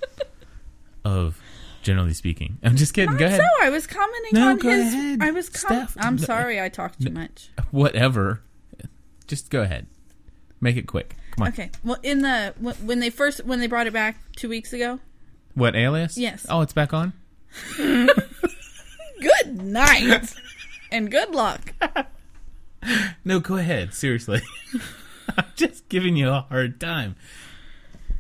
of 1.17 1.41
Generally 1.83 2.15
Speaking. 2.15 2.59
I'm 2.63 2.77
just 2.77 2.95
kidding. 2.95 3.11
Not 3.13 3.19
go 3.19 3.27
ahead. 3.27 3.41
So 3.41 3.47
I 3.67 3.71
was 3.71 3.87
commenting 3.87 4.31
No, 4.35 4.51
on 4.51 4.59
go 4.59 4.71
his. 4.71 4.93
ahead. 4.95 5.23
I 5.23 5.31
was. 5.33 5.49
Com- 5.49 5.89
I'm 5.99 6.19
sorry, 6.19 6.61
I 6.61 6.69
talked 6.69 7.01
too 7.03 7.11
much. 7.11 7.51
Whatever. 7.71 8.43
Just 9.27 9.51
go 9.51 9.63
ahead. 9.63 9.87
Make 10.61 10.77
it 10.77 10.87
quick. 10.87 11.17
Come 11.33 11.43
on. 11.47 11.53
Okay. 11.53 11.71
Well, 11.85 11.99
in 12.03 12.23
the 12.23 12.55
when 12.83 13.01
they 13.01 13.11
first 13.11 13.45
when 13.45 13.61
they 13.61 13.67
brought 13.67 13.87
it 13.87 13.93
back 13.93 14.17
two 14.37 14.49
weeks 14.49 14.73
ago. 14.73 15.01
What, 15.55 15.75
Alias? 15.75 16.17
Yes. 16.19 16.45
Oh, 16.51 16.61
it's 16.61 16.73
back 16.75 16.93
on? 16.93 17.13
Good 17.77 19.63
night 19.63 20.35
and 20.93 21.11
good 21.11 21.35
luck. 21.35 21.73
No, 23.25 23.41
go 23.41 23.57
ahead. 23.57 23.95
Seriously. 23.95 24.43
I'm 25.37 25.47
just 25.57 25.89
giving 25.89 26.17
you 26.17 26.29
a 26.29 26.43
hard 26.43 26.79
time. 26.79 27.17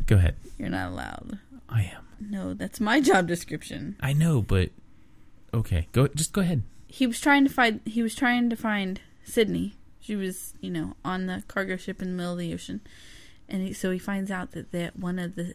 Go 0.07 0.17
ahead. 0.17 0.37
You're 0.59 0.71
not 0.71 0.91
allowed. 0.93 1.39
I 1.69 1.83
am. 1.83 2.06
No, 2.20 2.55
that's 2.55 2.81
my 2.81 3.00
job 3.00 3.26
description. 3.29 3.96
I 4.00 4.12
know, 4.12 4.42
but 4.42 4.70
okay. 5.52 5.88
Go 5.92 6.09
just 6.09 6.33
go 6.33 6.40
ahead. 6.40 6.62
He 6.88 7.07
was 7.07 7.20
trying 7.20 7.44
to 7.44 7.50
find. 7.52 7.81
He 7.85 8.02
was 8.02 8.14
trying 8.14 8.48
to 8.50 8.57
find 8.57 9.00
Sydney. 9.24 9.74
She 10.00 10.14
was, 10.16 10.55
you 10.61 10.70
know, 10.70 10.94
on 11.05 11.26
the 11.26 11.42
cargo 11.48 11.76
ship 11.76 12.00
in 12.00 12.09
the 12.11 12.14
middle 12.14 12.33
of 12.33 12.38
the 12.38 12.55
ocean, 12.55 12.81
and 13.48 13.62
he, 13.62 13.72
so 13.72 13.90
he 13.90 13.98
finds 13.98 14.31
out 14.31 14.52
that 14.52 14.72
that 14.72 14.96
one 14.98 15.18
of 15.18 15.35
the 15.35 15.55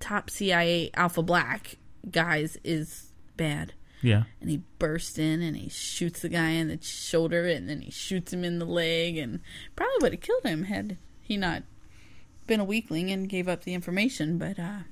top 0.00 0.30
CIA 0.30 0.90
Alpha 0.94 1.22
Black 1.22 1.76
guys 2.10 2.56
is 2.64 3.12
bad. 3.36 3.72
Yeah. 4.00 4.22
and 4.40 4.48
he 4.48 4.62
bursts 4.78 5.18
in 5.18 5.42
and 5.42 5.56
he 5.56 5.68
shoots 5.68 6.20
the 6.20 6.28
guy 6.28 6.50
in 6.50 6.68
the 6.68 6.78
shoulder 6.80 7.48
and 7.48 7.68
then 7.68 7.80
he 7.80 7.90
shoots 7.90 8.32
him 8.32 8.44
in 8.44 8.60
the 8.60 8.64
leg 8.64 9.16
and 9.16 9.40
probably 9.74 9.96
would 10.02 10.12
have 10.12 10.20
killed 10.20 10.44
him 10.44 10.62
had 10.64 10.96
he 11.20 11.36
not 11.36 11.64
been 12.46 12.60
a 12.60 12.64
weakling 12.64 13.10
and 13.10 13.28
gave 13.28 13.48
up 13.48 13.64
the 13.64 13.74
information 13.74 14.38
but 14.38 14.56
uh 14.56 14.82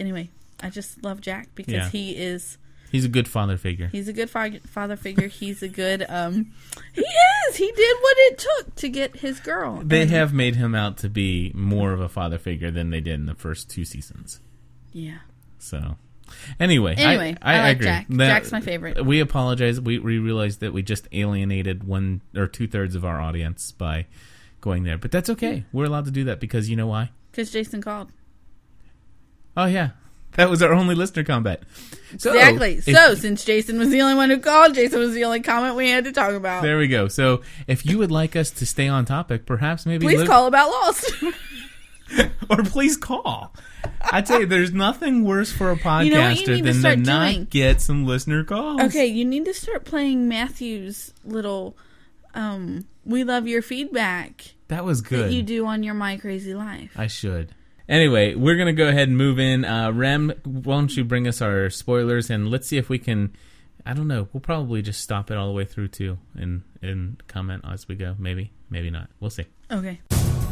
anyway 0.00 0.28
i 0.62 0.68
just 0.70 1.02
love 1.04 1.20
jack 1.20 1.48
because 1.54 1.74
Yeah. 1.74 1.88
he 1.88 2.16
is 2.16 2.58
He's 2.90 3.06
a 3.06 3.08
good 3.08 3.26
father 3.26 3.56
figure. 3.56 3.88
he's 3.90 4.06
a 4.08 4.12
good 4.12 4.28
fa- 4.28 4.60
father 4.66 4.96
figure 4.96 5.26
he's 5.28 5.62
a 5.62 5.68
good 5.68 6.04
um 6.10 6.52
he 6.92 7.00
is 7.00 7.56
he 7.56 7.72
did 7.72 7.96
what 8.02 8.16
it 8.18 8.38
took 8.38 8.74
to 8.76 8.88
get 8.90 9.16
his 9.16 9.40
girl 9.40 9.80
They 9.82 10.02
And- 10.02 10.10
have 10.10 10.34
made 10.34 10.56
him 10.56 10.74
out 10.74 10.98
to 10.98 11.08
be 11.08 11.52
more 11.54 11.92
of 11.94 12.00
a 12.00 12.08
father 12.10 12.36
figure 12.38 12.70
than 12.70 12.90
they 12.90 13.00
did 13.00 13.14
in 13.14 13.24
the 13.26 13.34
first 13.34 13.70
two 13.70 13.84
seasons. 13.86 14.40
yeah 14.92 15.18
So, 15.58 15.96
anyway, 16.60 16.94
Anyway, 16.96 17.36
I, 17.40 17.54
I 17.54 17.58
like 17.62 17.76
agree. 17.76 17.86
Jack. 17.86 18.06
That- 18.08 18.26
Jack's 18.26 18.52
my 18.52 18.60
favorite. 18.60 19.06
We 19.06 19.20
apologize. 19.20 19.80
We, 19.80 19.98
we 19.98 20.18
realized 20.18 20.60
that 20.60 20.72
we 20.74 20.82
just 20.82 21.08
alienated 21.12 21.84
one 21.84 22.20
or 22.36 22.46
two 22.46 22.66
thirds 22.66 22.94
of 22.94 23.04
our 23.04 23.20
audience 23.20 23.72
by 23.72 24.06
going 24.60 24.82
there, 24.82 24.98
but 24.98 25.10
that's 25.10 25.30
okay. 25.30 25.64
We're 25.72 25.84
allowed 25.86 26.04
to 26.06 26.10
do 26.10 26.24
that 26.24 26.40
because 26.40 26.68
you 26.68 26.76
know 26.76 26.88
why? 26.88 27.10
because 27.30 27.50
jason 27.50 27.80
called 27.80 28.10
Oh 29.56 29.66
yeah, 29.66 29.90
that 30.36 30.48
was 30.50 30.62
our 30.62 30.72
only 30.72 30.94
listener 30.94 31.24
combat. 31.24 31.62
So, 32.18 32.32
exactly 32.32 32.74
if- 32.74 32.84
so 32.84 33.14
since 33.14 33.42
jason 33.42 33.78
was 33.78 33.88
the 33.88 34.02
only 34.02 34.14
one 34.14 34.28
who 34.28 34.38
called 34.38 34.74
jason 34.74 34.98
was 34.98 35.14
the 35.14 35.24
only 35.24 35.40
comment 35.40 35.76
we 35.76 35.88
had 35.88 36.04
to 36.04 36.12
talk 36.12 36.32
about 36.34 36.62
there 36.62 36.76
we 36.76 36.86
go. 36.86 37.08
So 37.08 37.40
if 37.66 37.86
you 37.86 37.96
would 37.98 38.10
like 38.10 38.36
us 38.36 38.50
to 38.50 38.66
stay 38.66 38.86
on 38.86 39.06
topic, 39.06 39.46
perhaps 39.46 39.86
maybe 39.86 40.04
please 40.06 40.26
call 40.28 40.46
about 40.46 40.68
lost 40.70 41.10
or 42.50 42.62
please 42.64 42.96
call. 42.98 43.54
I 44.10 44.20
tell 44.20 44.40
you, 44.40 44.46
there's 44.46 44.72
nothing 44.72 45.24
worse 45.24 45.50
for 45.50 45.70
a 45.70 45.76
podcaster 45.76 46.04
You 46.04 46.10
know 46.12 46.28
you 46.28 46.46
need 46.46 46.64
to 46.64 46.72
than 46.74 47.04
to, 47.04 47.10
not 47.10 47.50
get 47.50 47.80
some 47.80 48.04
listener 48.06 48.44
calls. 48.44 48.80
Okay, 48.82 49.06
you 49.06 49.24
need 49.24 49.46
to 49.46 49.54
start 49.54 49.84
playing 49.84 50.28
Matthew's 50.28 51.14
little 51.24 51.76
um 52.34 52.84
we 53.04 53.24
love 53.24 53.46
your 53.48 53.62
feedback 53.62 54.54
that 54.68 54.84
was 54.84 55.00
good. 55.00 55.26
that 55.30 55.32
you 55.32 55.42
do 55.42 55.66
on 55.66 55.82
your 55.82 55.94
My 55.94 56.16
Crazy 56.18 56.54
Life. 56.54 56.92
I 56.96 57.06
should. 57.06 57.54
Anyway, 57.88 58.34
we're 58.34 58.56
gonna 58.56 58.72
go 58.72 58.88
ahead 58.88 59.08
and 59.08 59.16
move 59.16 59.38
in. 59.38 59.64
Uh, 59.64 59.90
Rem, 59.92 60.32
why 60.44 60.76
don't 60.76 60.96
you 60.96 61.04
bring 61.04 61.26
us 61.26 61.40
our 61.42 61.68
spoilers 61.70 62.30
and 62.30 62.50
let's 62.50 62.66
see 62.68 62.78
if 62.78 62.88
we 62.88 62.98
can. 62.98 63.34
I 63.84 63.94
don't 63.94 64.06
know. 64.06 64.28
We'll 64.32 64.40
probably 64.40 64.80
just 64.82 65.00
stop 65.00 65.30
it 65.30 65.36
all 65.36 65.48
the 65.48 65.52
way 65.52 65.64
through 65.64 65.88
too, 65.88 66.18
and 66.34 66.62
and 66.80 67.22
comment 67.26 67.64
as 67.68 67.88
we 67.88 67.96
go. 67.96 68.14
Maybe, 68.18 68.52
maybe 68.70 68.90
not. 68.90 69.10
We'll 69.20 69.30
see. 69.30 69.46
Okay. 69.70 70.00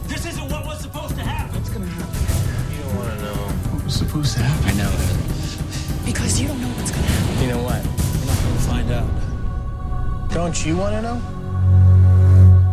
This 0.04 0.26
isn't 0.26 0.50
what 0.50 0.66
was 0.66 0.80
supposed 0.80 1.14
to 1.14 1.22
happen. 1.22 1.54
What's 1.54 1.70
gonna 1.70 1.86
happen? 1.86 2.76
You 2.76 2.82
don't 2.82 2.96
want 2.96 3.18
to 3.18 3.24
know. 3.24 3.34
What 3.72 3.84
was 3.84 3.94
supposed 3.94 4.32
to 4.36 4.42
happen? 4.42 4.68
I 4.68 4.82
know 4.82 4.90
it. 4.90 6.04
Because 6.04 6.40
you 6.40 6.48
don't 6.48 6.60
know 6.60 6.68
what's 6.68 6.90
gonna 6.90 7.06
happen. 7.06 7.42
You 7.42 7.48
know 7.54 7.62
what? 7.62 7.84
We're 7.84 8.26
not 8.26 8.42
going 8.42 8.56
to 8.56 8.62
find 8.62 8.90
out. 8.90 10.30
Don't 10.32 10.66
you 10.66 10.76
want 10.76 10.94
to 10.94 11.02
know? 11.02 11.20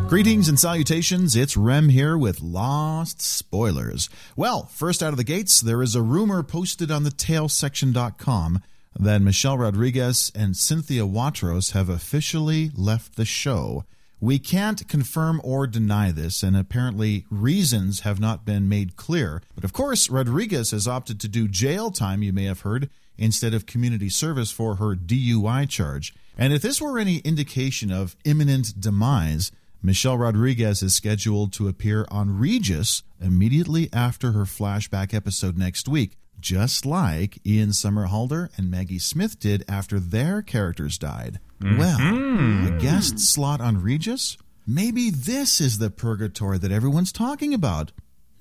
Greetings 0.08 0.48
and 0.48 0.58
salutations. 0.58 1.36
It's 1.36 1.58
Rem 1.58 1.90
here 1.90 2.18
with 2.18 2.42
Lost 2.42 3.22
Spoilers. 3.22 4.10
Well, 4.38 4.68
first 4.68 5.04
out 5.04 5.12
of 5.12 5.18
the 5.18 5.26
gates, 5.26 5.60
there 5.60 5.84
is 5.84 5.96
a 5.96 6.02
rumor 6.02 6.44
posted 6.44 6.90
on 6.90 7.04
the 7.04 7.10
tailsection.com 7.10 8.62
that 8.98 9.22
Michelle 9.22 9.58
Rodriguez 9.58 10.32
and 10.34 10.56
Cynthia 10.56 11.02
Watros 11.02 11.74
have 11.74 11.90
officially 11.90 12.72
left 12.74 13.18
the 13.18 13.26
show. 13.26 13.84
We 14.22 14.40
can't 14.40 14.88
confirm 14.88 15.42
or 15.44 15.68
deny 15.68 16.12
this, 16.12 16.42
and 16.42 16.56
apparently 16.56 17.26
reasons 17.30 18.00
have 18.00 18.22
not 18.22 18.46
been 18.46 18.70
made 18.70 18.96
clear. 18.96 19.42
But 19.56 19.66
of 19.66 19.74
course, 19.74 20.10
Rodriguez 20.10 20.72
has 20.72 20.88
opted 20.88 21.20
to 21.20 21.28
do 21.28 21.50
jail 21.50 21.92
time, 21.92 22.24
you 22.24 22.32
may 22.32 22.46
have 22.46 22.62
heard, 22.62 22.90
instead 23.18 23.54
of 23.54 23.66
community 23.66 24.08
service 24.08 24.52
for 24.52 24.76
her 24.76 24.96
DUI 24.96 25.68
charge. 25.68 26.16
And 26.38 26.54
if 26.54 26.62
this 26.62 26.82
were 26.82 26.98
any 26.98 27.18
indication 27.18 27.92
of 27.92 28.16
imminent 28.24 28.80
demise, 28.80 29.52
Michelle 29.82 30.18
Rodriguez 30.18 30.82
is 30.82 30.96
scheduled 30.96 31.54
to 31.54 31.68
appear 31.68 32.06
on 32.10 32.38
Regis 32.38 33.04
immediately 33.22 33.90
after 33.94 34.32
her 34.32 34.44
flashback 34.44 35.14
episode 35.14 35.58
next 35.58 35.88
week, 35.88 36.18
just 36.40 36.86
like 36.86 37.40
Ian 37.46 37.70
Somerhalder 37.70 38.50
and 38.58 38.72
Maggie 38.72 39.00
Smith 39.00 39.40
did 39.40 39.64
after 39.68 40.00
their 40.00 40.42
characters 40.42 40.98
died. 40.98 41.40
Well, 41.62 41.98
a 42.00 42.78
guest 42.80 43.20
slot 43.20 43.62
on 43.62 43.82
Regis? 43.82 44.38
Maybe 44.66 45.10
this 45.10 45.62
is 45.62 45.78
the 45.78 45.90
purgatory 45.90 46.58
that 46.58 46.72
everyone's 46.72 47.12
talking 47.12 47.54
about. 47.54 47.92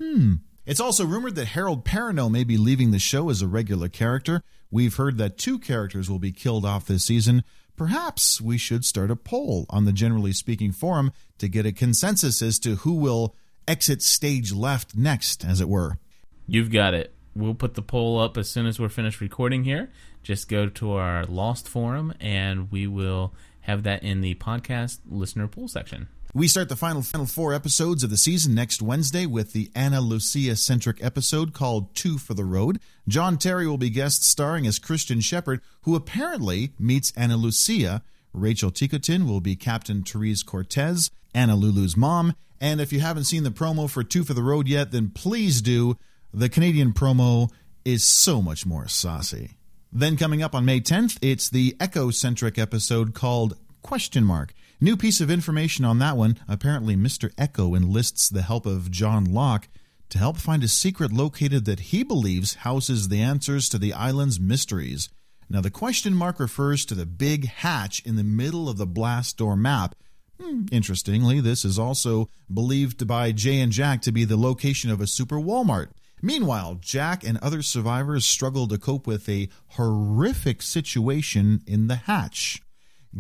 Hmm. 0.01 0.35
It's 0.67 0.81
also 0.81 1.07
rumored 1.07 1.37
that 1.37 1.49
Harold 1.49 1.85
Perrineau 1.85 2.31
may 2.31 2.43
be 2.43 2.57
leaving 2.57 2.91
the 2.91 2.99
show 2.99 3.31
as 3.31 3.41
a 3.41 3.47
regular 3.47 3.89
character. 3.89 4.43
We've 4.71 4.97
heard 4.97 5.17
that 5.19 5.39
two 5.39 5.61
characters 5.61 6.11
will 6.11 6.19
be 6.19 6.33
killed 6.33 6.65
off 6.65 6.87
this 6.87 7.05
season. 7.05 7.45
Perhaps 7.77 8.41
we 8.41 8.57
should 8.57 8.87
start 8.87 9.11
a 9.11 9.17
poll 9.17 9.67
on 9.69 9.85
the 9.85 9.93
Generally 9.93 10.33
Speaking 10.33 10.73
forum 10.73 11.13
to 11.39 11.47
get 11.47 11.67
a 11.67 11.73
consensus 11.73 12.41
as 12.41 12.59
to 12.61 12.77
who 12.77 12.95
will 12.95 13.35
exit 13.69 14.01
stage 14.01 14.53
left 14.53 14.97
next, 14.97 15.45
as 15.45 15.61
it 15.61 15.69
were. 15.69 15.99
You've 16.47 16.73
got 16.73 16.95
it. 16.95 17.13
We'll 17.35 17.55
put 17.55 17.75
the 17.75 17.83
poll 17.83 18.19
up 18.19 18.39
as 18.39 18.49
soon 18.49 18.67
as 18.67 18.81
we're 18.81 18.89
finished 18.89 19.21
recording 19.21 19.65
here. 19.65 19.91
Just 20.23 20.49
go 20.49 20.71
to 20.71 20.93
our 20.93 21.27
Lost 21.27 21.69
forum, 21.69 22.15
and 22.19 22.73
we 22.73 22.87
will 22.87 23.35
have 23.61 23.83
that 23.83 24.03
in 24.03 24.23
the 24.23 24.37
podcast 24.37 25.01
listener 25.07 25.47
poll 25.47 25.69
section. 25.69 26.09
We 26.37 26.49
start 26.49 26.69
the 26.69 26.77
final 26.77 27.01
final 27.01 27.25
four 27.25 27.55
episodes 27.55 28.05
of 28.05 28.11
the 28.11 28.19
season 28.19 28.55
next 28.55 28.83
Wednesday 28.83 29.25
with 29.25 29.55
the 29.55 29.71
Ana 29.75 30.03
Lucia 30.03 30.55
centric 30.57 31.03
episode 31.03 31.55
called 31.55 31.95
Two 31.95 32.19
for 32.19 32.35
the 32.35 32.45
Road. 32.45 32.79
John 33.09 33.39
Terry 33.39 33.67
will 33.67 33.79
be 33.79 33.89
guest 33.89 34.23
starring 34.23 34.67
as 34.67 34.79
Christian 34.79 35.23
Shepherd, 35.23 35.63
who 35.85 35.97
apparently 35.97 36.75
meets 36.79 37.11
Ana 37.17 37.39
Lucia. 37.39 38.03
Rachel 38.35 38.71
Ticotin 38.71 39.27
will 39.27 39.41
be 39.41 39.57
Captain 39.57 40.03
Therese 40.03 40.43
Cortez, 40.43 41.11
Anna 41.33 41.57
Lulu's 41.57 41.97
mom. 41.97 42.35
And 42.61 42.83
if 42.83 42.93
you 42.93 43.01
haven't 43.01 43.25
seen 43.25 43.43
the 43.43 43.51
promo 43.51 43.89
for 43.89 44.05
Two 44.05 44.23
for 44.23 44.35
the 44.35 44.43
Road 44.43 44.69
yet, 44.69 44.93
then 44.93 45.09
please 45.09 45.63
do. 45.63 45.97
The 46.35 46.51
Canadian 46.51 46.93
promo 46.93 47.51
is 47.83 48.05
so 48.05 48.43
much 48.43 48.67
more 48.67 48.89
saucy. 48.89 49.53
Then 49.91 50.19
coming 50.19 50.43
up 50.43 50.55
on 50.55 50.67
May 50.67 50.83
10th, 50.83 51.17
it's 51.23 51.49
the 51.49 51.75
Eko 51.81 52.13
centric 52.13 52.59
episode 52.59 53.15
called 53.15 53.57
Question 53.87 54.25
Mark. 54.25 54.53
New 54.81 54.97
piece 54.97 55.21
of 55.21 55.31
information 55.31 55.85
on 55.85 56.01
that 56.01 56.17
one. 56.17 56.41
Apparently, 56.49 56.97
Mr. 56.97 57.33
Eko 57.37 57.77
enlists 57.77 58.29
the 58.29 58.43
help 58.43 58.67
of 58.67 58.91
John 58.91 59.25
Locke 59.25 59.69
to 60.09 60.19
help 60.19 60.39
find 60.39 60.65
a 60.65 60.69
secret 60.69 61.13
located 61.13 61.67
that 61.67 61.79
he 61.79 62.03
believes 62.03 62.55
houses 62.55 63.07
the 63.07 63.23
answers 63.23 63.69
to 63.69 63.79
the 63.79 63.93
island's 63.93 64.41
mysteries. 64.41 65.09
Now, 65.49 65.61
the 65.61 65.71
question 65.71 66.15
mark 66.15 66.41
refers 66.41 66.85
to 66.87 66.97
the 66.97 67.07
big 67.07 67.47
hatch 67.47 68.03
in 68.05 68.17
the 68.17 68.25
middle 68.25 68.69
of 68.69 68.77
the 68.77 68.89
blast 68.89 69.37
door 69.37 69.55
map. 69.55 69.95
Hmm, 70.41 70.65
interestingly, 70.73 71.39
this 71.39 71.65
is 71.65 71.79
also 71.79 72.29
believed 72.53 73.07
by 73.07 73.31
Jay 73.31 73.61
and 73.61 73.71
Jack 73.71 74.03
to 74.03 74.11
be 74.11 74.25
the 74.25 74.37
location 74.37 74.91
of 74.91 75.01
a 75.01 75.07
super 75.07 75.37
Walmart. 75.37 75.91
Meanwhile, 76.21 76.79
Jack 76.81 77.23
and 77.23 77.39
other 77.39 77.63
survivors 77.63 78.25
struggle 78.25 78.67
to 78.67 78.79
cope 78.79 79.07
with 79.07 79.29
a 79.29 79.49
horrific 79.69 80.61
situation 80.61 81.63
in 81.69 81.87
the 81.87 81.95
hatch. 81.95 82.61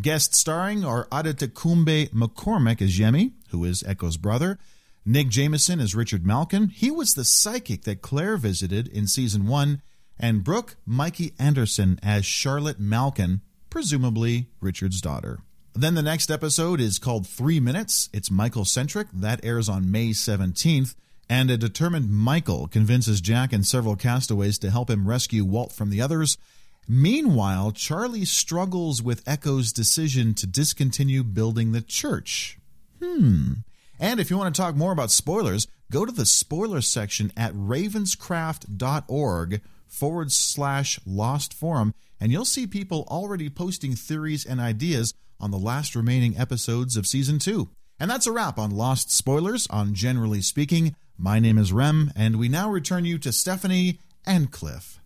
Guest 0.00 0.34
starring 0.34 0.84
are 0.84 1.06
Adetokumboh 1.06 2.12
M'Cormack 2.12 2.82
as 2.82 2.98
Yemi, 2.98 3.32
who 3.50 3.64
is 3.64 3.82
Eko's 3.84 4.18
brother. 4.18 4.58
Nick 5.06 5.28
Jameson 5.30 5.80
as 5.80 5.94
Richard 5.94 6.26
Malkin. 6.26 6.68
He 6.68 6.90
was 6.90 7.14
the 7.14 7.24
psychic 7.24 7.82
that 7.82 8.02
Claire 8.02 8.36
visited 8.36 8.88
in 8.88 9.06
season 9.06 9.46
one. 9.46 9.80
And 10.18 10.44
Brooke 10.44 10.76
Mikey 10.84 11.32
Anderson 11.38 11.98
as 12.02 12.26
Charlotte 12.26 12.78
Malkin, 12.78 13.40
presumably 13.70 14.48
Richard's 14.60 15.00
daughter. 15.00 15.38
Then 15.74 15.94
the 15.94 16.02
next 16.02 16.30
episode 16.30 16.80
is 16.80 16.98
called 16.98 17.26
Three 17.26 17.60
Minutes. 17.60 18.10
It's 18.12 18.30
Michael 18.30 18.64
centric. 18.66 19.08
That 19.12 19.44
airs 19.44 19.68
on 19.68 19.90
May 19.90 20.10
17th. 20.10 20.94
And 21.28 21.50
a 21.50 21.56
determined 21.56 22.10
Michael 22.10 22.68
convinces 22.68 23.20
Jack 23.22 23.52
and 23.52 23.64
several 23.64 23.96
castaways 23.96 24.58
to 24.58 24.70
help 24.70 24.90
him 24.90 25.08
rescue 25.08 25.44
Walt 25.44 25.72
from 25.72 25.88
the 25.88 26.02
others. 26.02 26.36
Meanwhile, 26.88 27.72
Charlie 27.72 28.24
struggles 28.24 29.02
with 29.02 29.26
Eko's 29.26 29.72
decision 29.72 30.34
to 30.34 30.46
discontinue 30.46 31.24
building 31.24 31.72
the 31.72 31.80
church. 31.80 32.60
Hmm. 33.02 33.54
And 33.98 34.20
if 34.20 34.30
you 34.30 34.38
want 34.38 34.54
to 34.54 34.60
talk 34.60 34.76
more 34.76 34.92
about 34.92 35.10
spoilers, 35.10 35.66
go 35.90 36.04
to 36.04 36.12
the 36.12 36.26
spoiler 36.26 36.80
section 36.80 37.32
at 37.36 37.52
ravenscraft.org 37.54 39.60
forward 39.86 40.32
slash 40.32 41.00
lost 41.06 41.54
forum, 41.54 41.94
and 42.20 42.30
you'll 42.30 42.44
see 42.44 42.66
people 42.66 43.06
already 43.08 43.48
posting 43.48 43.94
theories 43.94 44.44
and 44.44 44.60
ideas 44.60 45.14
on 45.40 45.50
the 45.50 45.58
last 45.58 45.96
remaining 45.96 46.38
episodes 46.38 46.96
of 46.96 47.06
season 47.06 47.38
two. 47.38 47.70
And 47.98 48.10
that's 48.10 48.26
a 48.26 48.32
wrap 48.32 48.58
on 48.58 48.70
Lost 48.70 49.10
Spoilers 49.10 49.66
on 49.68 49.94
Generally 49.94 50.42
Speaking. 50.42 50.94
My 51.16 51.40
name 51.40 51.56
is 51.56 51.72
Rem, 51.72 52.12
and 52.14 52.38
we 52.38 52.48
now 52.48 52.70
return 52.70 53.06
you 53.06 53.16
to 53.18 53.32
Stephanie 53.32 54.00
and 54.26 54.50
Cliff. 54.50 55.00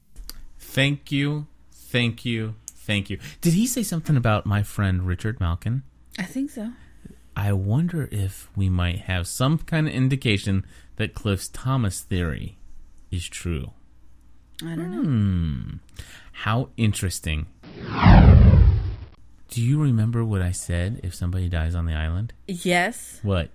Thank 0.58 1.12
you, 1.12 1.46
thank 1.90 2.24
you, 2.24 2.54
thank 2.68 3.10
you. 3.10 3.18
Did 3.40 3.54
he 3.54 3.66
say 3.66 3.82
something 3.82 4.16
about 4.16 4.46
my 4.46 4.62
friend 4.62 5.06
Richard 5.06 5.40
Malkin? 5.40 5.82
I 6.18 6.24
think 6.24 6.50
so. 6.50 6.70
I 7.36 7.52
wonder 7.52 8.08
if 8.10 8.48
we 8.56 8.68
might 8.68 9.00
have 9.00 9.26
some 9.26 9.58
kind 9.58 9.86
of 9.88 9.94
indication 9.94 10.66
that 10.96 11.14
Cliff's 11.14 11.48
Thomas 11.48 12.00
theory 12.00 12.58
is 13.10 13.28
true. 13.28 13.72
I 14.62 14.76
don't 14.76 14.90
know. 14.90 15.02
Hmm. 15.02 15.76
How 16.32 16.68
interesting. 16.76 17.46
Do 19.48 19.60
you 19.62 19.80
remember 19.80 20.24
what 20.24 20.42
I 20.42 20.52
said 20.52 21.00
if 21.02 21.14
somebody 21.14 21.48
dies 21.48 21.74
on 21.74 21.86
the 21.86 21.94
island? 21.94 22.32
Yes. 22.46 23.18
What? 23.22 23.50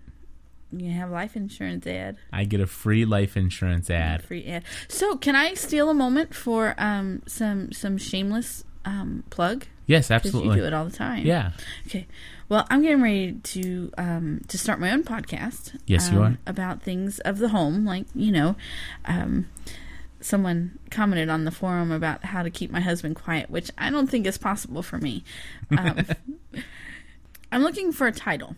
You 0.80 0.92
have 0.92 1.12
life 1.12 1.36
insurance 1.36 1.88
ad. 1.88 2.18
I 2.32 2.46
get 2.46 2.60
a 2.60 2.68
free 2.68 3.06
life 3.06 3.38
insurance 3.38 3.90
ad. 3.90 4.24
Free 4.24 4.46
ad. 4.46 4.64
So, 4.88 5.16
can 5.18 5.36
I 5.36 5.54
steal 5.54 5.90
a 5.90 5.94
moment 5.94 6.34
for 6.34 6.76
um 6.78 7.22
some 7.28 7.72
some 7.72 7.98
shameless 7.98 8.64
um 8.84 9.24
plug? 9.30 9.66
Yes, 9.88 10.10
absolutely. 10.10 10.56
You 10.56 10.62
do 10.62 10.68
it 10.68 10.74
all 10.74 10.86
the 10.86 10.96
time. 10.96 11.26
Yeah. 11.26 11.52
Okay. 11.88 12.08
Well, 12.50 12.66
I'm 12.70 12.82
getting 12.82 13.02
ready 13.02 13.34
to 13.34 13.92
um 13.98 14.42
to 14.48 14.58
start 14.58 14.80
my 14.80 14.92
own 14.92 15.04
podcast. 15.04 15.78
Yes, 15.86 16.12
you 16.12 16.18
um, 16.18 16.24
are. 16.24 16.38
About 16.48 16.82
things 16.82 17.20
of 17.20 17.38
the 17.40 17.50
home, 17.50 17.86
like 17.86 18.06
you 18.14 18.32
know, 18.32 18.56
um, 19.06 19.48
someone 20.22 20.80
commented 20.90 21.30
on 21.30 21.46
the 21.46 21.52
forum 21.52 21.92
about 21.92 22.26
how 22.26 22.44
to 22.44 22.50
keep 22.50 22.72
my 22.72 22.82
husband 22.82 23.16
quiet, 23.16 23.50
which 23.50 23.70
I 23.78 23.90
don't 23.90 24.08
think 24.08 24.26
is 24.26 24.38
possible 24.38 24.82
for 24.82 24.98
me. 24.98 25.24
Um, 25.78 26.06
I'm 27.52 27.62
looking 27.62 27.92
for 27.92 28.08
a 28.08 28.12
title 28.12 28.56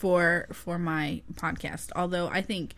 for 0.00 0.46
for 0.52 0.78
my 0.78 1.20
podcast. 1.34 1.90
Although 1.94 2.28
I 2.28 2.40
think 2.40 2.74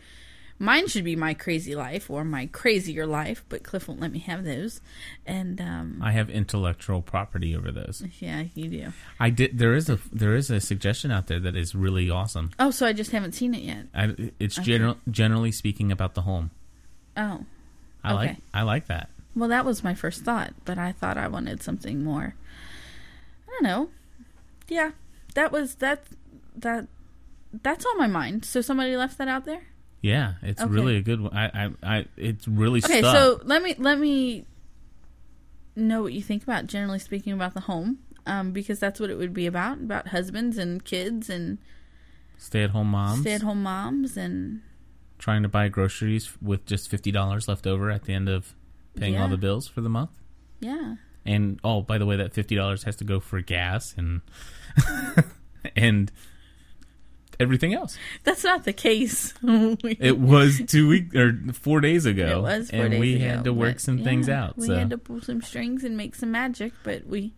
mine 0.58 0.86
should 0.88 1.04
be 1.04 1.14
my 1.16 1.34
crazy 1.34 1.74
life 1.74 2.10
or 2.10 2.24
my 2.24 2.46
crazier 2.46 3.06
life, 3.06 3.44
but 3.48 3.62
Cliff 3.62 3.86
won't 3.88 4.00
let 4.00 4.10
me 4.12 4.18
have 4.20 4.44
those. 4.44 4.80
And 5.24 5.60
um, 5.60 6.00
I 6.02 6.10
have 6.12 6.28
intellectual 6.30 7.00
property 7.00 7.54
over 7.56 7.70
those. 7.70 8.02
yeah, 8.18 8.44
you 8.54 8.68
do. 8.68 8.92
I 9.20 9.30
did. 9.30 9.56
There 9.58 9.74
is 9.74 9.88
a 9.88 9.98
there 10.12 10.34
is 10.34 10.50
a 10.50 10.60
suggestion 10.60 11.10
out 11.12 11.28
there 11.28 11.38
that 11.40 11.54
is 11.56 11.74
really 11.76 12.10
awesome. 12.10 12.50
Oh, 12.58 12.70
so 12.72 12.86
I 12.86 12.92
just 12.92 13.12
haven't 13.12 13.32
seen 13.32 13.54
it 13.54 13.62
yet. 13.62 13.86
I, 13.94 14.32
it's 14.40 14.58
Okay. 14.58 14.66
general, 14.72 14.96
generally 15.10 15.52
speaking 15.52 15.92
about 15.92 16.14
the 16.14 16.22
home. 16.22 16.50
Oh, 17.16 17.44
I 18.02 18.12
like 18.14 18.36
I 18.52 18.62
like 18.62 18.86
that. 18.88 19.10
well, 19.36 19.48
that 19.48 19.64
was 19.64 19.84
my 19.84 19.94
first 19.94 20.22
thought, 20.24 20.54
but 20.64 20.76
I 20.76 20.90
thought 20.92 21.16
I 21.16 21.28
wanted 21.28 21.62
something 21.62 22.02
more. 22.02 22.34
I 23.46 23.50
don't 23.52 23.62
know. 23.62 23.88
Yeah, 24.68 24.90
that 25.34 25.52
was 25.52 25.76
that 25.76 26.04
that 26.56 26.88
that's 27.62 27.84
on 27.86 27.98
my 27.98 28.06
mind. 28.06 28.44
So 28.44 28.60
somebody 28.60 28.96
left 28.96 29.18
that 29.18 29.28
out 29.28 29.44
there. 29.44 29.62
Yeah, 30.00 30.34
it's 30.42 30.60
Okay. 30.60 30.70
really 30.70 30.96
a 30.96 31.02
good 31.02 31.20
one. 31.20 31.36
I, 31.36 31.46
I, 31.66 31.70
I 31.98 32.06
it's 32.16 32.48
really 32.48 32.80
Okay, 32.84 33.00
stuck. 33.00 33.14
so 33.16 33.40
let 33.44 33.62
me 33.62 33.74
let 33.78 33.98
me 33.98 34.46
know 35.76 36.02
what 36.02 36.12
you 36.12 36.22
think 36.22 36.42
about 36.42 36.66
generally 36.66 36.98
speaking 36.98 37.32
about 37.32 37.54
the 37.54 37.60
home, 37.60 37.98
um, 38.26 38.52
because 38.52 38.78
that's 38.78 38.98
what 39.00 39.10
it 39.10 39.16
would 39.16 39.32
be 39.32 39.46
about 39.46 39.78
about 39.78 40.08
husbands 40.08 40.58
and 40.58 40.84
kids 40.84 41.30
and 41.30 41.58
Stay 42.36 42.64
at 42.64 42.70
home 42.70 42.88
moms 42.88 43.20
stay 43.20 43.34
at 43.34 43.42
home 43.42 43.62
moms 43.62 44.16
and 44.16 44.62
trying 45.18 45.44
to 45.44 45.48
buy 45.48 45.68
groceries 45.68 46.32
with 46.42 46.66
just 46.66 46.90
fifty 46.90 47.12
dollars 47.12 47.46
left 47.46 47.66
over 47.68 47.88
at 47.90 48.02
the 48.04 48.12
end 48.12 48.28
of 48.28 48.54
paying 48.96 49.16
all 49.16 49.28
the 49.28 49.36
bills 49.38 49.68
for 49.68 49.80
the 49.80 49.88
month. 49.88 50.10
yeah. 50.60 50.96
And 51.24 51.60
oh, 51.62 51.82
by 51.82 51.98
the 51.98 52.06
way, 52.06 52.16
that 52.16 52.34
fifty 52.34 52.56
dollars 52.56 52.82
has 52.82 52.96
to 52.96 53.04
go 53.04 53.20
for 53.20 53.40
gas 53.40 53.94
and 53.96 54.22
and 55.76 56.10
everything 57.42 57.74
else. 57.74 57.98
That's 58.24 58.42
not 58.44 58.64
the 58.64 58.72
case. 58.72 59.34
It 59.42 60.18
was 60.18 60.62
two 60.66 60.88
weeks 60.88 61.14
or 61.14 61.38
four 61.52 61.80
days 61.80 62.06
ago. 62.06 62.38
It 62.38 62.42
was 62.42 62.70
four 62.70 62.80
and 62.86 62.98
we 62.98 63.16
ago, 63.16 63.24
had 63.26 63.44
to 63.44 63.52
work 63.52 63.80
some 63.80 64.02
things 64.02 64.28
out. 64.28 64.56
We 64.56 64.66
so 64.68 64.76
had 64.76 64.90
to 64.90 64.98
pull 64.98 65.20
some 65.20 65.42
strings 65.42 65.84
and 65.84 65.96
make 65.96 66.14
some 66.14 66.30
magic, 66.30 66.72
but 66.84 67.06
we 67.06 67.32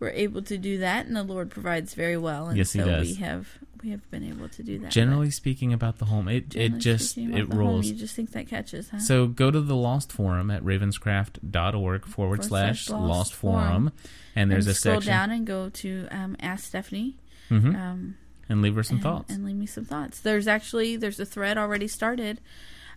were 0.00 0.10
able 0.10 0.42
to 0.42 0.56
do 0.58 0.78
that, 0.78 1.06
and 1.06 1.14
the 1.14 1.22
Lord 1.22 1.50
provides 1.50 1.94
very 1.94 2.16
well. 2.16 2.48
And 2.48 2.56
Yes, 2.58 2.72
He 2.72 2.78
so 2.80 2.86
does. 2.86 3.06
we 3.08 3.14
have 3.16 3.58
we 3.82 3.90
have 3.90 4.08
been 4.12 4.22
able 4.24 4.48
to 4.48 4.62
do 4.62 4.78
that. 4.78 4.92
generally 4.92 5.30
speaking, 5.30 5.72
about 5.72 5.98
the 5.98 6.04
home, 6.04 6.28
it 6.28 6.48
generally 6.50 6.76
it 6.76 6.78
just 6.80 7.18
it 7.18 7.30
the 7.32 7.40
home, 7.40 7.58
rolls. 7.58 7.86
you 7.86 7.94
just 7.94 8.14
think 8.14 8.30
that 8.32 8.46
catches, 8.48 8.88
huh? 8.90 8.98
So 9.00 9.26
go 9.26 9.50
to 9.50 9.60
the 9.60 9.74
Lost 9.76 10.12
Forum 10.12 10.50
at 10.52 10.62
ravenscraft.org 10.62 12.06
forward 12.06 12.44
slash 12.44 12.88
Lost 12.88 13.34
Forum, 13.34 13.92
and 14.36 14.50
there's 14.50 14.66
a 14.66 14.74
scroll 14.74 14.96
section 14.96 15.10
down 15.12 15.30
and 15.30 15.46
go 15.46 15.68
to 15.70 16.06
um, 16.10 16.36
Ask 16.40 16.64
Stephanie. 16.64 17.16
Mhm. 17.50 17.74
Um, 17.76 18.16
and 18.52 18.62
leave 18.62 18.74
her 18.76 18.82
some 18.84 18.96
and, 18.96 19.02
thoughts. 19.02 19.32
and 19.34 19.44
leave 19.44 19.56
me 19.56 19.66
some 19.66 19.84
thoughts. 19.84 20.20
There's 20.20 20.46
actually 20.46 20.96
there's 20.96 21.18
a 21.18 21.26
thread 21.26 21.58
already 21.58 21.88
started. 21.88 22.40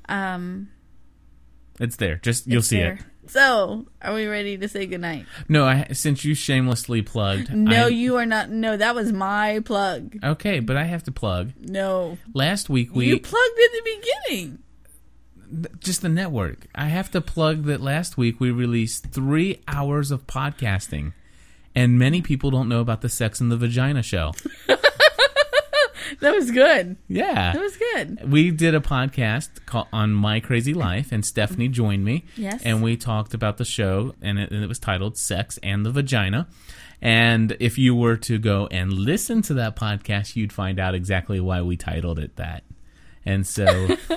Um, 0.08 0.70
It's 1.80 1.96
there. 1.96 2.18
Just 2.18 2.46
you'll 2.48 2.62
see 2.62 2.78
there. 2.78 2.94
it. 2.94 3.06
So, 3.28 3.88
are 4.04 4.14
we 4.14 4.28
ready 4.28 4.56
to 4.56 4.68
say 4.68 4.86
goodnight? 4.86 5.26
No, 5.50 5.66
I, 5.66 5.88
since 5.94 6.24
you 6.24 6.36
shamelessly 6.36 7.02
plugged. 7.02 7.52
No, 7.52 7.86
I- 7.86 7.88
you 7.88 8.18
are 8.18 8.26
not. 8.28 8.52
No, 8.52 8.78
that 8.78 8.94
was 8.94 9.12
my 9.12 9.62
plug. 9.66 10.18
Okay, 10.24 10.60
but 10.60 10.78
I 10.78 10.84
have 10.84 11.02
to 11.06 11.12
plug. 11.12 11.54
No, 11.60 12.20
Last 12.36 12.70
week 12.70 12.94
we 12.94 13.08
you 13.08 13.20
plugged 13.20 13.58
in 13.58 13.70
the 13.74 14.00
beginning. 14.30 14.60
just 15.80 16.04
the 16.04 16.10
network. 16.10 16.68
I 16.76 16.86
have 16.86 17.10
to 17.12 17.22
plug 17.22 17.64
that 17.64 17.82
last 17.82 18.16
week 18.16 18.40
we 18.40 18.52
released 18.52 19.08
three 19.08 19.60
hours 19.68 20.12
of 20.12 20.28
podcasting, 20.28 21.14
and 21.74 21.98
many 21.98 22.22
people 22.22 22.52
don't 22.52 22.70
know 22.70 22.80
about 22.80 23.02
the 23.02 23.10
Sex 23.10 23.42
and 23.42 23.52
the 23.52 23.58
Vagina 23.58 24.04
show. 24.04 24.34
That 26.20 26.34
was 26.36 26.52
good. 26.52 26.98
Yeah, 27.08 27.54
That 27.54 27.62
was 27.62 27.78
good. 27.78 28.32
we 28.32 28.52
did 28.52 28.76
a 28.76 28.80
podcast 28.80 29.50
called, 29.66 29.88
on 29.94 30.12
My 30.14 30.40
Crazy 30.40 30.74
Life, 30.74 31.12
and 31.12 31.26
Stephanie 31.26 31.68
joined 31.68 32.04
me. 32.06 32.26
Yes. 32.36 32.62
and 32.64 32.82
we 32.84 32.98
talked 32.98 33.34
about 33.34 33.58
the 33.58 33.66
show, 33.66 34.16
and 34.22 34.40
it, 34.40 34.52
and 34.52 34.64
it 34.64 34.68
was 34.68 34.80
titled 34.80 35.18
"Sex 35.18 35.60
and 35.64 35.86
the 35.86 35.92
Vagina." 35.92 36.48
And 37.02 37.56
if 37.60 37.78
you 37.78 37.94
were 37.94 38.16
to 38.18 38.38
go 38.40 38.68
and 38.72 38.92
listen 38.94 39.42
to 39.44 39.54
that 39.56 39.76
podcast, 39.76 40.36
you'd 40.36 40.54
find 40.54 40.80
out 40.80 40.96
exactly 40.96 41.40
why 41.40 41.62
we 41.62 41.76
titled 41.78 42.18
it 42.20 42.36
that. 42.38 42.64
And 43.26 43.46
so 43.46 43.66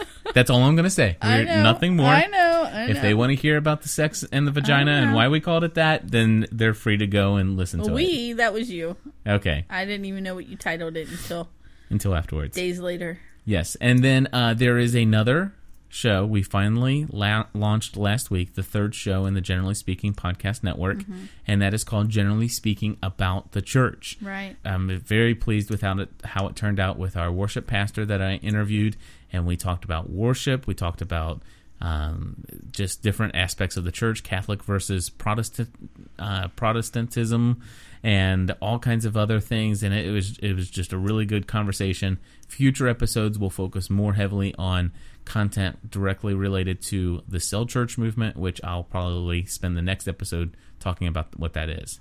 that's 0.34 0.49
all 0.51 0.62
I'm 0.62 0.76
going 0.76 0.84
to 0.84 0.91
say. 0.91 1.16
We're- 1.22 1.45
know. 1.45 1.62
Nothing 1.62 1.97
more. 1.97 2.07
I 2.07 2.26
know. 2.26 2.68
I 2.70 2.84
If 2.91 3.03
they 3.03 3.14
want 3.14 3.30
to 3.30 3.36
hear 3.36 3.57
about 3.57 3.82
the 3.82 3.89
sex 3.89 4.24
and 4.30 4.47
the 4.47 4.51
vagina 4.53 4.93
and 4.93 5.14
why 5.14 5.28
we 5.28 5.41
called 5.41 5.64
it 5.64 5.74
that, 5.74 6.11
then 6.11 6.47
they're 6.53 6.74
free 6.74 6.97
to 6.99 7.07
go 7.07 7.36
and 7.36 7.57
listen 7.57 7.80
to 7.82 7.91
it. 7.91 7.95
we 7.95 8.32
that 8.34 8.53
was 8.53 8.70
you. 8.70 8.97
Okay, 9.26 9.64
I 9.68 9.84
didn't 9.84 10.05
even 10.07 10.22
know 10.24 10.34
what 10.34 10.47
you 10.49 10.57
titled 10.57 10.97
it 10.97 11.09
until 11.09 11.49
until 11.91 12.14
afterwards. 12.14 12.55
days 12.57 12.78
later. 12.80 13.18
Yes, 13.45 13.76
and 13.80 14.05
then 14.05 14.28
uh, 14.32 14.55
there 14.55 14.78
is 14.78 14.95
another 14.95 15.53
show 15.91 16.26
we 16.26 16.43
finally 16.43 17.07
la- 17.11 17.47
launched 17.55 17.97
last 17.97 18.30
week, 18.30 18.55
the 18.55 18.62
third 18.62 18.95
show 18.95 19.24
in 19.24 19.32
the 19.32 19.41
Generally 19.41 19.74
Speaking 19.74 20.12
podcast 20.12 20.62
network, 20.62 20.99
Mm-hmm. 20.99 21.24
and 21.47 21.62
that 21.62 21.72
is 21.72 21.82
called 21.82 22.11
Generally 22.11 22.49
Speaking 22.49 22.99
About 23.03 23.53
the 23.53 23.62
Church. 23.62 24.18
Right. 24.20 24.55
I'm 24.66 25.01
very 25.01 25.34
pleased 25.34 25.70
with 25.70 25.80
how 25.80 25.99
it, 25.99 26.11
how 26.24 26.47
it 26.47 26.57
turned 26.57 26.78
out 26.78 26.99
with 26.99 27.16
our 27.16 27.32
worship 27.32 27.66
pastor 27.66 28.05
that 28.05 28.20
I 28.20 28.34
interviewed, 28.34 28.97
and 29.32 29.47
we 29.47 29.57
talked 29.57 29.84
about 29.84 30.11
worship. 30.11 30.66
We 30.66 30.74
talked 30.74 31.01
about 31.01 31.41
um, 31.80 32.45
just 32.70 33.03
different 33.03 33.34
aspects 33.34 33.78
of 33.78 33.84
the 33.84 33.93
church, 33.93 34.22
Catholic 34.22 34.62
versus 34.64 35.09
Protestant, 35.09 35.70
uh, 36.18 36.49
Protestantism, 36.49 37.62
and 38.03 38.55
all 38.61 38.78
kinds 38.78 39.05
of 39.05 39.16
other 39.16 39.40
things. 39.40 39.82
And 39.82 39.94
it, 39.94 40.11
was 40.11 40.38
it 40.38 40.55
was 40.55 40.70
just 40.70 40.92
a 40.92 40.99
really 40.99 41.26
good 41.26 41.46
conversation. 41.46 42.18
Future 42.49 42.88
episodes 42.88 43.38
will 43.38 43.51
focus 43.51 43.90
more 43.90 44.14
heavily 44.14 44.55
on 44.59 44.92
content 45.24 45.90
directly 45.90 46.34
related 46.34 46.82
to 46.82 47.22
the 47.28 47.40
cell 47.40 47.66
church 47.66 47.99
movement, 47.99 48.36
which 48.36 48.61
I'll 48.64 48.84
probably 48.84 49.44
spend 49.44 49.76
the 49.76 49.82
next 49.82 50.09
episode 50.09 50.57
talking 50.80 51.07
about 51.07 51.38
what 51.38 51.53
that 51.53 51.68
is. 51.68 52.01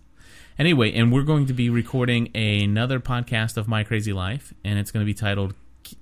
Anyway, 0.59 0.91
and 0.93 1.11
we're 1.11 1.23
going 1.23 1.45
to 1.45 1.53
be 1.53 1.69
recording 1.69 2.35
another 2.35 2.99
podcast 2.99 3.57
of 3.57 3.67
My 3.67 3.83
Crazy 3.83 4.13
Life, 4.13 4.53
and 4.65 4.79
it's 4.79 4.91
going 4.91 5.05
to 5.05 5.05
be 5.05 5.13
titled 5.13 5.53